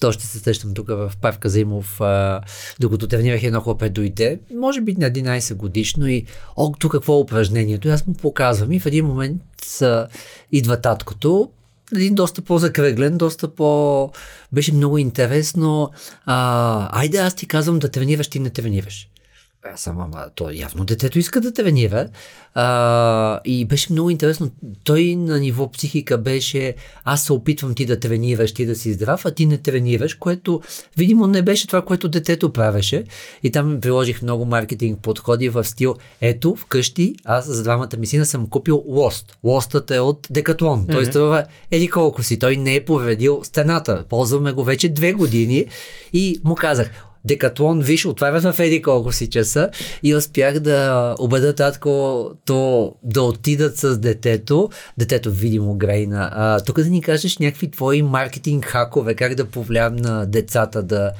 То 0.00 0.12
ще 0.12 0.26
се 0.26 0.38
срещам 0.38 0.74
тук 0.74 0.88
в 0.88 1.12
парк 1.20 1.38
Казимов, 1.38 2.00
а, 2.00 2.40
докато 2.80 3.08
тренирах 3.08 3.42
едно 3.42 3.60
хлопе 3.60 3.88
дойде, 3.88 4.38
може 4.54 4.80
би 4.80 4.92
на 4.98 5.10
11 5.10 5.54
годишно 5.54 6.06
и 6.06 6.26
о, 6.56 6.72
тук 6.78 6.92
какво 6.92 7.14
е 7.14 7.20
упражнението? 7.20 7.88
И 7.88 7.90
аз 7.90 8.06
му 8.06 8.14
показвам 8.14 8.72
и 8.72 8.80
в 8.80 8.86
един 8.86 9.06
момент 9.06 9.42
а, 9.82 10.06
идва 10.52 10.80
таткото, 10.80 11.50
един 11.92 12.14
доста 12.14 12.42
по-закреглен, 12.42 13.18
доста 13.18 13.48
по... 13.48 14.10
Беше 14.52 14.74
много 14.74 14.98
интересно. 14.98 15.90
А, 16.26 17.00
айде 17.00 17.18
аз 17.18 17.34
ти 17.34 17.46
казвам 17.46 17.78
да 17.78 17.88
тренираш, 17.88 18.28
ти 18.28 18.38
не 18.38 18.50
тренираш. 18.50 19.08
Аз 19.72 19.80
съм, 19.80 20.00
ама, 20.00 20.26
то 20.34 20.50
явно 20.50 20.84
детето 20.84 21.18
иска 21.18 21.40
да 21.40 21.52
тренира. 21.52 22.08
А, 22.54 23.40
и 23.44 23.64
беше 23.64 23.92
много 23.92 24.10
интересно. 24.10 24.50
Той 24.84 25.16
на 25.16 25.40
ниво 25.40 25.70
психика 25.70 26.18
беше, 26.18 26.74
аз 27.04 27.22
се 27.22 27.32
опитвам 27.32 27.74
ти 27.74 27.86
да 27.86 28.00
тренираш, 28.00 28.54
ти 28.54 28.66
да 28.66 28.74
си 28.74 28.92
здрав, 28.92 29.24
а 29.24 29.30
ти 29.30 29.46
не 29.46 29.58
тренираш, 29.58 30.14
което 30.14 30.60
видимо 30.96 31.26
не 31.26 31.42
беше 31.42 31.66
това, 31.66 31.82
което 31.82 32.08
детето 32.08 32.52
правеше. 32.52 33.04
И 33.42 33.50
там 33.50 33.80
приложих 33.80 34.22
много 34.22 34.44
маркетинг 34.44 35.00
подходи 35.02 35.48
в 35.48 35.64
стил, 35.64 35.94
ето 36.20 36.56
вкъщи, 36.56 37.14
аз 37.24 37.46
за 37.46 37.62
двамата 37.62 37.96
ми 37.98 38.06
сина 38.06 38.26
съм 38.26 38.46
купил 38.46 38.82
лост. 38.86 39.38
Лостът 39.44 39.90
е 39.90 40.00
от 40.00 40.26
Декатлон. 40.30 40.86
Mm-hmm. 40.86 40.92
Той 40.92 41.06
струва 41.06 41.44
еди 41.70 41.88
колко 41.88 42.22
си. 42.22 42.38
Той 42.38 42.56
не 42.56 42.74
е 42.74 42.84
повредил 42.84 43.40
стената. 43.44 44.04
Ползваме 44.08 44.52
го 44.52 44.64
вече 44.64 44.88
две 44.88 45.12
години 45.12 45.66
и 46.12 46.40
му 46.44 46.54
казах, 46.54 46.90
Декатлон, 47.24 47.80
виж, 47.80 48.06
отварят 48.06 48.42
в 48.42 48.60
еди 48.60 48.82
колко 48.82 49.12
си 49.12 49.30
часа 49.30 49.70
и 50.02 50.14
успях 50.14 50.60
да 50.60 51.14
убеда 51.18 51.54
татко 51.54 52.30
то 52.44 52.94
да 53.02 53.22
отидат 53.22 53.76
с 53.76 53.98
детето. 53.98 54.70
Детето 54.98 55.30
видимо 55.30 55.74
грейна. 55.74 56.30
А, 56.32 56.60
тук 56.60 56.80
да 56.80 56.90
ни 56.90 57.02
кажеш 57.02 57.38
някакви 57.38 57.70
твои 57.70 58.02
маркетинг 58.02 58.64
хакове, 58.64 59.14
как 59.14 59.34
да 59.34 59.44
повлиям 59.44 59.96
на 59.96 60.26
децата 60.26 60.82
да, 60.82 61.12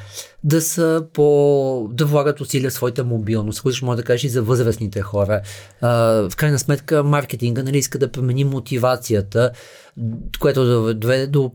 да 0.45 0.61
са 0.61 1.07
по... 1.13 1.89
да 1.93 2.07
влагат 2.07 2.41
усилия 2.41 2.71
в 2.71 2.75
своята 2.75 3.05
мобилност, 3.05 3.63
които 3.63 3.85
може 3.85 3.97
да 3.97 4.03
кажеш 4.03 4.25
и 4.25 4.29
за 4.29 4.43
възрастните 4.43 5.01
хора. 5.01 5.41
А, 5.81 5.91
в 6.31 6.37
крайна 6.37 6.59
сметка 6.59 7.05
маркетинга 7.05 7.63
нали, 7.63 7.79
иска 7.79 7.99
да 7.99 8.13
промени 8.13 8.45
мотивацията, 8.45 9.51
което 10.41 10.65
да 10.65 10.95
доведе 10.95 11.27
до 11.27 11.51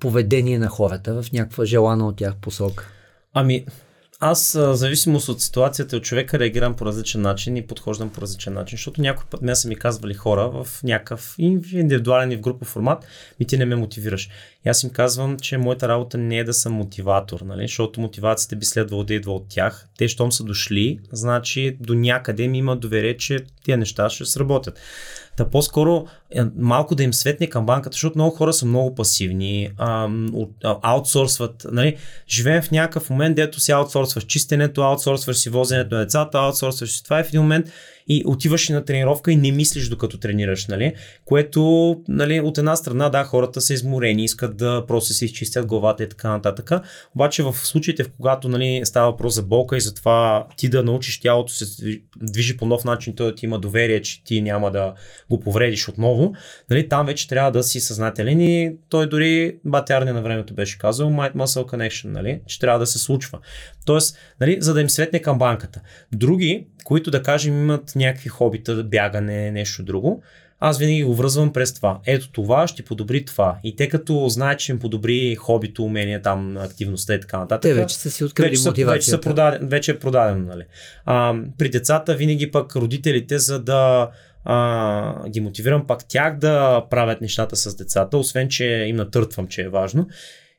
поведение 0.00 0.58
на 0.58 0.68
хората 0.68 1.22
в 1.22 1.32
някаква 1.32 1.64
желана 1.64 2.08
от 2.08 2.16
тях 2.16 2.36
посока. 2.36 2.88
Ами, 3.34 3.64
аз, 4.24 4.52
в 4.52 4.76
зависимост 4.76 5.28
от 5.28 5.42
ситуацията 5.42 5.96
от 5.96 6.02
човека, 6.02 6.38
реагирам 6.38 6.74
по 6.74 6.86
различен 6.86 7.20
начин 7.20 7.56
и 7.56 7.66
подхождам 7.66 8.10
по 8.10 8.20
различен 8.20 8.52
начин, 8.52 8.76
защото 8.76 9.00
някой 9.00 9.24
път 9.30 9.42
не 9.42 9.56
са 9.56 9.68
ми 9.68 9.76
казвали 9.76 10.14
хора 10.14 10.48
в 10.48 10.82
някакъв 10.82 11.34
индивидуален 11.38 12.32
и 12.32 12.36
в 12.36 12.40
групов 12.40 12.68
формат, 12.68 13.06
ми 13.40 13.46
ти 13.46 13.58
не 13.58 13.64
ме 13.64 13.76
мотивираш. 13.76 14.28
И 14.66 14.68
аз 14.68 14.82
им 14.82 14.90
казвам, 14.90 15.38
че 15.38 15.58
моята 15.58 15.88
работа 15.88 16.18
не 16.18 16.38
е 16.38 16.44
да 16.44 16.54
съм 16.54 16.72
мотиватор, 16.72 17.40
нали? 17.40 17.62
защото 17.62 18.00
мотивацията 18.00 18.56
би 18.56 18.64
следвало 18.64 19.04
да 19.04 19.14
идва 19.14 19.32
от 19.32 19.48
тях. 19.48 19.88
Те, 19.98 20.08
щом 20.08 20.32
са 20.32 20.44
дошли, 20.44 21.00
значи 21.12 21.76
до 21.80 21.94
някъде 21.94 22.48
ми 22.48 22.58
има 22.58 22.76
доверие, 22.76 23.16
че 23.16 23.44
тия 23.64 23.76
неща 23.76 24.10
ще 24.10 24.24
сработят. 24.24 24.80
Та 25.36 25.50
по-скоро 25.50 26.06
е, 26.30 26.42
малко 26.56 26.94
да 26.94 27.02
им 27.02 27.14
светне 27.14 27.46
към 27.46 27.66
банката, 27.66 27.94
защото 27.94 28.18
много 28.18 28.36
хора 28.36 28.52
са 28.52 28.66
много 28.66 28.94
пасивни, 28.94 29.70
аутсорсват. 30.62 31.66
Нали? 31.72 31.96
Живеем 32.28 32.62
в 32.62 32.70
някакъв 32.70 33.10
момент, 33.10 33.36
дето 33.36 33.60
си 33.60 33.72
аутсорсваш 33.72 34.24
чистенето, 34.24 34.82
аутсорсваш 34.82 35.36
си 35.36 35.50
возенето 35.50 35.94
на 35.94 36.00
децата, 36.00 36.38
аутсорсваш 36.38 36.90
си 36.90 37.04
това 37.04 37.20
и 37.20 37.24
в 37.24 37.28
един 37.28 37.40
момент 37.40 37.66
и 38.08 38.22
отиваш 38.26 38.68
на 38.68 38.84
тренировка 38.84 39.32
и 39.32 39.36
не 39.36 39.52
мислиш 39.52 39.88
докато 39.88 40.18
тренираш, 40.18 40.66
нали? 40.66 40.92
Което, 41.24 41.96
нали, 42.08 42.40
от 42.40 42.58
една 42.58 42.76
страна, 42.76 43.08
да, 43.08 43.24
хората 43.24 43.60
са 43.60 43.74
изморени, 43.74 44.24
искат 44.24 44.56
да 44.56 44.84
просто 44.86 45.12
си 45.12 45.24
изчистят 45.24 45.66
главата 45.66 46.04
и 46.04 46.08
така 46.08 46.28
нататък. 46.30 46.70
Обаче 47.14 47.42
в 47.42 47.54
случаите, 47.54 48.04
в 48.04 48.10
когато 48.16 48.48
нали, 48.48 48.80
става 48.84 49.10
въпрос 49.10 49.34
за 49.34 49.42
болка 49.42 49.76
и 49.76 49.80
за 49.80 49.94
това 49.94 50.46
ти 50.56 50.68
да 50.68 50.82
научиш 50.82 51.20
тялото 51.20 51.52
се 51.52 52.00
движи 52.16 52.56
по 52.56 52.66
нов 52.66 52.84
начин, 52.84 53.14
той 53.14 53.26
да 53.26 53.34
ти 53.34 53.46
има 53.46 53.58
доверие, 53.58 54.02
че 54.02 54.24
ти 54.24 54.42
няма 54.42 54.70
да 54.70 54.94
го 55.30 55.40
повредиш 55.40 55.88
отново, 55.88 56.32
нали, 56.70 56.88
там 56.88 57.06
вече 57.06 57.28
трябва 57.28 57.52
да 57.52 57.62
си 57.62 57.80
съзнателен 57.80 58.40
и 58.40 58.76
той 58.88 59.08
дори 59.08 59.56
батярния 59.64 60.14
на 60.14 60.22
времето 60.22 60.54
беше 60.54 60.78
казал 60.78 61.10
Might 61.10 61.34
Muscle 61.34 61.72
Connection, 61.72 62.08
нали, 62.08 62.40
че 62.46 62.58
трябва 62.58 62.78
да 62.78 62.86
се 62.86 62.98
случва. 62.98 63.38
Тоест, 63.86 64.18
нали, 64.40 64.56
за 64.60 64.74
да 64.74 64.80
им 64.80 64.90
светне 64.90 65.22
към 65.22 65.38
банката. 65.38 65.80
Други, 66.12 66.66
които 66.84 67.10
да 67.10 67.22
кажем 67.22 67.54
имат 67.54 67.91
някакви 67.94 68.28
хобита, 68.28 68.84
бягане, 68.84 69.50
нещо 69.50 69.82
друго, 69.82 70.22
аз 70.64 70.78
винаги 70.78 71.04
го 71.04 71.14
връзвам 71.14 71.52
през 71.52 71.74
това. 71.74 72.00
Ето 72.06 72.32
това 72.32 72.66
ще 72.66 72.82
подобри 72.82 73.24
това. 73.24 73.56
И 73.64 73.76
те 73.76 73.88
като 73.88 74.28
знаят, 74.28 74.58
че 74.58 74.72
им 74.72 74.78
подобри 74.78 75.34
хобито, 75.34 75.84
умения, 75.84 76.22
там, 76.22 76.56
активността 76.56 77.14
и 77.14 77.20
така 77.20 77.38
нататък. 77.38 77.62
Те 77.62 77.74
вече 77.74 77.96
са 77.96 78.10
си 78.10 78.24
открили 78.24 78.48
вече 78.48 78.68
мотивацията. 78.68 78.94
Вече, 78.94 79.10
са 79.10 79.20
продаден, 79.20 79.68
вече 79.68 79.90
е 79.90 79.98
продадено. 79.98 80.46
Нали? 80.46 80.64
А, 81.04 81.34
при 81.58 81.68
децата 81.68 82.14
винаги 82.14 82.50
пък 82.50 82.76
родителите, 82.76 83.38
за 83.38 83.62
да 83.62 84.10
а, 84.44 85.28
ги 85.28 85.40
мотивирам 85.40 85.86
пак 85.86 86.08
тях 86.08 86.38
да 86.38 86.84
правят 86.90 87.20
нещата 87.20 87.56
с 87.56 87.76
децата, 87.76 88.18
освен 88.18 88.48
че 88.48 88.64
им 88.64 88.96
натъртвам, 88.96 89.48
че 89.48 89.62
е 89.62 89.68
важно 89.68 90.08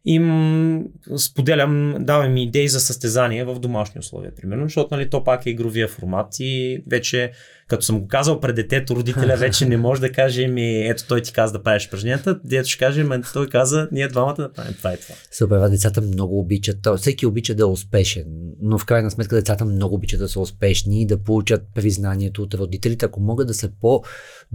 им 0.06 0.84
споделям, 1.18 1.96
давам 2.00 2.38
идеи 2.38 2.68
за 2.68 2.80
състезания 2.80 3.46
в 3.46 3.60
домашни 3.60 4.00
условия, 4.00 4.36
примерно, 4.36 4.64
защото 4.64 4.96
нали, 4.96 5.10
то 5.10 5.24
пак 5.24 5.46
е 5.46 5.50
игровия 5.50 5.88
формат 5.88 6.28
и 6.40 6.84
вече 6.88 7.32
като 7.68 7.86
съм 7.86 8.00
го 8.00 8.08
казал 8.08 8.40
пред 8.40 8.56
детето, 8.56 8.96
родителя 8.96 9.36
вече 9.38 9.66
не 9.66 9.78
може 9.78 10.02
да 10.02 10.12
каже 10.12 10.48
ми, 10.48 10.88
ето 10.88 11.08
той 11.08 11.22
ти 11.22 11.34
каза 11.34 11.54
да 11.54 11.64
правиш 11.64 11.88
упражненията, 11.88 12.40
дето 12.44 12.70
ще 12.70 12.80
каже, 12.80 13.04
мен 13.04 13.24
той 13.34 13.50
каза, 13.50 13.88
ние 13.92 14.08
двамата 14.08 14.36
да 14.36 14.54
правим 14.54 14.74
това 14.74 14.94
и 14.94 14.98
това. 14.98 15.16
Супер, 15.32 15.70
децата 15.70 16.02
много 16.02 16.40
обичат, 16.40 16.88
всеки 16.98 17.26
обича 17.26 17.56
да 17.56 17.64
е 17.64 17.66
успешен, 17.66 18.26
но 18.62 18.78
в 18.78 18.86
крайна 18.86 19.12
сметка 19.12 19.36
децата 19.36 19.66
много 19.66 19.96
обичат 19.96 20.20
да 20.20 20.30
са 20.30 20.40
успешни 20.40 21.02
и 21.02 21.06
да 21.06 21.18
получат 21.18 21.62
признанието 21.76 22.44
от 22.44 22.54
родителите, 22.54 23.06
ако 23.06 23.20
могат 23.20 23.48
да 23.48 23.54
са 23.54 23.70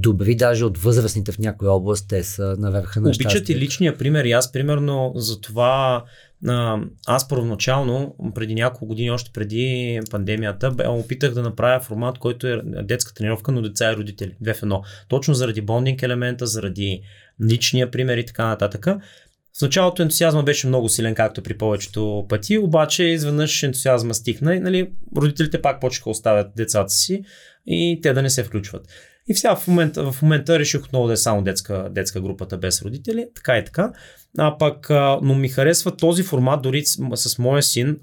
по-добри 0.02 0.34
даже 0.34 0.64
от 0.64 0.78
възрастните 0.78 1.32
в 1.32 1.38
някоя 1.38 1.72
област, 1.72 2.08
те 2.08 2.22
са 2.22 2.56
на 2.58 2.70
върха 2.70 3.00
на 3.00 3.08
Обичат 3.08 3.48
и 3.48 3.56
личния 3.56 3.98
пример 3.98 4.24
и 4.24 4.32
аз 4.32 4.52
примерно 4.52 5.12
за 5.14 5.40
това 5.40 6.04
аз 7.06 7.28
първоначално, 7.28 8.14
преди 8.34 8.54
няколко 8.54 8.86
години, 8.86 9.10
още 9.10 9.30
преди 9.34 10.00
пандемията, 10.10 10.74
опитах 10.88 11.34
да 11.34 11.42
направя 11.42 11.80
формат, 11.80 12.18
който 12.18 12.46
е 12.46 12.62
детска 12.64 13.14
тренировка, 13.14 13.52
но 13.52 13.62
деца 13.62 13.92
и 13.92 13.96
родители. 13.96 14.36
Две 14.40 14.54
в 14.54 14.62
едно. 14.62 14.82
Точно 15.08 15.34
заради 15.34 15.60
бондинг 15.60 16.02
елемента, 16.02 16.46
заради 16.46 17.02
личния 17.50 17.90
пример 17.90 18.18
и 18.18 18.26
така 18.26 18.46
нататък. 18.46 18.86
В 19.58 19.62
началото 19.62 20.02
ентусиазма 20.02 20.42
беше 20.42 20.66
много 20.66 20.88
силен, 20.88 21.14
както 21.14 21.42
при 21.42 21.58
повечето 21.58 22.26
пъти, 22.28 22.58
обаче 22.58 23.04
изведнъж 23.04 23.62
ентусиазма 23.62 24.14
стихна 24.14 24.54
и 24.54 24.60
нали, 24.60 24.90
родителите 25.16 25.62
пак 25.62 25.80
почнаха 25.80 26.10
оставят 26.10 26.46
децата 26.56 26.90
си 26.90 27.22
и 27.66 28.00
те 28.02 28.12
да 28.12 28.22
не 28.22 28.30
се 28.30 28.44
включват. 28.44 28.88
И 29.28 29.34
сега 29.34 29.56
в 29.56 29.68
момента, 29.68 30.12
в 30.12 30.22
момента 30.22 30.58
реших 30.58 30.84
отново 30.84 31.06
да 31.06 31.12
е 31.12 31.16
само 31.16 31.42
детска, 31.42 31.88
детска 31.90 32.20
групата 32.20 32.58
без 32.58 32.82
родители, 32.82 33.26
така 33.34 33.58
и 33.58 33.64
така. 33.64 33.92
А 34.38 34.58
пък, 34.58 34.90
но 35.22 35.34
ми 35.34 35.48
харесва 35.48 35.96
този 35.96 36.22
формат, 36.22 36.62
дори 36.62 36.84
с, 36.84 37.38
моя 37.38 37.62
син 37.62 37.96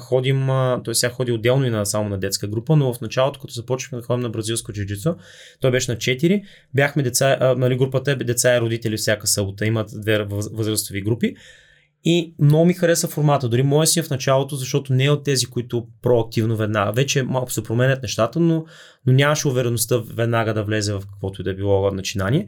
ходим, 0.00 0.50
а, 0.50 0.80
той 0.84 0.94
сега 0.94 1.12
ходи 1.12 1.32
отделно 1.32 1.66
и 1.66 1.70
на, 1.70 1.86
само 1.86 2.08
на 2.08 2.18
детска 2.18 2.48
група, 2.48 2.76
но 2.76 2.94
в 2.94 3.00
началото, 3.00 3.40
като 3.40 3.54
започнахме 3.54 3.98
да 3.98 4.04
ходим 4.04 4.22
на 4.22 4.30
бразилско 4.30 4.72
джиджицо, 4.72 5.16
той 5.60 5.70
беше 5.70 5.90
на 5.90 5.96
4, 5.96 6.42
бяхме 6.74 7.02
деца, 7.02 7.54
нали, 7.56 7.76
групата 7.76 8.10
е 8.10 8.14
деца 8.14 8.56
и 8.56 8.60
родители 8.60 8.96
всяка 8.96 9.26
събота, 9.26 9.66
имат 9.66 9.90
две 9.94 10.24
възрастови 10.28 11.02
групи. 11.02 11.34
И 12.04 12.34
много 12.38 12.64
ми 12.64 12.74
хареса 12.74 13.08
формата. 13.08 13.48
Дори 13.48 13.62
моя 13.62 13.86
си 13.86 14.00
е 14.00 14.02
в 14.02 14.10
началото, 14.10 14.56
защото 14.56 14.92
не 14.92 15.04
е 15.04 15.10
от 15.10 15.24
тези, 15.24 15.46
които 15.46 15.86
проактивно 16.02 16.56
веднага. 16.56 16.92
Вече 16.92 17.22
малко 17.22 17.52
се 17.52 17.62
променят 17.62 18.02
нещата, 18.02 18.40
но, 18.40 18.64
но 19.06 19.12
нямаше 19.12 19.48
увереността 19.48 20.02
веднага 20.14 20.54
да 20.54 20.64
влезе 20.64 20.92
в 20.92 21.02
каквото 21.12 21.40
и 21.40 21.44
да 21.44 21.54
било 21.54 21.90
начинание. 21.90 22.46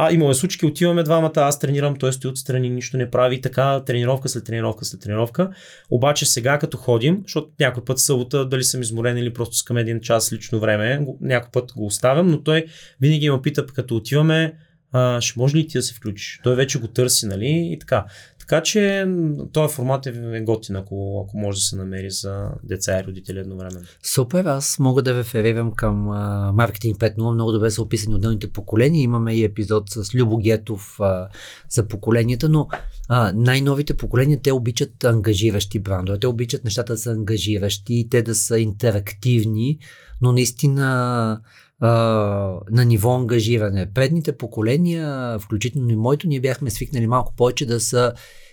А, 0.00 0.12
имаме 0.12 0.34
случки, 0.34 0.66
отиваме 0.66 1.02
двамата, 1.02 1.32
аз 1.36 1.58
тренирам, 1.58 1.96
той 1.96 2.12
стои 2.12 2.30
отстрани, 2.30 2.70
нищо 2.70 2.96
не 2.96 3.10
прави, 3.10 3.40
така, 3.40 3.82
тренировка 3.86 4.28
след 4.28 4.44
тренировка 4.44 4.84
след 4.84 5.00
тренировка. 5.00 5.50
Обаче 5.90 6.26
сега 6.26 6.58
като 6.58 6.76
ходим, 6.76 7.20
защото 7.22 7.48
някой 7.60 7.84
път 7.84 7.98
събота, 7.98 8.48
дали 8.48 8.64
съм 8.64 8.82
изморен 8.82 9.18
или 9.18 9.32
просто 9.32 9.52
искам 9.52 9.76
един 9.76 10.00
час 10.00 10.32
лично 10.32 10.60
време, 10.60 11.06
някой 11.20 11.50
път 11.52 11.72
го 11.72 11.86
оставям, 11.86 12.28
но 12.28 12.42
той 12.42 12.64
винаги 13.00 13.30
ме 13.30 13.42
пита, 13.42 13.66
като 13.66 13.96
отиваме, 13.96 14.54
а, 14.92 15.20
ще 15.20 15.38
може 15.38 15.56
ли 15.56 15.66
ти 15.66 15.78
да 15.78 15.82
се 15.82 15.94
включиш? 15.94 16.40
Той 16.42 16.56
вече 16.56 16.80
го 16.80 16.88
търси, 16.88 17.26
нали? 17.26 17.68
И 17.72 17.78
така. 17.78 18.04
Така 18.48 18.62
че 18.62 19.06
този 19.52 19.74
формат 19.74 20.06
е 20.06 20.40
готин, 20.40 20.76
ако, 20.76 21.24
ако 21.26 21.38
може 21.38 21.56
да 21.56 21.60
се 21.60 21.76
намери 21.76 22.10
за 22.10 22.48
деца 22.64 23.00
и 23.00 23.04
родители 23.04 23.38
едновременно. 23.38 23.86
Супер, 24.02 24.44
аз 24.44 24.78
мога 24.78 25.02
да 25.02 25.18
реферирам 25.18 25.72
към 25.72 26.04
Маркетинг 26.54 26.98
5.0, 26.98 27.34
много 27.34 27.52
добре 27.52 27.70
са 27.70 27.82
описани 27.82 28.14
отделните 28.14 28.52
поколения. 28.52 29.02
Имаме 29.02 29.34
и 29.34 29.44
епизод 29.44 29.90
с 29.90 30.14
Любо 30.14 30.38
Гетов 30.38 30.96
а, 31.00 31.28
за 31.70 31.88
поколенията, 31.88 32.48
но 32.48 32.68
а, 33.08 33.32
най-новите 33.34 33.96
поколения, 33.96 34.40
те 34.42 34.52
обичат 34.52 35.04
ангажиращи 35.04 35.78
брандове, 35.78 36.18
те 36.18 36.26
обичат 36.26 36.64
нещата 36.64 36.92
да 36.92 36.98
са 36.98 37.10
ангажиращи, 37.10 38.08
те 38.10 38.22
да 38.22 38.34
са 38.34 38.58
интерактивни, 38.58 39.78
но 40.22 40.32
наистина 40.32 41.40
на 41.80 42.84
ниво 42.86 43.14
ангажиране. 43.14 43.92
Предните 43.94 44.36
поколения, 44.36 45.38
включително 45.38 45.90
и 45.90 45.96
моето, 45.96 46.28
ние 46.28 46.40
бяхме 46.40 46.70
свикнали 46.70 47.06
малко 47.06 47.34
повече 47.36 47.66
да 47.66 47.80
са 47.80 48.12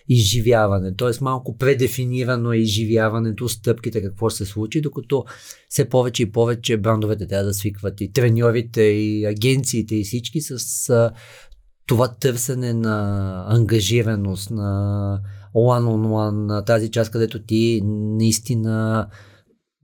изживяване, 0.09 0.95
т.е. 0.95 1.09
малко 1.21 1.57
предефинирано 1.57 2.53
е 2.53 2.57
изживяването, 2.57 3.49
стъпките, 3.49 4.01
какво 4.01 4.29
се 4.29 4.45
случи, 4.45 4.81
докато 4.81 5.25
все 5.69 5.89
повече 5.89 6.23
и 6.23 6.31
повече 6.31 6.77
брандовете 6.77 7.27
трябва 7.27 7.45
да 7.45 7.53
свикват 7.53 8.01
и 8.01 8.11
треньорите, 8.11 8.81
и 8.81 9.25
агенциите, 9.25 9.95
и 9.95 10.03
всички 10.03 10.41
с 10.41 10.89
а, 10.89 11.11
това 11.87 12.07
търсене 12.07 12.73
на 12.73 13.45
ангажираност, 13.47 14.51
на 14.51 15.21
one-on-one, 15.55 16.45
на 16.45 16.65
тази 16.65 16.91
част, 16.91 17.11
където 17.11 17.43
ти 17.43 17.81
наистина 17.85 19.07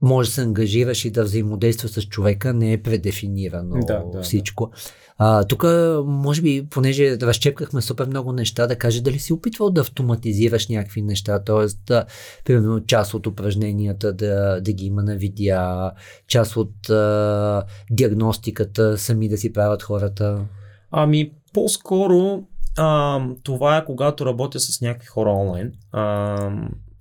може 0.02 0.28
да 0.28 0.34
се 0.34 0.42
ангажираш 0.42 1.04
и 1.04 1.10
да 1.10 1.24
взаимодействаш 1.24 1.90
с 1.90 2.02
човека, 2.02 2.54
не 2.54 2.72
е 2.72 2.82
предефинирано 2.82 3.80
да, 3.86 4.02
да, 4.12 4.22
всичко. 4.22 4.70
А, 5.18 5.44
тук, 5.44 5.64
може 6.04 6.42
би, 6.42 6.66
понеже 6.70 7.16
разчепкахме 7.20 7.80
супер 7.80 8.06
много 8.06 8.32
неща, 8.32 8.66
да 8.66 8.78
каже 8.78 9.02
дали 9.02 9.18
си 9.18 9.32
опитвал 9.32 9.70
да 9.70 9.80
автоматизираш 9.80 10.68
някакви 10.68 11.02
неща, 11.02 11.38
т.е. 11.38 11.66
Да, 11.86 12.04
примерно 12.44 12.86
част 12.86 13.14
от 13.14 13.26
упражненията 13.26 14.12
да, 14.12 14.60
да 14.60 14.72
ги 14.72 14.86
има 14.86 15.02
на 15.02 15.16
видеа, 15.16 15.90
част 16.28 16.56
от 16.56 16.90
а, 16.90 17.64
диагностиката 17.90 18.98
сами 18.98 19.28
да 19.28 19.38
си 19.38 19.52
правят 19.52 19.82
хората. 19.82 20.44
Ами, 20.90 21.32
по-скоро 21.52 22.42
а, 22.78 23.20
това 23.42 23.76
е 23.76 23.84
когато 23.84 24.26
работя 24.26 24.60
с 24.60 24.80
някакви 24.80 25.06
хора 25.06 25.30
онлайн. 25.30 25.72
А, 25.92 26.50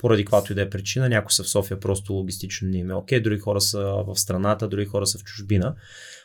поради 0.01 0.25
каквато 0.25 0.51
и 0.51 0.55
да 0.55 0.61
е 0.61 0.69
причина. 0.69 1.09
Някои 1.09 1.31
са 1.31 1.43
в 1.43 1.49
София, 1.49 1.79
просто 1.79 2.13
логистично 2.13 2.67
не 2.67 2.77
им 2.77 2.91
е 2.91 2.93
окей, 2.93 3.19
други 3.19 3.39
хора 3.39 3.61
са 3.61 3.79
в 4.07 4.15
страната, 4.15 4.67
други 4.67 4.85
хора 4.85 5.07
са 5.07 5.19
в 5.19 5.23
чужбина. 5.23 5.75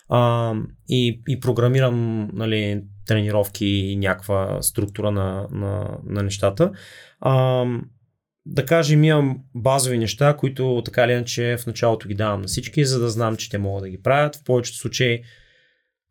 А, 0.08 0.52
и, 0.88 1.22
и 1.28 1.40
програмирам 1.40 2.30
нали, 2.32 2.84
тренировки 3.06 3.66
и 3.66 3.96
някаква 3.96 4.62
структура 4.62 5.10
на, 5.10 5.46
на, 5.50 5.98
на 6.06 6.22
нещата. 6.22 6.72
А, 7.20 7.64
да 8.46 8.66
кажем, 8.66 9.04
имам 9.04 9.38
базови 9.54 9.98
неща, 9.98 10.36
които 10.36 10.82
така 10.84 11.04
или 11.04 11.12
иначе 11.12 11.56
в 11.60 11.66
началото 11.66 12.08
ги 12.08 12.14
давам 12.14 12.40
на 12.40 12.46
всички, 12.46 12.84
за 12.84 13.00
да 13.00 13.08
знам, 13.08 13.36
че 13.36 13.50
те 13.50 13.58
могат 13.58 13.82
да 13.82 13.88
ги 13.88 14.02
правят. 14.02 14.36
В 14.36 14.44
повечето 14.44 14.78
случаи 14.78 15.22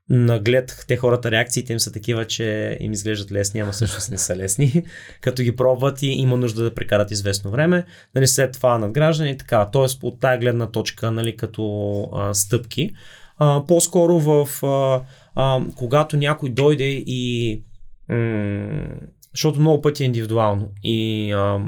нагледах 0.09 0.85
те 0.87 0.97
хората, 0.97 1.31
реакциите 1.31 1.73
им 1.73 1.79
са 1.79 1.91
такива, 1.91 2.25
че 2.25 2.77
им 2.79 2.93
изглеждат 2.93 3.31
лесни, 3.31 3.59
ама 3.59 3.71
всъщност 3.71 4.11
не 4.11 4.17
са 4.17 4.35
лесни. 4.35 4.83
Като 5.21 5.43
ги 5.43 5.55
пробват 5.55 6.01
и 6.01 6.07
има 6.07 6.37
нужда 6.37 6.63
да 6.63 6.75
прекарат 6.75 7.11
известно 7.11 7.51
време. 7.51 7.85
Нали, 8.15 8.27
след 8.27 8.53
това 8.53 8.77
надграждане 8.77 9.29
и 9.29 9.37
така. 9.37 9.69
Тоест 9.71 10.03
от 10.03 10.19
тая 10.19 10.39
гледна 10.39 10.71
точка, 10.71 11.11
нали, 11.11 11.37
като 11.37 12.01
а, 12.13 12.33
стъпки. 12.33 12.91
А, 13.37 13.65
по-скоро 13.67 14.19
в 14.19 14.63
а, 14.63 15.01
а, 15.35 15.65
когато 15.75 16.17
някой 16.17 16.49
дойде 16.49 17.03
и 17.05 17.63
м- 18.09 18.87
защото 19.33 19.59
много 19.59 19.81
пъти 19.81 20.03
е 20.03 20.05
индивидуално 20.05 20.69
и 20.83 21.31
а, 21.31 21.59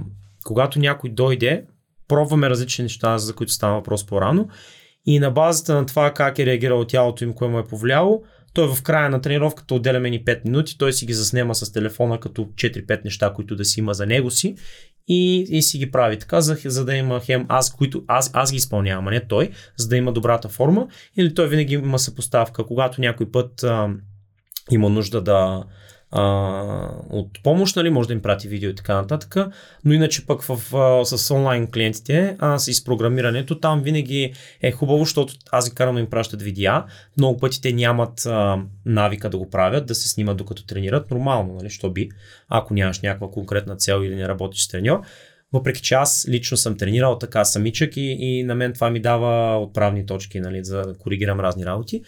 когато 0.46 0.80
някой 0.80 1.10
дойде, 1.10 1.66
пробваме 2.08 2.50
различни 2.50 2.84
неща, 2.84 3.18
за 3.18 3.36
които 3.36 3.54
става 3.54 3.76
въпрос 3.76 4.06
по-рано 4.06 4.50
и 5.08 5.20
на 5.20 5.32
базата 5.32 5.76
на 5.76 5.86
това 5.86 6.14
как 6.14 6.39
е 6.39 6.45
реагирало 6.45 6.86
тялото 6.86 7.24
им, 7.24 7.34
кое 7.34 7.47
му 7.47 7.60
е 7.60 7.68
повлияло, 7.68 8.24
той 8.53 8.76
в 8.76 8.84
края 8.84 9.10
на 9.10 9.22
тренировката 9.22 9.76
отделяме 9.76 10.10
ни 10.10 10.26
5 10.26 10.45
минути, 10.45 10.78
той 10.78 10.93
си 10.93 11.05
ги 11.05 11.14
заснема 11.14 11.55
с 11.55 11.72
телефона 11.72 12.20
като 12.20 12.41
4-5 12.41 13.03
неща, 13.05 13.34
които 13.34 13.55
да 13.55 13.66
си 13.66 13.80
има 13.80 13.93
за 13.93 14.05
него 14.05 14.32
си 14.32 14.55
и, 15.08 15.45
и 15.49 15.62
си 15.62 15.78
ги 15.78 15.91
прави 15.91 16.20
така, 16.20 16.41
за, 16.41 16.58
за 16.66 16.86
да 16.86 16.95
има 16.95 17.20
хем 17.20 17.45
аз, 17.49 17.76
които 17.76 18.03
аз, 18.08 18.32
аз 18.34 18.51
ги 18.51 18.58
изпълнявам, 18.58 19.08
а 19.08 19.12
не 19.12 19.28
той, 19.28 19.49
за 19.78 19.88
да 19.88 19.97
има 19.97 20.14
добрата 20.14 20.49
форма. 20.49 20.88
Или 21.18 21.34
той 21.34 21.47
винаги 21.47 21.74
има 21.74 21.99
съпоставка, 21.99 22.66
когато 22.66 23.01
някой 23.01 23.32
път 23.32 23.64
а, 23.64 23.89
има 24.72 24.89
нужда 24.89 25.22
да, 25.22 25.64
а, 26.12 26.22
от 27.10 27.43
помощ, 27.43 27.76
нали, 27.76 27.89
може 27.89 28.08
да 28.08 28.14
им 28.14 28.22
прати 28.22 28.47
видео 28.47 28.70
и 28.70 28.76
така 28.76 28.95
нататък, 28.95 29.36
но 29.86 29.93
иначе 29.93 30.26
пък 30.26 30.41
в, 30.41 30.76
а, 30.76 31.05
с 31.05 31.32
онлайн 31.32 31.72
клиентите, 31.72 32.36
а 32.39 32.60
с 32.60 32.84
програмирането, 32.84 33.60
там 33.60 33.82
винаги 33.82 34.34
е 34.62 34.72
хубаво, 34.72 35.03
защото 35.03 35.34
аз 35.51 35.70
ги 35.70 35.76
карам 35.76 35.95
да 35.95 36.01
им 36.01 36.10
пращат 36.10 36.41
видеа, 36.41 36.86
много 37.18 37.39
пъти 37.39 37.62
те 37.62 37.74
нямат 37.74 38.26
а, 38.26 38.58
навика 38.86 39.30
да 39.30 39.38
го 39.38 39.49
правят, 39.49 39.86
да 39.86 39.95
се 39.95 40.10
снимат 40.10 40.38
докато 40.38 40.66
тренират, 40.66 41.12
нормално, 41.12 41.53
нали, 41.53 41.70
що 41.70 41.89
би, 41.89 42.10
ако 42.49 42.74
нямаш 42.74 42.99
някаква 42.99 43.32
конкретна 43.32 43.76
цел 43.76 44.03
или 44.03 44.16
не 44.16 44.28
работиш 44.28 44.62
с 44.62 44.68
треньор, 44.68 45.01
въпреки 45.53 45.82
че 45.82 45.95
аз 45.95 46.26
лично 46.30 46.58
съм 46.58 46.78
тренирал 46.78 47.18
така 47.18 47.45
самичък 47.45 47.97
и, 47.97 48.18
и 48.20 48.43
на 48.43 48.55
мен 48.55 48.74
това 48.74 48.89
ми 48.89 48.99
дава 48.99 49.58
отправни 49.58 50.05
точки, 50.05 50.39
нали, 50.39 50.64
за 50.64 50.82
да 50.82 50.97
коригирам 50.97 51.39
разни 51.39 51.66
работи. 51.66 52.01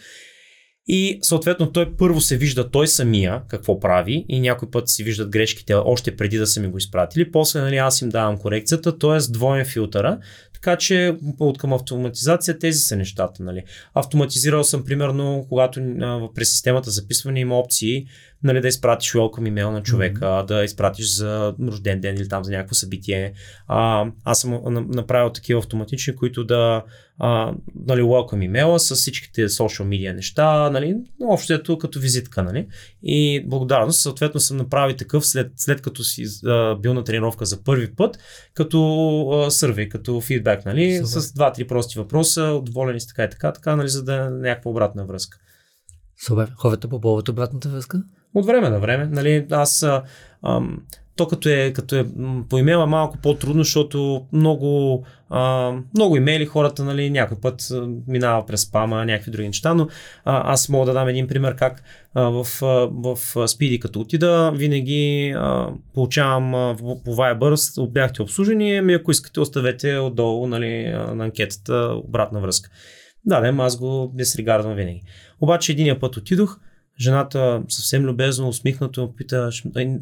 И 0.86 1.18
съответно 1.22 1.72
той 1.72 1.96
първо 1.96 2.20
се 2.20 2.36
вижда 2.36 2.70
той 2.70 2.88
самия 2.88 3.42
какво 3.48 3.80
прави 3.80 4.24
и 4.28 4.40
някой 4.40 4.70
път 4.70 4.88
си 4.88 5.04
виждат 5.04 5.30
грешките 5.30 5.74
още 5.74 6.16
преди 6.16 6.38
да 6.38 6.46
са 6.46 6.60
ми 6.60 6.68
го 6.68 6.78
изпратили. 6.78 7.30
После 7.30 7.60
нали, 7.60 7.76
аз 7.76 8.02
им 8.02 8.08
давам 8.08 8.38
корекцията, 8.38 8.98
т.е. 8.98 9.32
двоен 9.32 9.64
филтъра, 9.64 10.18
така 10.54 10.76
че 10.76 11.16
от 11.38 11.58
към 11.58 11.72
автоматизация 11.72 12.58
тези 12.58 12.78
са 12.78 12.96
нещата. 12.96 13.42
Нали. 13.42 13.62
Автоматизирал 13.94 14.64
съм 14.64 14.84
примерно, 14.84 15.46
когато 15.48 15.80
а, 15.80 16.28
през 16.34 16.50
системата 16.50 16.90
записване 16.90 17.40
има 17.40 17.58
опции 17.58 18.06
нали, 18.42 18.60
да 18.60 18.68
изпратиш 18.68 19.12
welcome 19.12 19.48
имейл 19.48 19.72
на 19.72 19.82
човека, 19.82 20.24
mm-hmm. 20.24 20.46
да 20.46 20.64
изпратиш 20.64 21.16
за 21.16 21.54
рожден 21.66 22.00
ден 22.00 22.16
или 22.16 22.28
там 22.28 22.44
за 22.44 22.50
някакво 22.50 22.74
събитие. 22.74 23.32
А, 23.66 24.06
аз 24.24 24.40
съм 24.40 24.60
направил 24.88 25.32
такива 25.32 25.58
автоматични, 25.58 26.16
които 26.16 26.44
да 26.44 26.82
а, 27.18 27.54
нали, 27.86 28.02
welcome 28.02 28.44
имейла 28.44 28.80
с 28.80 28.94
всичките 28.94 29.48
social 29.48 29.84
media 29.84 30.12
неща, 30.12 30.70
нали, 30.70 30.96
общо 31.28 31.52
ето 31.52 31.78
като 31.78 32.00
визитка. 32.00 32.42
Нали. 32.42 32.68
И 33.02 33.44
благодарност, 33.46 34.00
съответно 34.00 34.40
съм 34.40 34.56
направил 34.56 34.96
такъв 34.96 35.26
след, 35.26 35.52
след 35.56 35.82
като 35.82 36.04
си 36.04 36.24
а, 36.46 36.74
бил 36.74 36.94
на 36.94 37.04
тренировка 37.04 37.46
за 37.46 37.64
първи 37.64 37.94
път, 37.94 38.18
като 38.54 39.46
сървей, 39.50 39.88
като 39.88 40.20
фидбек, 40.20 40.64
нали, 40.64 41.00
с 41.04 41.32
два-три 41.32 41.66
прости 41.66 41.98
въпроса, 41.98 42.60
доволени 42.62 43.00
сте 43.00 43.08
така 43.08 43.24
и 43.24 43.30
така, 43.30 43.52
така, 43.52 43.76
нали, 43.76 43.88
за 43.88 44.04
да 44.04 44.14
е 44.14 44.30
някаква 44.30 44.70
обратна 44.70 45.06
връзка. 45.06 45.38
Супер. 46.26 46.52
Хората 46.56 46.88
по 46.88 47.00
повод 47.00 47.28
обратната 47.28 47.68
връзка? 47.68 48.02
От 48.34 48.46
време 48.46 48.70
на 48.70 48.80
време. 48.80 49.06
Нали, 49.06 49.46
аз 49.50 49.86
ам, 50.46 50.82
то 51.20 51.28
като 51.28 51.48
е, 51.48 51.72
като 51.72 51.96
е 51.96 52.06
по 52.48 52.58
имейла 52.58 52.86
малко 52.86 53.18
по-трудно, 53.22 53.62
защото 53.62 54.26
много, 54.32 55.04
а, 55.30 55.72
много 55.94 56.16
имейли 56.16 56.46
хората, 56.46 56.84
нали, 56.84 57.10
някой 57.10 57.40
път 57.40 57.62
минава 58.08 58.46
през 58.46 58.60
спама, 58.60 59.04
някакви 59.04 59.30
други 59.30 59.46
неща, 59.46 59.74
но 59.74 59.88
а, 60.24 60.52
аз 60.52 60.68
мога 60.68 60.86
да 60.86 60.92
дам 60.92 61.08
един 61.08 61.28
пример 61.28 61.56
как 61.56 61.82
а, 62.14 62.22
в, 62.22 62.46
а, 62.62 62.66
в 62.86 63.16
Speedy 63.34 63.78
като 63.78 64.00
отида, 64.00 64.52
винаги 64.54 65.34
а, 65.36 65.68
получавам 65.94 66.54
а, 66.54 66.76
по 67.04 67.16
Viber, 67.16 67.88
бяхте 67.88 68.22
обслужени, 68.22 68.80
ми 68.80 68.94
ако 68.94 69.10
искате 69.10 69.40
оставете 69.40 69.98
отдолу 69.98 70.46
нали, 70.46 70.90
на 70.90 71.24
анкетата 71.24 72.00
обратна 72.04 72.40
връзка. 72.40 72.70
Да, 73.24 73.40
да, 73.40 73.62
аз 73.62 73.76
го 73.76 74.12
дисригардвам 74.14 74.74
винаги. 74.74 75.02
Обаче 75.40 75.72
единия 75.72 76.00
път 76.00 76.16
отидох, 76.16 76.58
жената 77.00 77.62
съвсем 77.68 78.02
любезно, 78.02 78.48
усмихнато 78.48 79.02
ме 79.02 79.12
пита, 79.16 79.50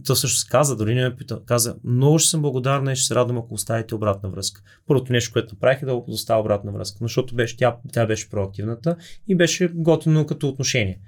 то 0.07 0.17
също 0.17 0.51
каза, 0.51 0.77
дори 0.77 0.95
не 0.95 1.09
ме 1.09 1.17
пита, 1.17 1.41
каза, 1.47 1.77
много 1.85 2.19
ще 2.19 2.31
съм 2.31 2.43
благодарна 2.43 2.93
и 2.93 2.97
ще 2.97 3.07
се 3.07 3.15
радвам, 3.15 3.39
ако 3.39 3.55
оставите 3.55 3.95
обратна 3.95 4.29
връзка. 4.31 4.63
Първото 4.87 5.13
нещо, 5.13 5.33
което 5.33 5.55
направих 5.55 5.83
е 5.83 5.87
да 5.87 5.95
оставя 5.95 6.41
обратна 6.41 6.73
връзка, 6.73 6.99
защото 7.01 7.35
беше, 7.35 7.57
тя, 7.57 7.77
тя 7.93 8.07
беше 8.07 8.31
проактивната 8.31 8.97
и 9.29 9.35
беше 9.35 9.69
готино 9.69 10.27
като 10.27 10.49
отношение. 10.49 11.01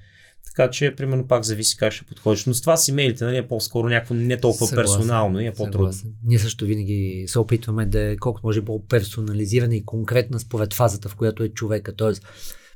Така 0.45 0.71
че, 0.71 0.95
примерно, 0.97 1.27
пак 1.27 1.45
зависи 1.45 1.77
как 1.77 1.93
ще 1.93 2.05
подходиш. 2.05 2.47
Но 2.47 2.55
с 2.55 2.61
това 2.61 2.77
с 2.77 2.89
имейлите, 2.89 3.25
нали, 3.25 3.37
е 3.37 3.49
по-скоро 3.49 3.89
някакво 3.89 4.15
не 4.15 4.41
толкова 4.41 4.67
Съгласен. 4.67 4.97
персонално 4.97 5.41
и 5.41 5.47
е 5.47 5.53
по-трудно. 5.53 5.93
Съгласен. 5.93 6.13
Ние 6.25 6.39
също 6.39 6.65
винаги 6.65 7.25
се 7.29 7.39
опитваме 7.39 7.87
да 7.87 8.01
е 8.01 8.17
колкото 8.17 8.47
може 8.47 8.65
по-персонализирана 8.65 9.77
и 9.77 9.85
конкретна 9.85 10.41
според 10.41 10.75
фазата, 10.75 11.09
в 11.09 11.17
която 11.17 11.43
е 11.43 11.49
човека. 11.49 11.97
Тоест, 11.97 12.27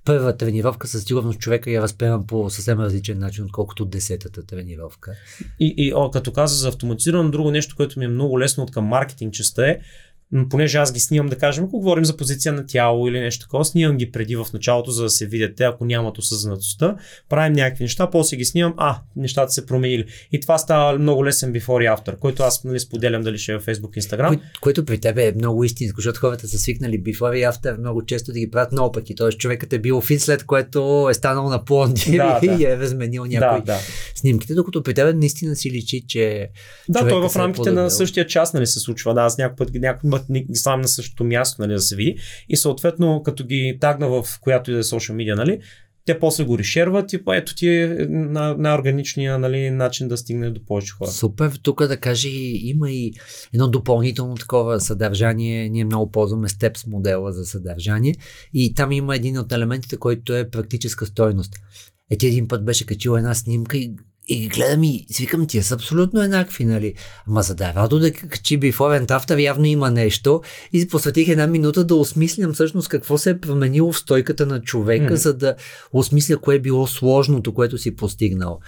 първа 0.05 0.37
тренировка 0.37 0.87
със 0.89 1.05
сигурност 1.05 1.39
човека 1.39 1.71
я 1.71 1.81
възприема 1.81 2.27
по 2.27 2.51
съвсем 2.51 2.81
различен 2.81 3.19
начин, 3.19 3.45
отколкото 3.45 3.85
десетата 3.85 4.47
тренировка. 4.47 5.13
И, 5.61 5.75
и 5.77 5.93
о, 5.95 6.11
като 6.11 6.33
каза 6.33 6.57
за 6.57 6.69
автоматизирано, 6.69 7.31
друго 7.31 7.51
нещо, 7.51 7.77
което 7.77 7.99
ми 7.99 8.05
е 8.05 8.09
много 8.09 8.41
лесно 8.41 8.65
от 8.65 8.71
към 8.71 8.85
маркетинг 8.85 9.35
частта 9.35 9.67
е, 9.67 9.81
понеже 10.51 10.79
аз 10.79 10.93
ги 10.93 11.01
снимам, 11.01 11.29
да 11.29 11.39
кажем, 11.39 11.65
ако 11.65 11.79
говорим 11.79 12.05
за 12.05 12.17
позиция 12.17 12.53
на 12.53 12.67
тяло 12.67 13.09
или 13.09 13.21
нещо 13.21 13.47
такова, 13.47 13.65
снимам 13.65 13.97
ги 13.97 14.13
преди 14.13 14.37
в 14.37 14.47
началото, 14.55 14.91
за 14.91 15.03
да 15.03 15.11
се 15.11 15.27
видят 15.27 15.57
те, 15.57 15.65
ако 15.65 15.85
нямат 15.85 16.19
осъзнатостта, 16.19 16.97
правим 17.29 17.53
някакви 17.53 17.85
неща, 17.85 18.11
после 18.11 18.37
ги 18.37 18.45
снимам, 18.45 18.75
а, 18.77 19.01
нещата 19.17 19.53
се 19.53 19.67
променили. 19.67 20.05
И 20.33 20.41
това 20.41 20.59
става 20.59 20.99
много 20.99 21.25
лесен 21.25 21.53
before 21.53 21.85
и 21.85 21.97
after, 21.97 22.19
който 22.19 22.43
аз 22.43 22.65
нали, 22.65 22.81
споделям 22.81 23.23
дали 23.23 23.39
ще 23.39 23.53
е 23.53 23.59
в 23.59 23.67
Facebook, 23.67 24.01
Instagram. 24.01 24.29
Кой, 24.29 24.39
което 24.61 24.85
при 24.85 24.99
тебе 24.99 25.27
е 25.27 25.33
много 25.33 25.65
истинско, 25.65 26.01
защото 26.01 26.21
хората 26.21 26.49
са 26.49 26.59
свикнали 26.59 27.03
before 27.03 27.37
и 27.37 27.43
after 27.43 27.79
много 27.79 28.05
често 28.05 28.33
да 28.33 28.39
ги 28.39 28.51
правят 28.51 28.73
наопаки. 28.73 29.15
Тоест 29.15 29.39
човекът 29.39 29.73
е 29.73 29.79
бил 29.79 30.01
фин 30.01 30.21
след 30.21 30.45
което 30.45 31.09
е 31.11 31.15
станал 31.15 31.49
на 31.49 31.65
плонди 31.65 32.17
да, 32.17 32.41
и 32.43 32.49
да. 32.49 32.73
е 32.73 32.77
разменил 32.77 33.25
някои 33.25 33.61
да, 33.61 33.65
да. 33.65 33.79
снимките, 34.15 34.55
докато 34.55 34.83
при 34.83 34.95
тебе 34.95 35.13
наистина 35.13 35.57
си 35.57 35.71
личи, 35.71 36.05
че. 36.09 36.49
Да, 36.89 37.09
той 37.09 37.25
е 37.25 37.29
в 37.29 37.37
рамките 37.37 37.69
е 37.69 37.73
на 37.73 37.91
същия 37.91 38.27
час 38.27 38.53
нали, 38.53 38.67
се 38.67 38.81
случва. 38.81 39.15
Да, 39.15 39.21
аз 39.21 39.39
някой 39.39 39.57
път, 39.57 39.75
някой 39.75 40.11
път 40.11 40.24
ги 40.33 40.55
слагам 40.55 40.81
на 40.81 40.89
същото 40.89 41.25
място, 41.25 41.63
нали, 41.63 41.73
да 41.73 41.81
се 41.81 41.97
види. 41.97 42.17
И 42.49 42.57
съответно, 42.57 43.23
като 43.25 43.47
ги 43.47 43.79
тагна 43.81 44.09
в 44.09 44.25
която 44.41 44.71
и 44.71 44.75
да 44.75 44.81
е 44.81 44.83
social 44.83 45.15
media, 45.15 45.37
нали, 45.37 45.61
те 46.05 46.19
после 46.19 46.45
го 46.45 46.59
решерват 46.59 47.13
и 47.13 47.21
ето 47.29 47.55
ти 47.55 47.69
е 47.69 48.07
най-органичния 48.59 49.39
нали, 49.39 49.71
начин 49.71 50.09
да 50.09 50.17
стигне 50.17 50.51
до 50.51 50.65
повече 50.65 50.93
хора. 50.93 51.11
Супер, 51.11 51.59
тук 51.63 51.87
да 51.87 51.97
кажа, 51.97 52.29
има 52.63 52.91
и 52.91 53.13
едно 53.55 53.69
допълнително 53.69 54.35
такова 54.35 54.81
съдържание. 54.81 55.69
Ние 55.69 55.85
много 55.85 56.11
ползваме 56.11 56.49
Steps 56.49 56.91
модела 56.91 57.33
за 57.33 57.45
съдържание 57.45 58.15
и 58.55 58.75
там 58.75 58.93
има 58.93 59.17
един 59.17 59.39
от 59.39 59.53
елементите, 59.53 59.97
който 59.97 60.37
е 60.37 60.51
практическа 60.51 61.07
стойност. 61.07 61.55
Е, 62.11 62.17
ти 62.19 62.27
един 62.27 62.49
път 62.49 62.65
беше 62.65 62.87
качил 62.87 63.11
една 63.11 63.35
снимка 63.35 63.77
и 63.77 63.95
и 64.29 64.41
ги 64.41 64.49
гледам 64.49 64.83
и 64.83 65.07
си 65.11 65.23
викам, 65.23 65.47
тия 65.47 65.65
са 65.65 65.75
абсолютно 65.75 66.23
еднакви, 66.23 66.65
нали? 66.65 66.95
Ама 67.29 67.43
за 67.43 67.55
да 67.55 67.69
е 67.69 67.73
радо 67.75 67.99
да 67.99 68.13
качи 68.13 68.61
Before 68.61 69.01
and 69.01 69.07
After 69.07 69.43
явно 69.43 69.65
има 69.65 69.91
нещо 69.91 70.43
и 70.73 70.89
посветих 70.89 71.29
една 71.29 71.47
минута 71.47 71.85
да 71.85 71.95
осмислям 71.95 72.53
всъщност 72.53 72.89
какво 72.89 73.19
се 73.19 73.31
е 73.31 73.41
променило 73.41 73.93
в 73.93 73.99
стойката 73.99 74.47
на 74.47 74.63
човека, 74.63 75.15
mm. 75.15 75.17
за 75.17 75.35
да 75.35 75.55
осмисля 75.93 76.37
кое 76.37 76.55
е 76.55 76.61
било 76.61 76.87
сложното, 76.87 77.55
което 77.55 77.79
си 77.79 77.97
постигнал. 77.97 78.61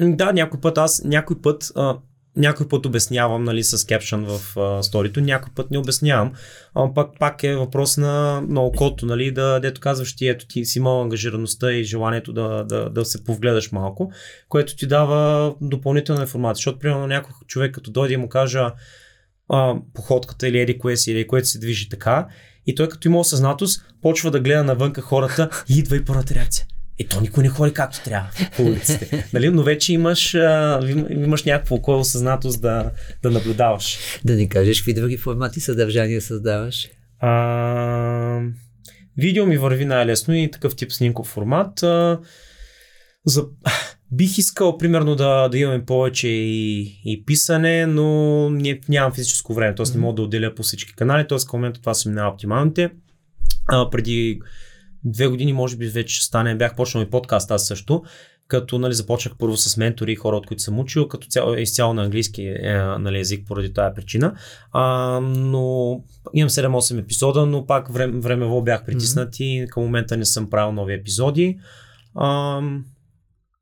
Да, 0.00 0.32
някой 0.32 0.60
път 0.60 0.78
аз, 0.78 1.04
някой 1.04 1.40
път 1.42 1.72
а, 1.74 1.96
някой 2.38 2.68
път 2.68 2.86
обяснявам 2.86 3.44
нали, 3.44 3.64
с 3.64 3.86
кепшън 3.86 4.24
в 4.24 4.40
сторито, 4.82 5.20
някой 5.20 5.52
път 5.54 5.70
не 5.70 5.78
обяснявам. 5.78 6.32
А, 6.74 6.94
пак, 6.94 7.10
пак 7.18 7.42
е 7.42 7.56
въпрос 7.56 7.96
на, 7.96 8.40
на 8.48 8.60
окото, 8.60 9.06
нали, 9.06 9.30
да, 9.30 9.60
дето 9.60 9.80
казваш 9.80 10.16
ти, 10.16 10.28
ето 10.28 10.46
ти 10.46 10.64
си 10.64 10.78
имал 10.78 11.02
ангажираността 11.02 11.72
и 11.72 11.84
желанието 11.84 12.32
да, 12.32 12.64
да, 12.64 12.90
да 12.90 13.04
се 13.04 13.24
повгледаш 13.24 13.72
малко, 13.72 14.12
което 14.48 14.76
ти 14.76 14.86
дава 14.86 15.54
допълнителна 15.60 16.22
информация. 16.22 16.58
Защото, 16.58 16.78
примерно, 16.78 17.06
някой 17.06 17.32
човек 17.46 17.74
като 17.74 17.90
дойде 17.90 18.14
и 18.14 18.16
му 18.16 18.28
кажа 18.28 18.72
а, 19.48 19.74
походката 19.94 20.48
или 20.48 20.60
еди 20.60 20.78
кое 20.78 20.96
си, 20.96 21.12
или 21.12 21.26
което 21.26 21.48
се 21.48 21.58
движи 21.58 21.88
така, 21.88 22.28
и 22.66 22.74
той 22.74 22.88
като 22.88 23.08
има 23.08 23.18
осъзнатост, 23.18 23.84
почва 24.02 24.30
да 24.30 24.40
гледа 24.40 24.64
навънка 24.64 25.00
хората 25.00 25.64
и 25.68 25.78
идва 25.78 25.96
и 25.96 26.04
първата 26.04 26.34
реакция. 26.34 26.66
И 26.98 27.08
то 27.08 27.20
никой 27.20 27.42
не 27.42 27.48
ходи 27.48 27.72
както 27.74 28.04
трябва 28.04 28.28
по 28.56 28.62
улиците. 28.62 29.28
нали? 29.32 29.50
Но 29.50 29.62
вече 29.62 29.92
имаш, 29.92 30.34
а, 30.34 30.80
имаш 31.10 31.44
някакво 31.44 31.74
око 31.74 31.98
осъзнатост 31.98 32.62
да, 32.62 32.90
да 33.22 33.30
наблюдаваш. 33.30 33.98
Да 34.24 34.34
ни 34.34 34.48
кажеш 34.48 34.80
какви 34.80 34.94
други 34.94 35.16
формати 35.16 35.60
съдържания 35.60 36.20
създаваш? 36.20 36.88
А, 37.20 38.40
видео 39.16 39.46
ми 39.46 39.58
върви 39.58 39.84
най-лесно 39.84 40.34
и 40.34 40.50
такъв 40.50 40.76
тип 40.76 40.92
снимков 40.92 41.26
формат. 41.26 41.82
А, 41.82 42.20
за... 43.26 43.44
Бих 44.12 44.38
искал, 44.38 44.78
примерно, 44.78 45.14
да, 45.14 45.48
да 45.48 45.58
имаме 45.58 45.84
повече 45.84 46.28
и, 46.28 46.80
и 47.04 47.24
писане, 47.26 47.86
но 47.86 48.50
не, 48.50 48.80
нямам 48.88 49.12
физическо 49.12 49.54
време, 49.54 49.74
т.е. 49.74 49.86
не 49.94 50.00
мога 50.00 50.14
да 50.14 50.22
отделя 50.22 50.54
по 50.54 50.62
всички 50.62 50.94
канали, 50.94 51.26
т.е. 51.28 51.38
в 51.38 51.52
момента 51.52 51.80
това 51.80 51.94
са 51.94 52.08
ми 52.08 52.14
най-оптималните. 52.14 52.90
А, 53.68 53.90
преди 53.90 54.40
две 55.10 55.26
години, 55.26 55.52
може 55.52 55.76
би 55.76 55.86
вече 55.86 56.16
ще 56.16 56.24
стане, 56.24 56.54
бях 56.54 56.76
почнал 56.76 57.02
и 57.02 57.10
подкаст 57.10 57.50
аз 57.50 57.66
също, 57.66 58.02
като 58.48 58.78
нали, 58.78 58.94
започнах 58.94 59.34
първо 59.38 59.56
с 59.56 59.76
ментори 59.76 60.12
и 60.12 60.16
хора, 60.16 60.36
от 60.36 60.46
които 60.46 60.62
съм 60.62 60.78
учил, 60.78 61.08
като 61.08 61.28
цяло, 61.28 61.54
изцяло 61.54 61.94
на 61.94 62.04
английски 62.04 62.42
е, 62.42 62.76
нали, 62.98 63.18
език 63.18 63.46
поради 63.46 63.72
тази 63.72 63.94
причина. 63.94 64.34
А, 64.72 65.20
но 65.20 66.00
имам 66.34 66.48
7-8 66.48 67.00
епизода, 67.00 67.46
но 67.46 67.66
пак 67.66 67.92
време, 67.92 68.20
времево 68.20 68.62
бях 68.62 68.84
притиснат 68.84 69.34
mm-hmm. 69.34 69.64
и 69.64 69.68
към 69.68 69.82
момента 69.82 70.16
не 70.16 70.24
съм 70.24 70.50
правил 70.50 70.72
нови 70.72 70.94
епизоди. 70.94 71.58
А, 72.14 72.60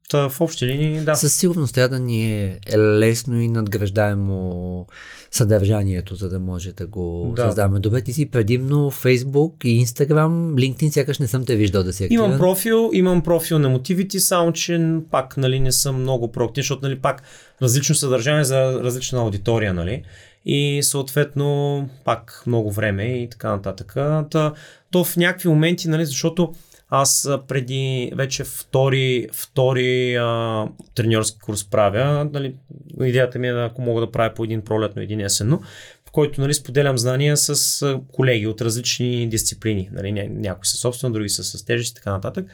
Та, 0.08 0.28
в 0.28 0.40
общи 0.40 0.66
линии, 0.66 1.00
да. 1.00 1.14
Със 1.14 1.34
сигурност 1.34 1.74
трябва 1.74 1.88
да 1.88 1.98
ни 1.98 2.42
е 2.42 2.58
лесно 2.76 3.40
и 3.40 3.48
надграждаемо 3.48 4.86
съдържанието, 5.30 6.14
за 6.14 6.28
да 6.28 6.40
може 6.40 6.72
да 6.72 6.86
го 6.86 7.32
да. 7.36 7.42
създаваме. 7.42 7.80
Добре, 7.80 8.00
ти 8.00 8.12
си 8.12 8.30
предимно 8.30 8.90
Facebook 8.90 9.64
и 9.64 9.86
Instagram, 9.86 10.54
LinkedIn 10.54 10.90
сякаш 10.90 11.18
не 11.18 11.26
съм 11.26 11.44
те 11.44 11.56
виждал 11.56 11.82
да 11.82 11.92
си 11.92 12.04
активен. 12.04 12.24
Имам 12.24 12.38
профил, 12.38 12.90
имам 12.92 13.22
профил 13.22 13.58
на 13.58 13.68
мотивите, 13.68 14.20
само 14.20 14.52
че 14.52 14.96
пак 15.10 15.36
нали, 15.36 15.60
не 15.60 15.72
съм 15.72 16.00
много 16.00 16.32
проактивен, 16.32 16.62
защото 16.62 16.84
нали, 16.84 16.98
пак 16.98 17.22
различно 17.62 17.94
съдържание 17.94 18.44
за 18.44 18.80
различна 18.82 19.18
аудитория, 19.18 19.74
нали? 19.74 20.02
И 20.44 20.80
съответно 20.82 21.88
пак 22.04 22.42
много 22.46 22.72
време 22.72 23.04
и 23.04 23.28
така 23.30 23.50
нататък. 23.50 23.92
Та, 24.30 24.52
то 24.90 25.04
в 25.04 25.16
някакви 25.16 25.48
моменти, 25.48 25.88
нали, 25.88 26.06
защото 26.06 26.54
аз 26.88 27.28
преди 27.48 28.12
вече 28.14 28.44
втори, 28.44 29.28
втори 29.32 30.16
а, 30.16 30.66
треньорски 30.94 31.38
курс 31.38 31.64
правя. 31.64 32.28
Нали, 32.32 32.54
идеята 33.02 33.38
ми 33.38 33.48
е 33.48 33.64
ако 33.64 33.82
мога 33.82 34.00
да 34.00 34.12
правя 34.12 34.34
по 34.34 34.44
един 34.44 34.62
пролетно, 34.62 35.02
един 35.02 35.20
есенно, 35.20 35.62
в 36.08 36.10
който 36.10 36.40
нали, 36.40 36.54
споделям 36.54 36.98
знания 36.98 37.36
с 37.36 38.00
колеги 38.12 38.46
от 38.46 38.60
различни 38.60 39.28
дисциплини. 39.28 39.88
Нали, 39.92 40.12
ня, 40.12 40.26
някои 40.30 40.66
са 40.66 40.76
собствено, 40.76 41.12
други 41.12 41.28
са 41.28 41.44
с 41.44 41.64
тежест 41.64 41.92
и 41.92 41.94
така 41.94 42.10
нататък. 42.10 42.46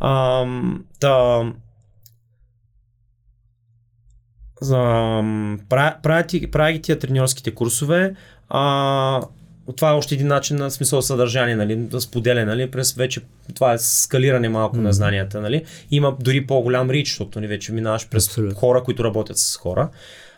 А, 0.00 0.44
та, 1.00 1.42
правя, 5.68 5.96
правя 6.52 6.72
ги 6.72 6.82
тия 6.82 6.98
треньорските 6.98 7.54
курсове. 7.54 8.14
А, 8.48 9.22
това 9.76 9.90
е 9.90 9.94
още 9.94 10.14
един 10.14 10.26
начин 10.26 10.56
на 10.56 10.70
смисъл 10.70 11.02
съдържание, 11.02 11.56
нали, 11.56 11.76
да 11.76 12.00
споделя, 12.00 12.44
нали, 12.44 12.70
през 12.70 12.92
вече 12.92 13.20
това 13.54 13.72
е 13.72 13.78
скалиране 13.78 14.48
малко 14.48 14.76
mm. 14.76 14.80
на 14.80 14.92
знанията, 14.92 15.40
нали. 15.40 15.64
Има 15.90 16.16
дори 16.20 16.46
по-голям 16.46 16.90
рич, 16.90 17.08
защото 17.08 17.40
нали, 17.40 17.48
вече 17.48 17.72
минаваш 17.72 18.08
през 18.08 18.26
Абсолютно. 18.26 18.56
хора, 18.56 18.82
които 18.82 19.04
работят 19.04 19.38
с 19.38 19.56
хора. 19.56 19.88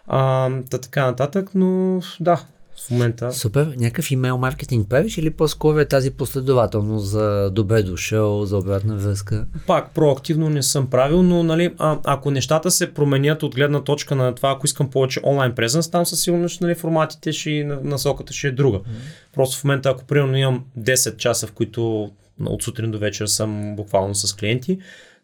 А, 0.06 0.50
та, 0.70 0.78
така 0.78 1.06
нататък, 1.06 1.50
но 1.54 2.00
да, 2.20 2.44
в 2.86 2.90
момента. 2.90 3.32
Супер. 3.32 3.74
Някакъв 3.76 4.10
имейл 4.10 4.38
маркетинг 4.38 4.88
правиш 4.88 5.18
или 5.18 5.30
по-скоро 5.30 5.78
е 5.78 5.84
тази 5.84 6.10
последователност 6.10 7.06
за 7.06 7.50
добре 7.50 7.82
дошъл, 7.82 8.46
за 8.46 8.56
обратна 8.56 8.96
връзка? 8.96 9.46
Пак 9.66 9.94
проактивно 9.94 10.48
не 10.48 10.62
съм 10.62 10.90
правил, 10.90 11.22
но 11.22 11.42
нали, 11.42 11.74
а, 11.78 11.98
ако 12.04 12.30
нещата 12.30 12.70
се 12.70 12.94
променят 12.94 13.42
от 13.42 13.54
гледна 13.54 13.84
точка 13.84 14.14
на 14.14 14.34
това, 14.34 14.50
ако 14.50 14.66
искам 14.66 14.90
повече 14.90 15.20
онлайн 15.24 15.54
презенс, 15.54 15.90
там 15.90 16.06
със 16.06 16.22
сигурност 16.22 16.60
нали, 16.60 16.74
форматите 16.74 17.32
ще 17.32 17.50
и 17.50 17.64
насоката 17.64 18.32
ще 18.32 18.48
е 18.48 18.52
друга. 18.52 18.78
Mm-hmm. 18.78 19.34
Просто 19.34 19.58
в 19.58 19.64
момента, 19.64 19.90
ако 19.90 20.04
примерно 20.04 20.36
имам 20.36 20.64
10 20.78 21.16
часа, 21.16 21.46
в 21.46 21.52
които 21.52 22.10
от 22.44 22.62
сутрин 22.62 22.90
до 22.90 22.98
вечер 22.98 23.26
съм 23.26 23.76
буквално 23.76 24.14
с 24.14 24.36
клиенти, 24.36 24.78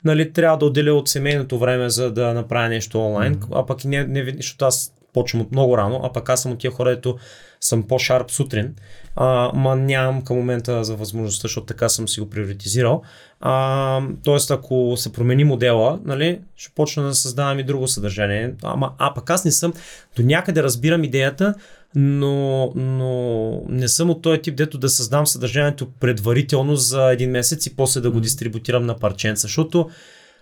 нали, 0.04 0.32
трябва 0.32 0.58
да 0.58 0.66
отделя 0.66 0.94
от 0.94 1.08
семейното 1.08 1.58
време, 1.58 1.90
за 1.90 2.12
да 2.12 2.34
направя 2.34 2.68
нещо 2.68 3.06
онлайн, 3.06 3.34
mm-hmm. 3.34 3.60
а 3.62 3.66
пък 3.66 3.84
и 3.84 3.88
не, 3.88 4.06
не, 4.06 4.34
защото 4.36 4.64
аз 4.64 4.92
почвам 5.16 5.42
от 5.42 5.52
много 5.52 5.78
рано, 5.78 6.00
а 6.04 6.12
пък 6.12 6.28
аз 6.28 6.42
съм 6.42 6.52
от 6.52 6.58
тия 6.58 6.70
хора, 6.70 6.90
ето 6.90 7.16
съм 7.60 7.82
по-шарп 7.82 8.30
сутрин, 8.30 8.74
а, 9.16 9.50
ма 9.54 9.76
нямам 9.76 10.22
към 10.22 10.36
момента 10.36 10.84
за 10.84 10.96
възможността, 10.96 11.42
защото 11.42 11.66
така 11.66 11.88
съм 11.88 12.08
си 12.08 12.20
го 12.20 12.30
приоритизирал. 12.30 13.02
А, 13.40 14.00
тоест, 14.24 14.50
ако 14.50 14.94
се 14.96 15.12
промени 15.12 15.44
модела, 15.44 15.98
нали, 16.04 16.40
ще 16.56 16.72
почна 16.74 17.02
да 17.02 17.14
създавам 17.14 17.58
и 17.58 17.64
друго 17.64 17.88
съдържание. 17.88 18.54
Ама, 18.62 18.92
а 18.98 19.14
пък 19.14 19.30
аз 19.30 19.44
не 19.44 19.50
съм, 19.50 19.72
до 20.16 20.22
някъде 20.22 20.62
разбирам 20.62 21.04
идеята 21.04 21.54
но, 21.98 22.72
но 22.74 23.62
не 23.68 23.88
съм 23.88 24.10
от 24.10 24.22
този 24.22 24.40
тип, 24.40 24.56
дето 24.56 24.78
да 24.78 24.88
създам 24.88 25.26
съдържанието 25.26 25.90
предварително 26.00 26.76
за 26.76 27.12
един 27.12 27.30
месец 27.30 27.66
и 27.66 27.76
после 27.76 28.00
да 28.00 28.10
го 28.10 28.20
дистрибутирам 28.20 28.86
на 28.86 28.96
парченца, 28.96 29.40
защото 29.40 29.90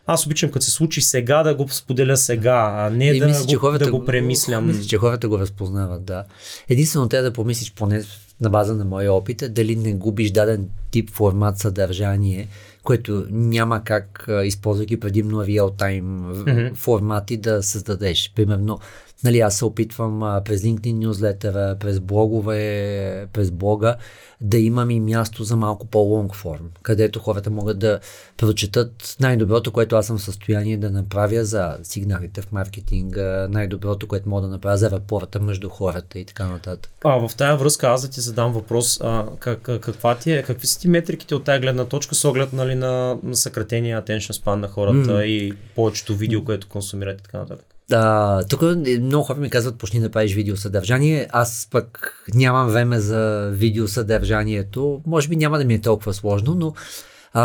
аз 0.06 0.26
обичам 0.26 0.50
като 0.50 0.64
се 0.64 0.70
случи 0.70 1.00
сега 1.00 1.42
да 1.42 1.54
го 1.54 1.68
споделя 1.68 2.16
сега, 2.16 2.72
а 2.76 2.90
не 2.90 3.06
И 3.06 3.18
да, 3.18 3.26
мисля, 3.26 3.46
че 3.46 3.56
го, 3.56 3.60
хората 3.60 3.84
да 3.84 3.90
го 3.90 4.04
премислям. 4.04 4.66
Мисля, 4.66 4.84
че 4.84 4.98
хората 4.98 5.28
го 5.28 5.38
разпознават, 5.38 6.04
да. 6.04 6.24
Единствено 6.68 7.08
трябва 7.08 7.30
да 7.30 7.32
помислиш 7.32 7.72
поне 7.72 8.02
на 8.40 8.50
база 8.50 8.74
на 8.74 8.84
моя 8.84 9.12
опит, 9.12 9.42
е 9.42 9.48
дали 9.48 9.76
не 9.76 9.92
губиш 9.92 10.30
даден 10.30 10.68
тип 10.90 11.10
формат 11.10 11.58
съдържание, 11.58 12.48
което 12.82 13.26
няма 13.30 13.84
как, 13.84 14.28
използвайки 14.44 15.00
предимно 15.00 15.44
real-time 15.44 16.02
Мгм. 16.02 16.74
формати 16.74 17.36
да 17.36 17.62
създадеш. 17.62 18.32
Примерно, 18.36 18.80
нали, 19.24 19.40
аз 19.40 19.56
се 19.56 19.64
опитвам 19.64 20.22
а, 20.22 20.42
през 20.44 20.62
LinkedIn 20.62 20.92
нюзлетъра, 20.92 21.76
през 21.80 22.00
блогове, 22.00 23.26
през 23.32 23.50
блога, 23.50 23.96
да 24.40 24.58
имам 24.58 24.90
и 24.90 25.00
място 25.00 25.44
за 25.44 25.56
малко 25.56 25.86
по-лонг 25.86 26.34
форм, 26.34 26.70
където 26.82 27.18
хората 27.18 27.50
могат 27.50 27.78
да 27.78 28.00
прочетат 28.36 29.16
най-доброто, 29.20 29.72
което 29.72 29.96
аз 29.96 30.06
съм 30.06 30.18
в 30.18 30.22
състояние 30.22 30.76
да 30.76 30.90
направя 30.90 31.44
за 31.44 31.76
сигналите 31.82 32.42
в 32.42 32.52
маркетинга, 32.52 33.48
най-доброто, 33.50 34.08
което 34.08 34.28
мога 34.28 34.42
да 34.42 34.48
направя 34.48 34.76
за 34.76 34.90
рапорта 34.90 35.40
между 35.40 35.68
хората 35.68 36.18
и 36.18 36.24
така 36.24 36.46
нататък. 36.46 36.92
А, 37.04 37.28
в 37.28 37.36
тая 37.36 37.56
връзка 37.56 37.88
аз 37.88 38.02
да 38.02 38.08
ти 38.08 38.20
задам 38.20 38.52
въпрос, 38.52 39.00
а, 39.00 39.26
как, 39.38 39.60
каква 39.60 40.14
ти 40.14 40.32
е, 40.32 40.42
какви 40.42 40.66
са 40.66 40.80
ти 40.80 40.88
метриките 40.88 41.34
от 41.34 41.44
тая 41.44 41.60
гледна 41.60 41.84
точка 41.84 42.14
с 42.14 42.24
оглед 42.24 42.52
нали, 42.52 42.74
на 42.74 43.16
съкратения 43.32 44.02
attention 44.02 44.42
span 44.42 44.54
на 44.54 44.68
хората 44.68 45.12
М. 45.12 45.24
и 45.24 45.52
повечето 45.74 46.16
видео, 46.16 46.44
което 46.44 46.68
консумират 46.68 47.20
и 47.20 47.22
така 47.22 47.38
нататък? 47.38 47.73
А, 47.92 48.42
тук 48.44 48.62
много 49.00 49.24
хора 49.24 49.38
ми 49.38 49.50
казват, 49.50 49.78
почни 49.78 50.00
да 50.00 50.10
правиш 50.10 50.34
видеосъдържание. 50.34 51.28
Аз 51.32 51.68
пък 51.70 52.14
нямам 52.34 52.68
време 52.68 53.00
за 53.00 53.50
видеосъдържанието. 53.52 55.02
Може 55.06 55.28
би 55.28 55.36
няма 55.36 55.58
да 55.58 55.64
ми 55.64 55.74
е 55.74 55.80
толкова 55.80 56.14
сложно, 56.14 56.54
но 56.54 56.74
а, 57.32 57.42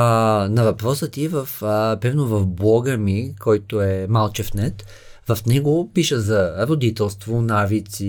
на 0.52 0.64
въпросът 0.64 1.12
ти 1.12 1.28
в, 1.28 1.50
а, 1.62 1.98
примерно 2.02 2.28
в 2.28 2.46
блога 2.46 2.98
ми, 2.98 3.36
който 3.40 3.82
е 3.82 4.08
Малчевнет, 4.10 4.86
в 5.28 5.46
него 5.46 5.92
пиша 5.94 6.20
за 6.20 6.68
родителство, 6.68 7.42
навици, 7.42 8.06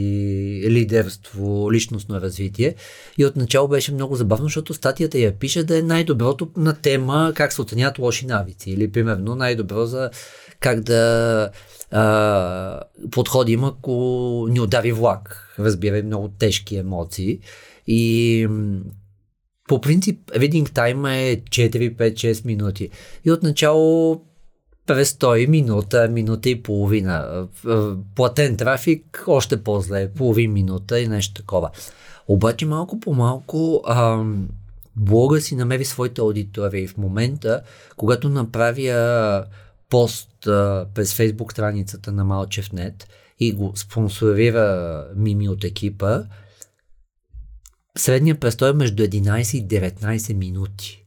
лидерство, 0.69 1.73
личностно 1.73 2.21
развитие. 2.21 2.75
И 3.19 3.27
отначало 3.27 3.69
беше 3.69 3.93
много 3.93 4.17
забавно, 4.17 4.45
защото 4.45 4.75
статията 4.75 5.19
я 5.19 5.39
пише 5.39 5.65
да 5.65 5.79
е 5.79 5.83
най-доброто 5.83 6.51
на 6.57 6.75
тема 6.75 7.33
как 7.35 7.53
се 7.53 7.63
оценят 7.63 7.99
лоши 7.99 8.27
навици. 8.27 8.71
Или 8.71 8.93
примерно 8.93 9.35
най-добро 9.35 9.87
за 9.87 10.11
как 10.61 10.81
да 10.81 11.51
а, 11.91 12.81
подходим, 13.11 13.65
ако 13.65 14.47
ни 14.51 14.61
удари 14.61 14.93
влак. 14.93 15.55
Разбирай, 15.59 16.03
много 16.03 16.29
тежки 16.29 16.77
емоции. 16.77 17.41
И 17.87 18.49
по 19.69 19.81
принцип, 19.81 20.31
reading 20.31 20.69
time 20.69 21.33
е 21.33 21.41
4, 21.43 21.97
5, 21.97 22.15
6 22.15 22.47
минути. 22.47 22.91
И 23.25 23.31
отначало 23.31 24.21
престой 24.87 25.47
минута, 25.47 26.09
минута 26.09 26.51
и 26.51 26.63
половина. 26.63 27.47
Платен 28.17 28.57
трафик 28.57 29.25
още 29.27 29.63
по-зле, 29.63 30.13
половин 30.13 30.53
минута 30.53 31.01
и 31.01 31.09
нещо 31.09 31.35
такова. 31.35 31.71
Обаче 32.29 32.67
малко 32.67 33.01
по 33.01 33.15
малко 33.15 33.83
ам, 33.89 34.49
блога 34.97 35.41
си 35.41 35.57
намери 35.57 35.85
своите 35.85 36.21
аудитории. 36.21 36.87
В 36.87 36.97
момента, 36.97 37.63
когато 37.97 38.29
направя 38.29 39.45
пост 39.91 40.47
а, 40.47 40.87
през 40.95 41.15
фейсбук 41.15 41.53
страницата 41.53 42.13
на 42.13 42.25
Малчевнет 42.25 43.09
и 43.41 43.53
го 43.53 43.73
спонсорира 43.77 45.07
Мими 45.17 45.49
от 45.49 45.65
екипа, 45.65 46.23
средният 47.99 48.41
престой 48.41 48.71
е 48.71 48.73
между 48.73 49.03
11 49.03 49.57
и 49.57 49.69
19 49.69 50.35
минути. 50.35 51.05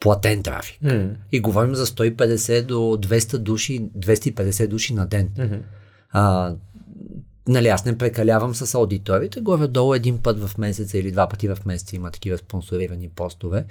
Платен 0.00 0.42
трафик. 0.42 0.78
М. 0.82 1.10
И 1.32 1.40
говорим 1.40 1.74
за 1.74 1.86
150 1.86 2.66
до 2.66 2.74
200 2.74 3.38
души, 3.38 3.90
250 3.96 4.68
души 4.68 4.94
на 4.94 5.06
ден. 5.06 5.30
Мгм. 5.38 5.56
А, 6.10 6.54
нали, 7.48 7.68
аз 7.68 7.84
не 7.84 7.98
прекалявам 7.98 8.54
с 8.54 8.74
аудиторите, 8.74 9.40
горе-долу 9.40 9.94
един 9.94 10.22
път 10.22 10.40
в 10.40 10.58
месеца 10.58 10.98
или 10.98 11.12
два 11.12 11.28
пъти 11.28 11.48
в 11.48 11.58
месеца 11.66 11.96
има 11.96 12.10
такива 12.10 12.38
спонсорирани 12.38 13.08
постове, 13.08 13.64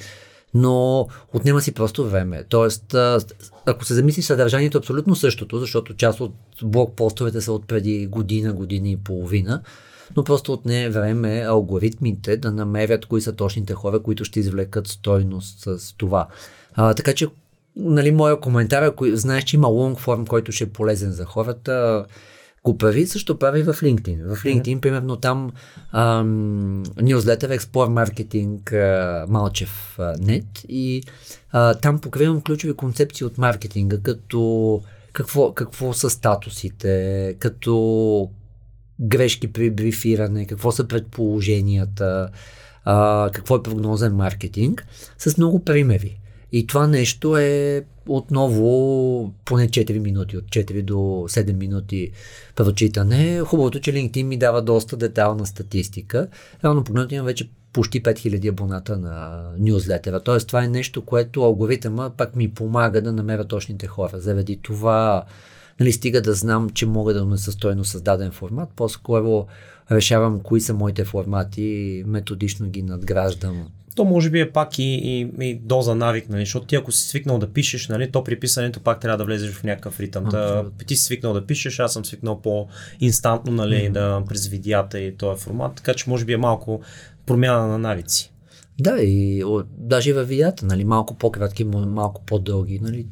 но 0.54 1.08
отнема 1.34 1.62
си 1.62 1.72
просто 1.72 2.10
време. 2.10 2.43
Тоест, 2.50 2.95
ако 3.66 3.86
се 3.86 3.93
замисли 3.93 4.22
съдържанието 4.22 4.78
е 4.78 4.80
абсолютно 4.80 5.16
същото, 5.16 5.60
защото 5.60 5.95
част 5.95 6.20
от 6.20 6.34
блог 6.64 6.95
постовете 6.95 7.41
са 7.41 7.52
от 7.52 7.68
преди 7.68 8.08
година, 8.08 8.54
година 8.54 8.89
и 8.89 8.98
половина, 8.98 9.62
но 10.16 10.24
просто 10.24 10.54
отне 10.54 10.89
време 10.89 11.45
алгоритмите 11.48 12.38
да 12.38 12.52
намерят 12.52 13.06
кои 13.06 13.22
са 13.22 13.34
точните 13.34 13.74
хора, 13.74 14.00
които 14.00 14.26
ще 14.26 14.39
извлекат 14.39 14.88
стойност 14.88 15.60
с 15.60 15.93
това. 15.98 16.28
А, 16.74 16.93
така 16.93 17.14
че, 17.14 17.28
нали, 17.76 18.12
моя 18.12 18.39
коментар, 18.39 18.84
ако 18.84 19.06
знаеш, 19.14 19.43
че 19.43 19.56
има 19.56 19.68
лонг 19.68 20.00
форм, 20.00 20.26
който 20.26 20.52
ще 20.52 20.64
е 20.64 20.70
полезен 20.70 21.12
за 21.12 21.26
хората, 21.26 22.06
прави, 22.74 23.07
също 23.07 23.39
прави 23.39 23.63
в 23.63 23.74
LinkedIn. 23.74 24.36
В 24.36 24.43
LinkedIn, 24.43 24.80
примерно 24.80 25.15
там 25.15 25.51
ам, 25.91 26.84
newsletter 26.86 27.59
Explore 27.59 28.05
Marketing 28.05 28.74
а, 28.74 29.26
Малчев 29.30 29.95
а, 29.99 30.15
нет 30.20 30.45
и 30.70 31.03
а, 31.51 31.74
там 31.74 31.99
покривам 31.99 32.41
ключови 32.41 32.74
концепции 32.74 33.26
от 33.26 33.38
маркетинга, 33.38 33.97
като 33.97 34.82
какво, 35.13 35.53
какво 35.53 35.93
са 35.93 36.09
статусите, 36.09 37.36
като 37.39 38.30
грешки 38.99 39.53
при 39.53 39.72
брифиране, 39.72 40.45
какво 40.45 40.72
са 40.72 40.88
предположенията, 40.88 42.30
а, 42.86 43.30
какво 43.34 43.55
е 43.55 43.63
прогнозен 43.63 44.15
маркетинг, 44.15 44.88
с 45.18 45.38
много 45.38 45.63
примери. 45.63 46.20
И 46.51 46.68
това 46.68 46.88
нещо 46.88 47.38
е 47.38 47.84
отново 48.08 49.34
поне 49.45 49.68
4 49.68 49.99
минути, 49.99 50.38
от 50.38 50.45
4 50.45 50.82
до 50.82 50.93
7 50.93 51.53
минути 51.53 52.12
прочитане. 52.55 53.39
Хубавото, 53.39 53.80
че 53.80 53.93
LinkedIn 53.93 54.24
ми 54.24 54.38
дава 54.38 54.62
доста 54.62 54.97
детална 54.97 55.45
статистика. 55.45 56.28
Равно 56.64 56.84
погледнато 56.84 57.16
имам 57.16 57.26
вече 57.26 57.49
почти 57.74 58.03
5000 58.03 58.49
абоната 58.49 58.97
на 58.97 59.43
нюзлетера. 59.60 60.20
Тоест 60.20 60.47
това 60.47 60.64
е 60.64 60.68
нещо, 60.68 61.05
което 61.05 61.43
алгоритъма 61.43 62.10
пак 62.10 62.36
ми 62.36 62.51
помага 62.51 63.01
да 63.01 63.14
намеря 63.14 63.45
точните 63.45 63.88
хора. 63.88 64.20
Заради 64.20 64.60
това 64.62 65.24
нали, 65.80 65.91
стига 65.91 66.22
да 66.22 66.34
знам, 66.34 66.70
че 66.70 66.86
мога 66.86 67.14
да 67.14 67.20
донеса 67.20 67.51
стойно 67.51 67.86
създаден 67.86 68.32
формат, 68.32 68.70
по-скоро 68.76 69.47
решавам 69.91 70.39
кои 70.39 70.62
са 70.62 70.74
моите 70.74 71.05
формати 71.05 72.03
методично 72.08 72.70
ги 72.70 72.82
надграждам. 72.82 73.68
То 73.98 74.06
може 74.06 74.30
би 74.30 74.39
е 74.39 74.52
пак 74.52 74.80
и, 74.80 74.84
и, 74.84 75.30
и 75.41 75.56
доза 75.56 75.95
навик, 75.95 76.30
нали? 76.30 76.41
защото 76.41 76.66
ти 76.66 76.76
ако 76.76 76.91
си 76.91 77.08
свикнал 77.08 77.39
да 77.39 77.54
пишеш, 77.54 77.88
нали, 77.88 78.12
то 78.12 78.24
при 78.24 78.39
писането 78.39 78.80
пак 78.80 79.00
трябва 79.00 79.18
да 79.18 79.26
влезеш 79.26 79.52
в 79.52 79.64
някакъв 79.64 80.00
ритъм. 80.00 80.24
Да, 80.24 80.66
ти 80.88 80.95
си 80.95 81.04
свикнал 81.04 81.34
да 81.34 81.45
пишеш, 81.45 81.80
аз 81.80 81.93
съм 81.93 82.06
свикнал 82.06 82.41
по-инстантно 82.41 83.52
нали, 83.52 83.89
да, 83.89 84.24
през 84.30 84.48
видеята 84.48 85.00
и 85.00 85.18
този 85.18 85.43
формат, 85.43 85.76
така 85.76 85.93
че 85.93 86.10
може 86.10 86.26
би 86.26 86.34
е 86.34 86.38
малко 86.38 86.82
промяна 87.26 87.68
на 87.68 87.78
навици. 87.78 88.34
Да, 88.80 89.02
и 89.02 89.43
о, 89.45 89.64
даже 89.78 90.10
и 90.10 90.14
във 90.14 90.28
видеята, 90.28 90.66
нали, 90.66 90.84
малко 90.84 91.18
по-кратки, 91.18 91.64
малко 91.64 92.26
по-дълги, 92.26 92.80
нали, 92.80 93.08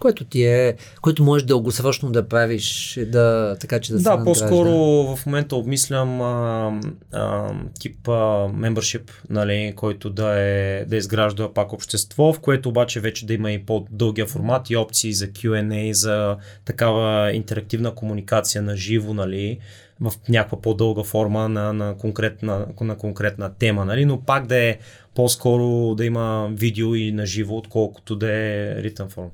което 0.00 0.24
ти 0.24 0.44
е, 0.44 0.74
което 1.00 1.24
можеш 1.24 1.46
дългосрочно 1.46 2.10
да 2.10 2.28
правиш, 2.28 2.98
да, 3.06 3.56
така 3.60 3.80
че 3.80 3.92
да, 3.92 3.98
се 3.98 4.04
Да, 4.04 4.24
по-скоро 4.24 4.70
в 5.16 5.26
момента 5.26 5.56
обмислям 5.56 6.20
а, 6.20 6.72
а, 7.12 7.52
тип 7.80 8.08
а, 8.08 8.12
membership, 8.48 9.10
нали, 9.30 9.72
който 9.76 10.10
да, 10.10 10.40
е, 10.40 10.84
да 10.84 10.96
изгражда 10.96 11.52
пак 11.52 11.72
общество, 11.72 12.32
в 12.32 12.40
което 12.40 12.68
обаче 12.68 13.00
вече 13.00 13.26
да 13.26 13.34
има 13.34 13.52
и 13.52 13.66
по-дългия 13.66 14.26
формат 14.26 14.70
и 14.70 14.76
опции 14.76 15.12
за 15.12 15.26
Q&A, 15.26 15.92
за 15.92 16.36
такава 16.64 17.32
интерактивна 17.32 17.94
комуникация 17.94 18.62
на 18.62 18.76
живо, 18.76 19.14
нали, 19.14 19.58
в 20.00 20.12
някаква 20.28 20.60
по-дълга 20.60 21.02
форма 21.02 21.48
на, 21.48 21.72
на, 21.72 21.96
конкретна, 21.96 22.66
на 22.80 22.96
конкретна 22.96 23.54
тема, 23.54 23.84
нали, 23.84 24.04
но 24.04 24.20
пак 24.20 24.46
да 24.46 24.56
е 24.56 24.78
по-скоро 25.14 25.94
да 25.94 26.04
има 26.04 26.50
видео 26.52 26.94
и 26.94 27.12
на 27.12 27.26
живо, 27.26 27.56
отколкото 27.56 28.16
да 28.16 28.32
е 28.32 28.74
ритъм 28.82 29.08
форм. 29.08 29.30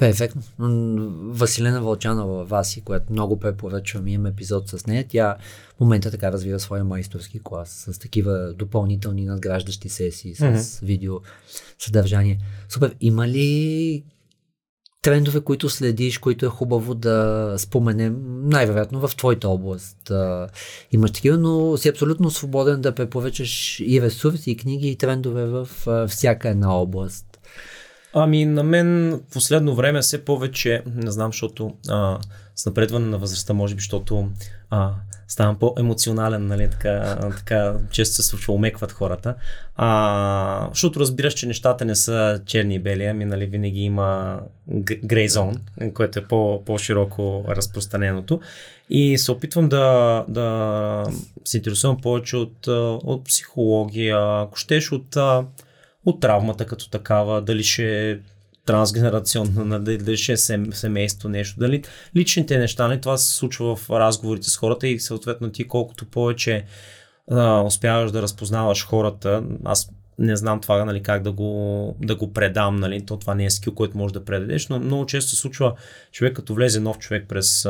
Перфектно. 0.00 0.42
Василена 1.32 1.80
Вълчанова 1.82 2.44
Васи, 2.44 2.80
която 2.80 3.12
много 3.12 3.38
препоръчвам, 3.38 4.08
имам 4.08 4.26
епизод 4.26 4.68
с 4.68 4.86
нея. 4.86 5.04
Тя 5.08 5.36
в 5.76 5.80
момента 5.80 6.10
така 6.10 6.32
развива 6.32 6.60
своя 6.60 6.84
майсторски 6.84 7.40
клас 7.44 7.88
с 7.90 7.98
такива 7.98 8.54
допълнителни 8.54 9.24
надграждащи 9.24 9.88
сесии 9.88 10.34
с 10.34 10.40
Мгм. 10.40 10.86
видео 10.86 11.14
съдържание. 11.78 12.38
Супер. 12.68 12.94
Има 13.00 13.28
ли 13.28 14.04
трендове, 15.02 15.40
които 15.40 15.68
следиш, 15.68 16.18
които 16.18 16.46
е 16.46 16.48
хубаво 16.48 16.94
да 16.94 17.54
споменем, 17.58 18.16
най-вероятно 18.48 19.08
в 19.08 19.16
твоята 19.16 19.48
област. 19.48 20.10
А, 20.10 20.48
имаш 20.92 21.10
такива, 21.10 21.38
но 21.38 21.76
си 21.76 21.88
абсолютно 21.88 22.30
свободен 22.30 22.80
да 22.80 22.94
препоръчаш 22.94 23.80
и 23.80 24.02
ресурси, 24.02 24.50
и 24.50 24.56
книги, 24.56 24.88
и 24.88 24.96
трендове 24.96 25.46
в 25.46 25.68
а, 25.86 26.06
всяка 26.08 26.48
една 26.48 26.74
област. 26.74 27.29
Ами 28.14 28.44
на 28.44 28.62
мен 28.62 29.20
последно 29.32 29.74
време 29.74 30.00
все 30.00 30.24
повече, 30.24 30.82
не 30.86 31.10
знам, 31.10 31.32
защото 31.32 31.76
а, 31.88 32.18
с 32.56 32.66
напредване 32.66 33.06
на 33.06 33.18
възрастта, 33.18 33.52
може 33.52 33.74
би, 33.74 33.80
защото 33.80 34.28
а, 34.70 34.94
ставам 35.28 35.58
по-емоционален, 35.58 36.46
нали, 36.46 36.70
така, 36.70 37.18
така 37.36 37.74
често 37.90 38.14
се 38.14 38.22
случва, 38.22 38.54
умекват 38.54 38.92
хората. 38.92 39.34
А, 39.76 40.68
защото 40.70 41.00
разбираш, 41.00 41.34
че 41.34 41.46
нещата 41.46 41.84
не 41.84 41.94
са 41.94 42.40
черни 42.46 42.74
и 42.74 42.78
бели, 42.78 43.04
ами 43.04 43.24
нали, 43.24 43.46
винаги 43.46 43.80
има 43.80 44.40
грей 45.04 45.28
зон, 45.28 45.54
което 45.94 46.18
е 46.18 46.24
по, 46.24 46.62
по-широко 46.64 47.44
разпространеното. 47.48 48.40
И 48.90 49.18
се 49.18 49.32
опитвам 49.32 49.68
да, 49.68 50.24
да 50.28 51.06
се 51.44 51.56
интересувам 51.56 52.00
повече 52.00 52.36
от, 52.36 52.66
от 53.04 53.24
психология, 53.24 54.42
ако 54.42 54.56
щеш 54.56 54.92
от, 54.92 55.16
от 56.06 56.20
травмата 56.20 56.66
като 56.66 56.90
такава, 56.90 57.42
дали 57.42 57.64
ще 57.64 58.10
е 58.10 58.18
трансгенерационно, 58.66 59.78
дали 59.80 60.16
ще 60.16 60.32
е 60.32 60.36
семейство 60.72 61.28
нещо, 61.28 61.60
дали 61.60 61.82
личните 62.16 62.58
неща, 62.58 62.88
не, 62.88 63.00
това 63.00 63.16
се 63.16 63.36
случва 63.36 63.76
в 63.76 63.90
разговорите 63.90 64.50
с 64.50 64.56
хората 64.56 64.88
и 64.88 65.00
съответно 65.00 65.52
ти 65.52 65.68
колкото 65.68 66.06
повече 66.06 66.64
а, 67.30 67.62
успяваш 67.62 68.10
да 68.10 68.22
разпознаваш 68.22 68.86
хората, 68.86 69.42
аз 69.64 69.90
не 70.18 70.36
знам 70.36 70.60
това 70.60 70.84
нали, 70.84 71.02
как 71.02 71.22
да 71.22 71.32
го, 71.32 71.96
да 72.00 72.16
го 72.16 72.32
предам, 72.32 72.76
нали, 72.76 73.06
то 73.06 73.16
това 73.16 73.34
не 73.34 73.44
е 73.44 73.50
скил, 73.50 73.74
който 73.74 73.98
можеш 73.98 74.12
да 74.12 74.24
предадеш, 74.24 74.68
но 74.68 74.78
много 74.78 75.06
често 75.06 75.30
се 75.30 75.36
случва 75.36 75.74
човек 76.12 76.36
като 76.36 76.54
влезе 76.54 76.80
нов 76.80 76.98
човек 76.98 77.24
през, 77.28 77.68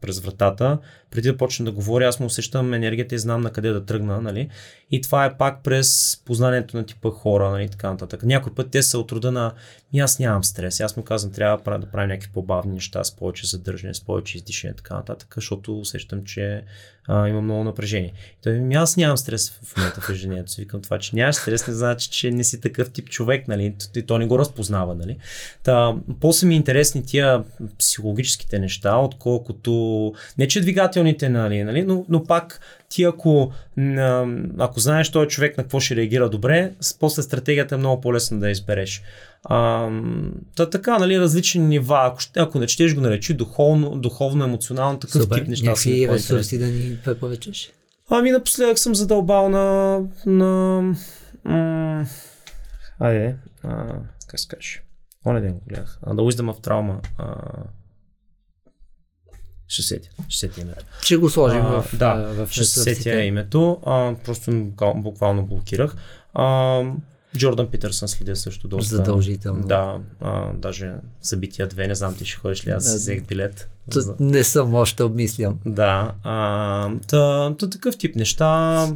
през 0.00 0.20
вратата, 0.20 0.78
преди 1.10 1.28
да 1.28 1.36
почне 1.36 1.64
да 1.64 1.72
говори, 1.72 2.04
аз 2.04 2.20
му 2.20 2.26
усещам 2.26 2.74
енергията 2.74 3.14
и 3.14 3.18
знам 3.18 3.40
на 3.40 3.50
къде 3.50 3.70
да 3.70 3.84
тръгна, 3.84 4.20
нали, 4.20 4.48
и 4.90 5.00
това 5.00 5.24
е 5.24 5.36
пак 5.36 5.62
през 5.62 6.20
познанието 6.24 6.76
на 6.76 6.86
типа 6.86 7.10
хора, 7.10 7.50
нали, 7.50 7.68
така 7.68 7.90
нататък. 7.90 8.22
Някой 8.22 8.54
път 8.54 8.70
те 8.70 8.82
са 8.82 8.98
от 8.98 9.12
рода 9.12 9.32
на, 9.32 9.52
и 9.94 10.00
аз 10.00 10.18
нямам 10.18 10.44
стрес, 10.44 10.80
аз 10.80 10.96
му 10.96 11.02
казвам, 11.02 11.32
трябва 11.32 11.78
да 11.78 11.86
правим 11.86 12.08
някакви 12.08 12.32
по-бавни 12.32 12.72
неща, 12.72 13.04
с 13.04 13.16
повече 13.16 13.46
задържане, 13.46 13.94
с 13.94 14.00
повече 14.00 14.36
издишане, 14.36 14.74
така 14.74 14.94
нататък, 14.94 15.32
защото 15.36 15.78
усещам, 15.78 16.24
че 16.24 16.64
а, 17.08 17.28
има 17.28 17.40
много 17.40 17.64
напрежение. 17.64 18.12
Той 18.42 18.52
ми, 18.52 18.74
аз 18.74 18.96
нямам 18.96 19.16
стрес 19.16 19.50
в 19.50 19.76
момента 19.76 20.00
в 20.00 20.10
ежедневието 20.10 20.50
си. 20.50 20.60
Викам 20.60 20.82
това, 20.82 20.98
че 20.98 21.16
нямаш 21.16 21.36
стрес, 21.36 21.66
не 21.66 21.74
значи, 21.74 22.10
че 22.10 22.30
не 22.30 22.44
си 22.44 22.60
такъв 22.60 22.90
тип 22.90 23.08
човек, 23.08 23.48
нали? 23.48 23.74
И 23.96 24.02
то 24.02 24.18
не 24.18 24.26
го 24.26 24.38
разпознава, 24.38 24.94
нали? 24.94 25.16
Та, 25.62 25.94
по-са 26.20 26.46
ми 26.46 26.56
интересни 26.56 27.06
тия 27.06 27.44
психологическите 27.78 28.58
неща, 28.58 28.96
отколкото, 28.96 30.12
не 30.38 30.48
че 30.48 30.60
двигателните, 30.60 31.28
нали, 31.28 31.64
нали? 31.64 31.82
Но, 31.82 32.04
но 32.08 32.24
пак 32.24 32.60
ти 32.88 33.04
ако, 33.04 33.52
ако 34.58 34.80
знаеш 34.80 35.10
този 35.10 35.28
човек 35.28 35.56
на 35.56 35.64
какво 35.64 35.80
ще 35.80 35.96
реагира 35.96 36.30
добре, 36.30 36.72
после 37.00 37.22
стратегията 37.22 37.74
е 37.74 37.78
много 37.78 38.00
по-лесно 38.00 38.40
да 38.40 38.50
избереш. 38.50 39.02
А, 39.44 39.88
та, 40.56 40.70
така, 40.70 40.98
нали, 40.98 41.20
различни 41.20 41.60
нива. 41.60 42.00
Ако, 42.02 42.18
ако 42.36 42.58
не 42.58 42.66
четеш 42.66 42.94
го 42.94 43.00
наречи 43.00 43.34
духовно, 43.34 43.98
духовно 43.98 44.44
емоционално, 44.44 44.98
такъв 44.98 45.22
Супер. 45.22 45.38
тип 45.38 45.48
неща. 45.48 45.66
Някакви 45.66 46.08
ресурси 46.08 46.58
да 46.58 46.66
ни 46.66 46.98
препоръчаш? 47.04 47.70
Ами 48.10 48.30
напоследък 48.30 48.78
съм 48.78 48.94
задълбал 48.94 49.48
на... 49.48 50.00
на 50.26 50.80
м- 51.44 52.06
айде, 52.98 53.36
а, 53.62 53.86
как 54.26 54.40
се 54.40 54.48
кажеш? 54.48 54.82
Оне 55.26 55.40
ден 55.40 55.52
го 55.52 55.60
гледах. 55.68 55.98
The 56.06 56.32
Wisdom 56.32 56.52
of 56.52 56.66
Trauma. 56.66 57.08
А, 57.18 57.34
ще 59.68 59.82
сетя. 59.82 60.08
Ще 60.28 60.38
сетя 60.38 60.60
името. 60.60 60.84
Ще 61.02 61.16
го 61.16 61.30
сложим 61.30 61.60
а, 61.60 61.82
в, 61.82 61.96
да, 61.98 62.14
в 62.14 62.50
ще 62.50 62.64
сетя 62.64 63.22
името. 63.22 63.80
А, 63.86 64.14
просто 64.24 64.50
буквално 64.96 65.46
блокирах. 65.46 65.96
А, 66.34 66.82
Джордан 67.38 67.66
Питърсън 67.66 68.08
следя 68.08 68.36
също 68.36 68.68
доста. 68.68 68.96
Задължително. 68.96 69.66
Да, 69.66 69.98
а, 70.20 70.52
даже 70.52 70.92
събития 71.22 71.68
две, 71.68 71.86
не 71.86 71.94
знам 71.94 72.14
ти 72.14 72.24
ще 72.24 72.38
ходиш 72.38 72.66
ли, 72.66 72.70
аз 72.70 72.90
си 72.90 72.96
взех 72.96 73.22
билет. 73.26 73.68
Т- 73.90 74.14
не 74.20 74.44
съм 74.44 74.74
още 74.74 75.02
обмислям. 75.02 75.58
Да, 75.66 76.12
а, 76.22 76.90
та, 77.08 77.54
та, 77.58 77.70
такъв 77.70 77.98
тип 77.98 78.16
неща. 78.16 78.46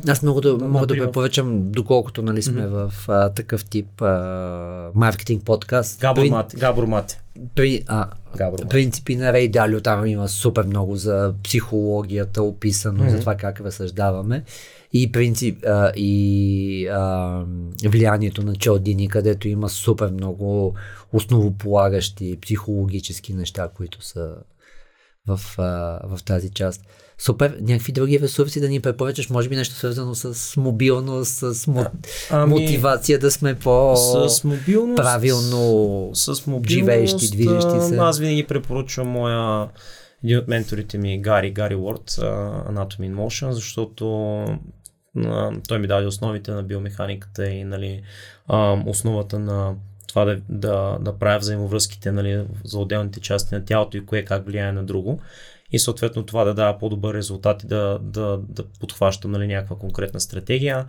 Аз 0.09 0.23
много 0.23 0.41
да, 0.41 0.59
мога 0.59 0.87
да 0.87 0.95
препоръчам, 0.95 1.73
доколкото 1.73 2.23
нали 2.23 2.43
сме 2.43 2.63
mm-hmm. 2.63 2.89
в 2.89 3.09
а, 3.09 3.29
такъв 3.31 3.65
тип 3.65 4.03
а, 4.03 4.91
маркетинг 4.95 5.45
подкаст. 5.45 6.01
Габор 6.01 6.23
при. 6.23 6.59
Габор 6.59 6.85
Мати. 6.85 7.19
При, 7.55 7.85
а, 7.87 8.07
Габор 8.37 8.69
принципи 8.69 9.17
на 9.17 9.33
Рей 9.33 9.49
Далио, 9.49 9.81
там 9.81 10.07
има 10.07 10.29
супер 10.29 10.65
много 10.65 10.97
за 10.97 11.35
психологията 11.45 12.43
описано, 12.43 13.05
mm-hmm. 13.05 13.11
за 13.11 13.21
това 13.21 13.35
как 13.35 13.61
разсъждаваме 13.61 14.45
и 14.93 15.13
принцип 15.13 15.65
а, 15.67 15.93
и 15.97 16.89
а, 16.89 17.45
влиянието 17.89 18.43
на 18.43 18.57
Чалдини, 18.57 19.09
където 19.09 19.49
има 19.49 19.69
супер 19.69 20.11
много 20.11 20.75
основополагащи 21.13 22.39
психологически 22.43 23.35
неща, 23.35 23.69
които 23.77 24.05
са 24.05 24.35
в, 25.27 25.41
а, 25.59 26.01
в 26.17 26.25
тази 26.25 26.51
част. 26.51 26.83
Супер, 27.19 27.59
някакви 27.61 27.93
други 27.93 28.21
ресурси 28.21 28.61
да 28.61 28.69
ни 28.69 28.81
препоръчаш, 28.81 29.31
може 29.31 29.49
би 29.49 29.57
нещо 29.57 29.75
свързано 29.75 30.15
с 30.15 30.57
мобилност, 30.57 31.55
с 31.55 31.67
мо... 31.67 31.85
ами, 32.31 32.51
мотивация 32.51 33.19
да 33.19 33.31
сме 33.31 33.55
по 33.55 33.97
с 33.97 34.45
мобилност, 34.45 34.97
правилно 34.97 36.11
с 36.15 36.47
мобилност, 36.47 36.71
живеещи, 36.71 37.31
движещи 37.31 37.81
се. 37.89 37.97
Аз 37.97 38.19
винаги 38.19 38.47
препоръчвам 38.47 39.09
моя 39.09 39.69
един 40.25 40.39
от 40.39 40.49
менторите 40.49 40.99
ми, 40.99 41.21
Гари, 41.21 41.51
Гари 41.51 41.75
Уорд, 41.75 42.11
Anatomy 42.11 43.11
in 43.11 43.15
Motion, 43.15 43.51
защото 43.51 44.05
той 45.69 45.79
ми 45.79 45.87
даде 45.87 46.07
основите 46.07 46.51
на 46.51 46.63
биомеханиката 46.63 47.51
и 47.51 47.65
нали, 47.65 48.03
основата 48.87 49.39
на 49.39 49.75
това 50.09 50.25
да, 50.25 50.41
да, 50.49 50.99
да 51.01 51.19
правя 51.19 51.39
взаимовръзките 51.39 52.13
нали, 52.13 52.45
за 52.65 52.79
отделните 52.79 53.21
части 53.21 53.55
на 53.55 53.65
тялото 53.65 53.97
и 53.97 54.07
кое 54.07 54.25
как 54.25 54.47
влияе 54.47 54.73
на 54.73 54.85
друго. 54.85 55.21
И 55.73 55.79
съответно 55.79 56.27
това 56.27 56.45
да 56.45 56.55
дава 56.55 56.79
по-добър 56.79 57.15
резултат 57.15 57.63
и 57.63 57.67
да, 57.67 57.99
да, 58.03 58.39
да 58.49 58.65
подхваща 58.81 59.29
нали, 59.29 59.47
някаква 59.47 59.77
конкретна 59.77 60.21
стратегия. 60.21 60.87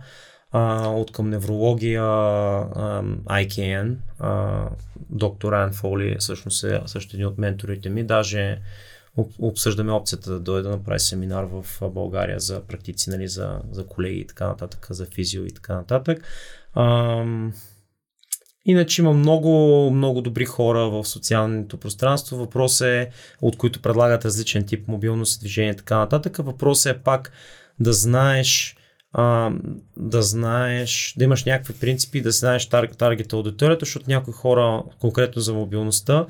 А, 0.52 0.88
от 0.88 1.12
към 1.12 1.30
неврология, 1.30 2.02
а, 2.02 3.02
IKN, 3.26 3.96
а, 4.18 4.64
доктор 5.10 5.52
Ан 5.52 5.72
Фоли 5.72 6.16
всъщност 6.18 6.64
е 6.64 6.80
също 6.86 7.16
един 7.16 7.26
от 7.26 7.38
менторите 7.38 7.88
ми. 7.88 8.04
Даже 8.04 8.58
обсъждаме 9.38 9.92
опцията 9.92 10.30
да 10.30 10.40
дойде 10.40 10.62
да 10.62 10.70
направи 10.70 11.00
семинар 11.00 11.44
в 11.44 11.66
България 11.90 12.40
за 12.40 12.60
практици, 12.60 13.10
нали, 13.10 13.28
за, 13.28 13.60
за 13.70 13.86
колеги 13.86 14.20
и 14.20 14.26
така 14.26 14.46
нататък, 14.46 14.86
за 14.90 15.06
физио 15.06 15.44
и 15.44 15.50
така 15.50 15.74
нататък. 15.74 16.22
А, 16.74 17.24
Иначе 18.64 19.02
има 19.02 19.12
много, 19.12 19.90
много 19.90 20.20
добри 20.20 20.44
хора 20.44 20.90
в 20.90 21.04
социалното 21.04 21.76
пространство. 21.76 22.36
Въпрос 22.36 22.80
е, 22.80 23.10
от 23.42 23.56
които 23.56 23.82
предлагат 23.82 24.24
различен 24.24 24.66
тип 24.66 24.88
мобилност, 24.88 25.40
движение 25.40 25.72
и 25.72 25.76
така 25.76 25.98
нататък. 25.98 26.36
Въпросът 26.36 26.96
е 26.96 26.98
пак 26.98 27.32
да 27.80 27.92
знаеш, 27.92 28.76
а, 29.12 29.52
да 29.96 30.22
знаеш, 30.22 31.14
да 31.18 31.24
имаш 31.24 31.44
някакви 31.44 31.74
принципи, 31.74 32.22
да 32.22 32.30
знаеш 32.30 32.68
таргет, 32.68 32.98
таргета 32.98 33.36
аудиторията, 33.36 33.84
защото 33.84 34.04
някои 34.08 34.32
хора, 34.32 34.82
конкретно 34.98 35.42
за 35.42 35.54
мобилността, 35.54 36.26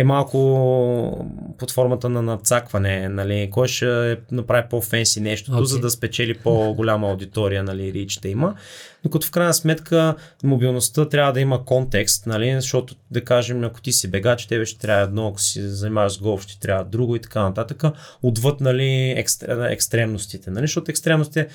е 0.00 0.04
малко 0.04 1.26
под 1.58 1.70
формата 1.70 2.08
на 2.08 2.22
надцакване, 2.22 3.08
нали, 3.08 3.48
кой 3.50 3.68
ще 3.68 4.18
направи 4.32 4.68
по-фенси 4.70 5.20
нещото, 5.20 5.58
okay. 5.58 5.64
за 5.64 5.80
да 5.80 5.90
спечели 5.90 6.34
по-голяма 6.34 7.08
аудитория, 7.08 7.64
нали, 7.64 7.92
рич 7.92 8.16
да 8.16 8.28
има. 8.28 8.54
Докато 9.02 9.26
в 9.26 9.30
крайна 9.30 9.54
сметка 9.54 10.14
мобилността 10.44 11.08
трябва 11.08 11.32
да 11.32 11.40
има 11.40 11.64
контекст, 11.64 12.26
нали, 12.26 12.52
защото 12.54 12.94
да 13.10 13.24
кажем, 13.24 13.64
ако 13.64 13.80
ти 13.80 13.92
си 13.92 14.10
бегач, 14.10 14.46
тебе 14.46 14.64
ще 14.64 14.80
трябва 14.80 15.02
едно, 15.02 15.28
ако 15.28 15.40
си 15.40 15.68
занимаваш 15.68 16.12
с 16.12 16.18
голф, 16.18 16.42
ще 16.42 16.60
трябва 16.60 16.84
друго 16.84 17.16
и 17.16 17.20
така 17.20 17.42
нататък, 17.42 17.82
отвъд 18.22 18.60
нали, 18.60 19.14
екстремностите, 19.70 20.50
нали, 20.50 20.62
защото 20.62 20.90
екстремностите 20.90 21.48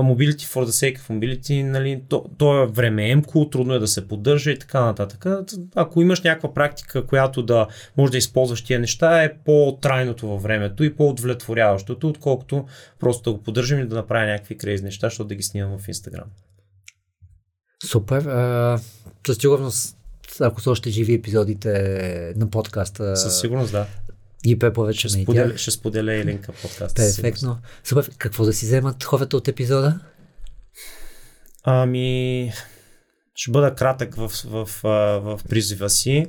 mobility 0.00 0.44
for 0.44 0.64
the 0.64 0.94
sake 0.94 0.98
of 0.98 1.10
mobility, 1.10 1.62
нали, 1.62 2.02
то, 2.08 2.24
то 2.38 2.62
е 2.62 2.66
времеемко, 2.66 3.50
трудно 3.50 3.74
е 3.74 3.78
да 3.78 3.88
се 3.88 4.08
поддържа 4.08 4.50
и 4.50 4.58
така 4.58 4.84
нататък. 4.84 5.26
Ако 5.74 6.02
имаш 6.02 6.22
някаква 6.22 6.54
практика, 6.54 7.06
която 7.06 7.42
да 7.42 7.66
може 7.96 8.12
да 8.12 8.18
използваш 8.18 8.62
тия 8.62 8.80
неща, 8.80 9.22
е 9.22 9.34
по-трайното 9.44 10.28
във 10.28 10.42
времето 10.42 10.84
и 10.84 10.96
по-удовлетворяващото, 10.96 12.08
отколкото 12.08 12.64
просто 13.00 13.30
да 13.30 13.36
го 13.36 13.42
поддържам 13.42 13.80
и 13.80 13.86
да 13.86 13.94
направя 13.94 14.26
някакви 14.26 14.58
крейзи 14.58 14.84
неща, 14.84 15.06
защото 15.06 15.28
да 15.28 15.34
ги 15.34 15.42
снимам 15.42 15.78
в 15.78 15.88
Инстаграм. 15.88 16.26
Супер. 17.84 18.22
Със 19.26 19.36
сигурност 19.36 19.96
ако 20.40 20.60
са 20.60 20.70
още 20.70 20.90
живи 20.90 21.14
епизодите 21.14 22.34
на 22.36 22.50
подкаста. 22.50 23.16
Със 23.16 23.40
сигурност, 23.40 23.72
да 23.72 23.86
ги 24.46 24.58
препоръчаме 24.58 25.10
ще, 25.10 25.22
споделя, 25.22 25.58
ще 25.58 25.70
споделя 25.70 26.14
и 26.14 26.24
линка 26.24 26.52
подкаста. 26.52 27.02
Перфектно. 27.02 27.58
Супер. 27.84 28.10
Какво 28.18 28.44
да 28.44 28.52
си 28.52 28.66
вземат 28.66 29.04
хората 29.04 29.36
от 29.36 29.48
епизода? 29.48 30.00
Ами, 31.64 32.52
ще 33.34 33.50
бъда 33.50 33.74
кратък 33.74 34.14
в, 34.14 34.28
в, 34.28 34.64
в, 34.82 34.82
в 35.20 35.40
призива 35.48 35.90
си 35.90 36.26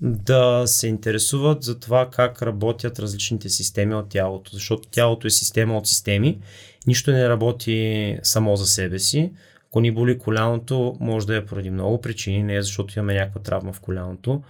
да 0.00 0.62
се 0.66 0.88
интересуват 0.88 1.62
за 1.62 1.80
това 1.80 2.10
как 2.10 2.42
работят 2.42 2.98
различните 2.98 3.48
системи 3.48 3.94
от 3.94 4.08
тялото, 4.08 4.50
защото 4.52 4.88
тялото 4.88 5.26
е 5.26 5.30
система 5.30 5.78
от 5.78 5.86
системи, 5.86 6.40
нищо 6.86 7.12
не 7.12 7.28
работи 7.28 8.18
само 8.22 8.56
за 8.56 8.66
себе 8.66 8.98
си. 8.98 9.32
Ако 9.68 9.80
ни 9.80 9.90
боли 9.90 10.18
коляното, 10.18 10.96
може 11.00 11.26
да 11.26 11.36
е 11.36 11.44
поради 11.44 11.70
много 11.70 12.00
причини, 12.00 12.42
не 12.42 12.56
е 12.56 12.62
защото 12.62 12.98
имаме 12.98 13.14
някаква 13.14 13.40
травма 13.40 13.72
в 13.72 13.80
коляното. 13.80 14.42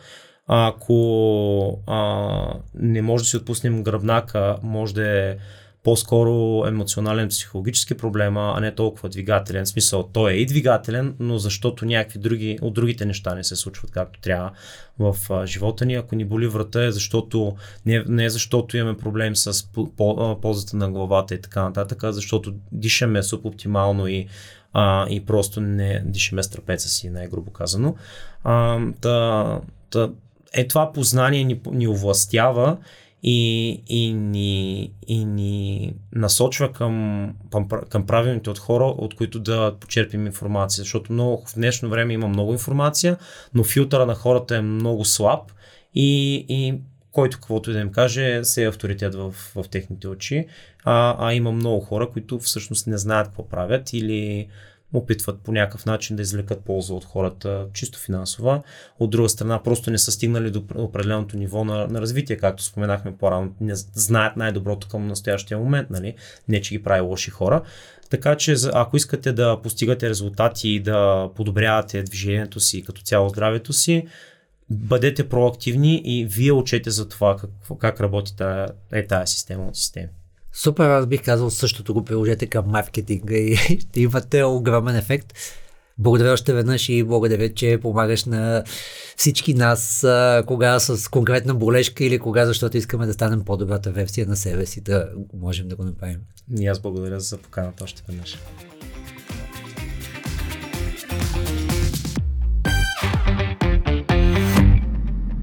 Ако 0.46 1.82
а, 1.86 2.54
не 2.74 3.02
може 3.02 3.24
да 3.24 3.28
си 3.28 3.36
отпуснем 3.36 3.82
гръбнака, 3.82 4.56
може 4.62 4.94
да 4.94 5.08
е 5.08 5.36
по-скоро 5.84 6.66
емоционален, 6.66 7.28
психологически 7.28 7.94
проблема, 7.96 8.54
а 8.56 8.60
не 8.60 8.74
толкова 8.74 9.08
двигателен. 9.08 9.64
В 9.64 9.68
смисъл, 9.68 10.02
той 10.12 10.32
е 10.32 10.36
и 10.36 10.46
двигателен, 10.46 11.14
но 11.18 11.38
защото 11.38 11.86
някакви 11.86 12.18
други, 12.18 12.58
от 12.62 12.74
другите 12.74 13.04
неща 13.04 13.34
не 13.34 13.44
се 13.44 13.56
случват 13.56 13.90
както 13.90 14.20
трябва 14.20 14.50
в 14.98 15.16
а, 15.30 15.46
живота 15.46 15.86
ни. 15.86 15.94
Ако 15.94 16.14
ни 16.14 16.24
боли 16.24 16.46
врата 16.46 16.84
е 16.84 16.92
защото, 16.92 17.56
не, 17.86 18.04
не 18.08 18.24
е 18.24 18.30
защото 18.30 18.76
имаме 18.76 18.98
проблем 18.98 19.36
с 19.36 19.72
по, 19.72 19.90
по, 19.96 20.40
ползата 20.40 20.76
на 20.76 20.90
главата 20.90 21.34
и 21.34 21.40
така 21.40 21.62
нататък, 21.62 22.04
а 22.04 22.12
защото 22.12 22.54
дишаме 22.72 23.22
субоптимално 23.22 24.06
и 24.06 24.28
а, 24.72 25.06
и 25.10 25.24
просто 25.24 25.60
не 25.60 26.02
дишаме 26.06 26.42
с 26.42 26.50
трапеца 26.50 26.88
си, 26.88 27.10
най-грубо 27.10 27.50
казано. 27.50 27.96
А, 28.44 28.80
та, 29.00 29.60
та, 29.90 30.10
е 30.54 30.68
това 30.68 30.92
познание 30.92 31.44
ни, 31.44 31.60
ни 31.72 31.88
овластява 31.88 32.76
и, 33.22 33.70
и, 33.86 34.12
ни, 34.12 34.92
и 35.06 35.24
ни 35.24 35.94
насочва 36.12 36.72
към, 36.72 37.34
към 37.88 38.06
правилните 38.06 38.50
от 38.50 38.58
хора, 38.58 38.84
от 38.84 39.14
които 39.14 39.40
да 39.40 39.74
почерпим 39.80 40.26
информация. 40.26 40.82
Защото 40.82 41.12
много, 41.12 41.46
в 41.46 41.54
днешно 41.54 41.88
време 41.88 42.12
има 42.12 42.28
много 42.28 42.52
информация, 42.52 43.16
но 43.54 43.64
филтъра 43.64 44.06
на 44.06 44.14
хората 44.14 44.56
е 44.56 44.60
много 44.60 45.04
слаб 45.04 45.52
и, 45.94 46.34
и 46.48 46.74
който 47.12 47.36
каквото 47.36 47.70
и 47.70 47.72
да 47.72 47.80
им 47.80 47.92
каже, 47.92 48.44
се 48.44 48.64
е 48.64 48.68
авторитет 48.68 49.14
в, 49.14 49.34
в 49.54 49.64
техните 49.70 50.08
очи. 50.08 50.46
А, 50.84 51.16
а 51.28 51.34
има 51.34 51.52
много 51.52 51.80
хора, 51.80 52.10
които 52.12 52.38
всъщност 52.38 52.86
не 52.86 52.98
знаят 52.98 53.26
какво 53.26 53.48
правят 53.48 53.92
или 53.92 54.48
опитват 54.94 55.40
по 55.40 55.52
някакъв 55.52 55.86
начин 55.86 56.16
да 56.16 56.22
извлекат 56.22 56.60
полза 56.60 56.94
от 56.94 57.04
хората, 57.04 57.66
чисто 57.72 57.98
финансова. 57.98 58.62
От 58.98 59.10
друга 59.10 59.28
страна, 59.28 59.62
просто 59.62 59.90
не 59.90 59.98
са 59.98 60.12
стигнали 60.12 60.50
до 60.50 60.62
определеното 60.74 61.36
ниво 61.36 61.64
на, 61.64 61.86
на 61.86 62.00
развитие, 62.00 62.36
както 62.36 62.62
споменахме 62.62 63.16
по-рано. 63.16 63.54
Не 63.60 63.74
знаят 63.74 64.36
най-доброто 64.36 64.88
към 64.88 65.06
настоящия 65.06 65.58
момент, 65.58 65.90
нали? 65.90 66.14
не 66.48 66.60
че 66.60 66.74
ги 66.74 66.82
прави 66.82 67.00
лоши 67.00 67.30
хора. 67.30 67.62
Така 68.10 68.36
че, 68.36 68.54
ако 68.72 68.96
искате 68.96 69.32
да 69.32 69.60
постигате 69.62 70.08
резултати 70.08 70.68
и 70.68 70.80
да 70.80 71.30
подобрявате 71.36 72.02
движението 72.02 72.60
си 72.60 72.84
като 72.84 73.02
цяло 73.02 73.28
здравето 73.28 73.72
си, 73.72 74.06
бъдете 74.70 75.28
проактивни 75.28 76.02
и 76.04 76.24
вие 76.24 76.52
учете 76.52 76.90
за 76.90 77.08
това 77.08 77.36
как, 77.36 77.78
как 77.78 78.00
работи 78.00 78.34
е 78.92 79.06
тая 79.06 79.26
система 79.26 79.66
от 79.66 79.76
системи. 79.76 80.08
Супер, 80.54 80.88
аз 80.90 81.06
бих 81.06 81.24
казал 81.24 81.50
същото 81.50 81.94
го 81.94 82.04
приложете 82.04 82.46
към 82.46 82.64
маркетинга 82.66 83.34
и 83.34 83.56
ще 83.80 84.00
имате 84.00 84.44
огромен 84.44 84.96
ефект. 84.96 85.32
Благодаря 85.98 86.32
още 86.32 86.52
веднъж 86.52 86.88
и 86.88 87.02
благодаря, 87.02 87.54
че 87.54 87.78
помагаш 87.82 88.24
на 88.24 88.64
всички 89.16 89.54
нас, 89.54 90.06
кога 90.46 90.80
с 90.80 91.10
конкретна 91.10 91.54
болешка 91.54 92.04
или 92.04 92.18
кога, 92.18 92.46
защото 92.46 92.76
искаме 92.76 93.06
да 93.06 93.12
станем 93.12 93.44
по-добрата 93.44 93.90
версия 93.90 94.26
на 94.26 94.36
себе 94.36 94.66
си, 94.66 94.80
да 94.80 95.08
можем 95.34 95.68
да 95.68 95.76
го 95.76 95.84
направим. 95.84 96.20
И 96.58 96.66
аз 96.66 96.80
благодаря 96.80 97.20
за 97.20 97.38
поканата 97.38 97.84
още 97.84 98.02
веднъж. 98.08 98.38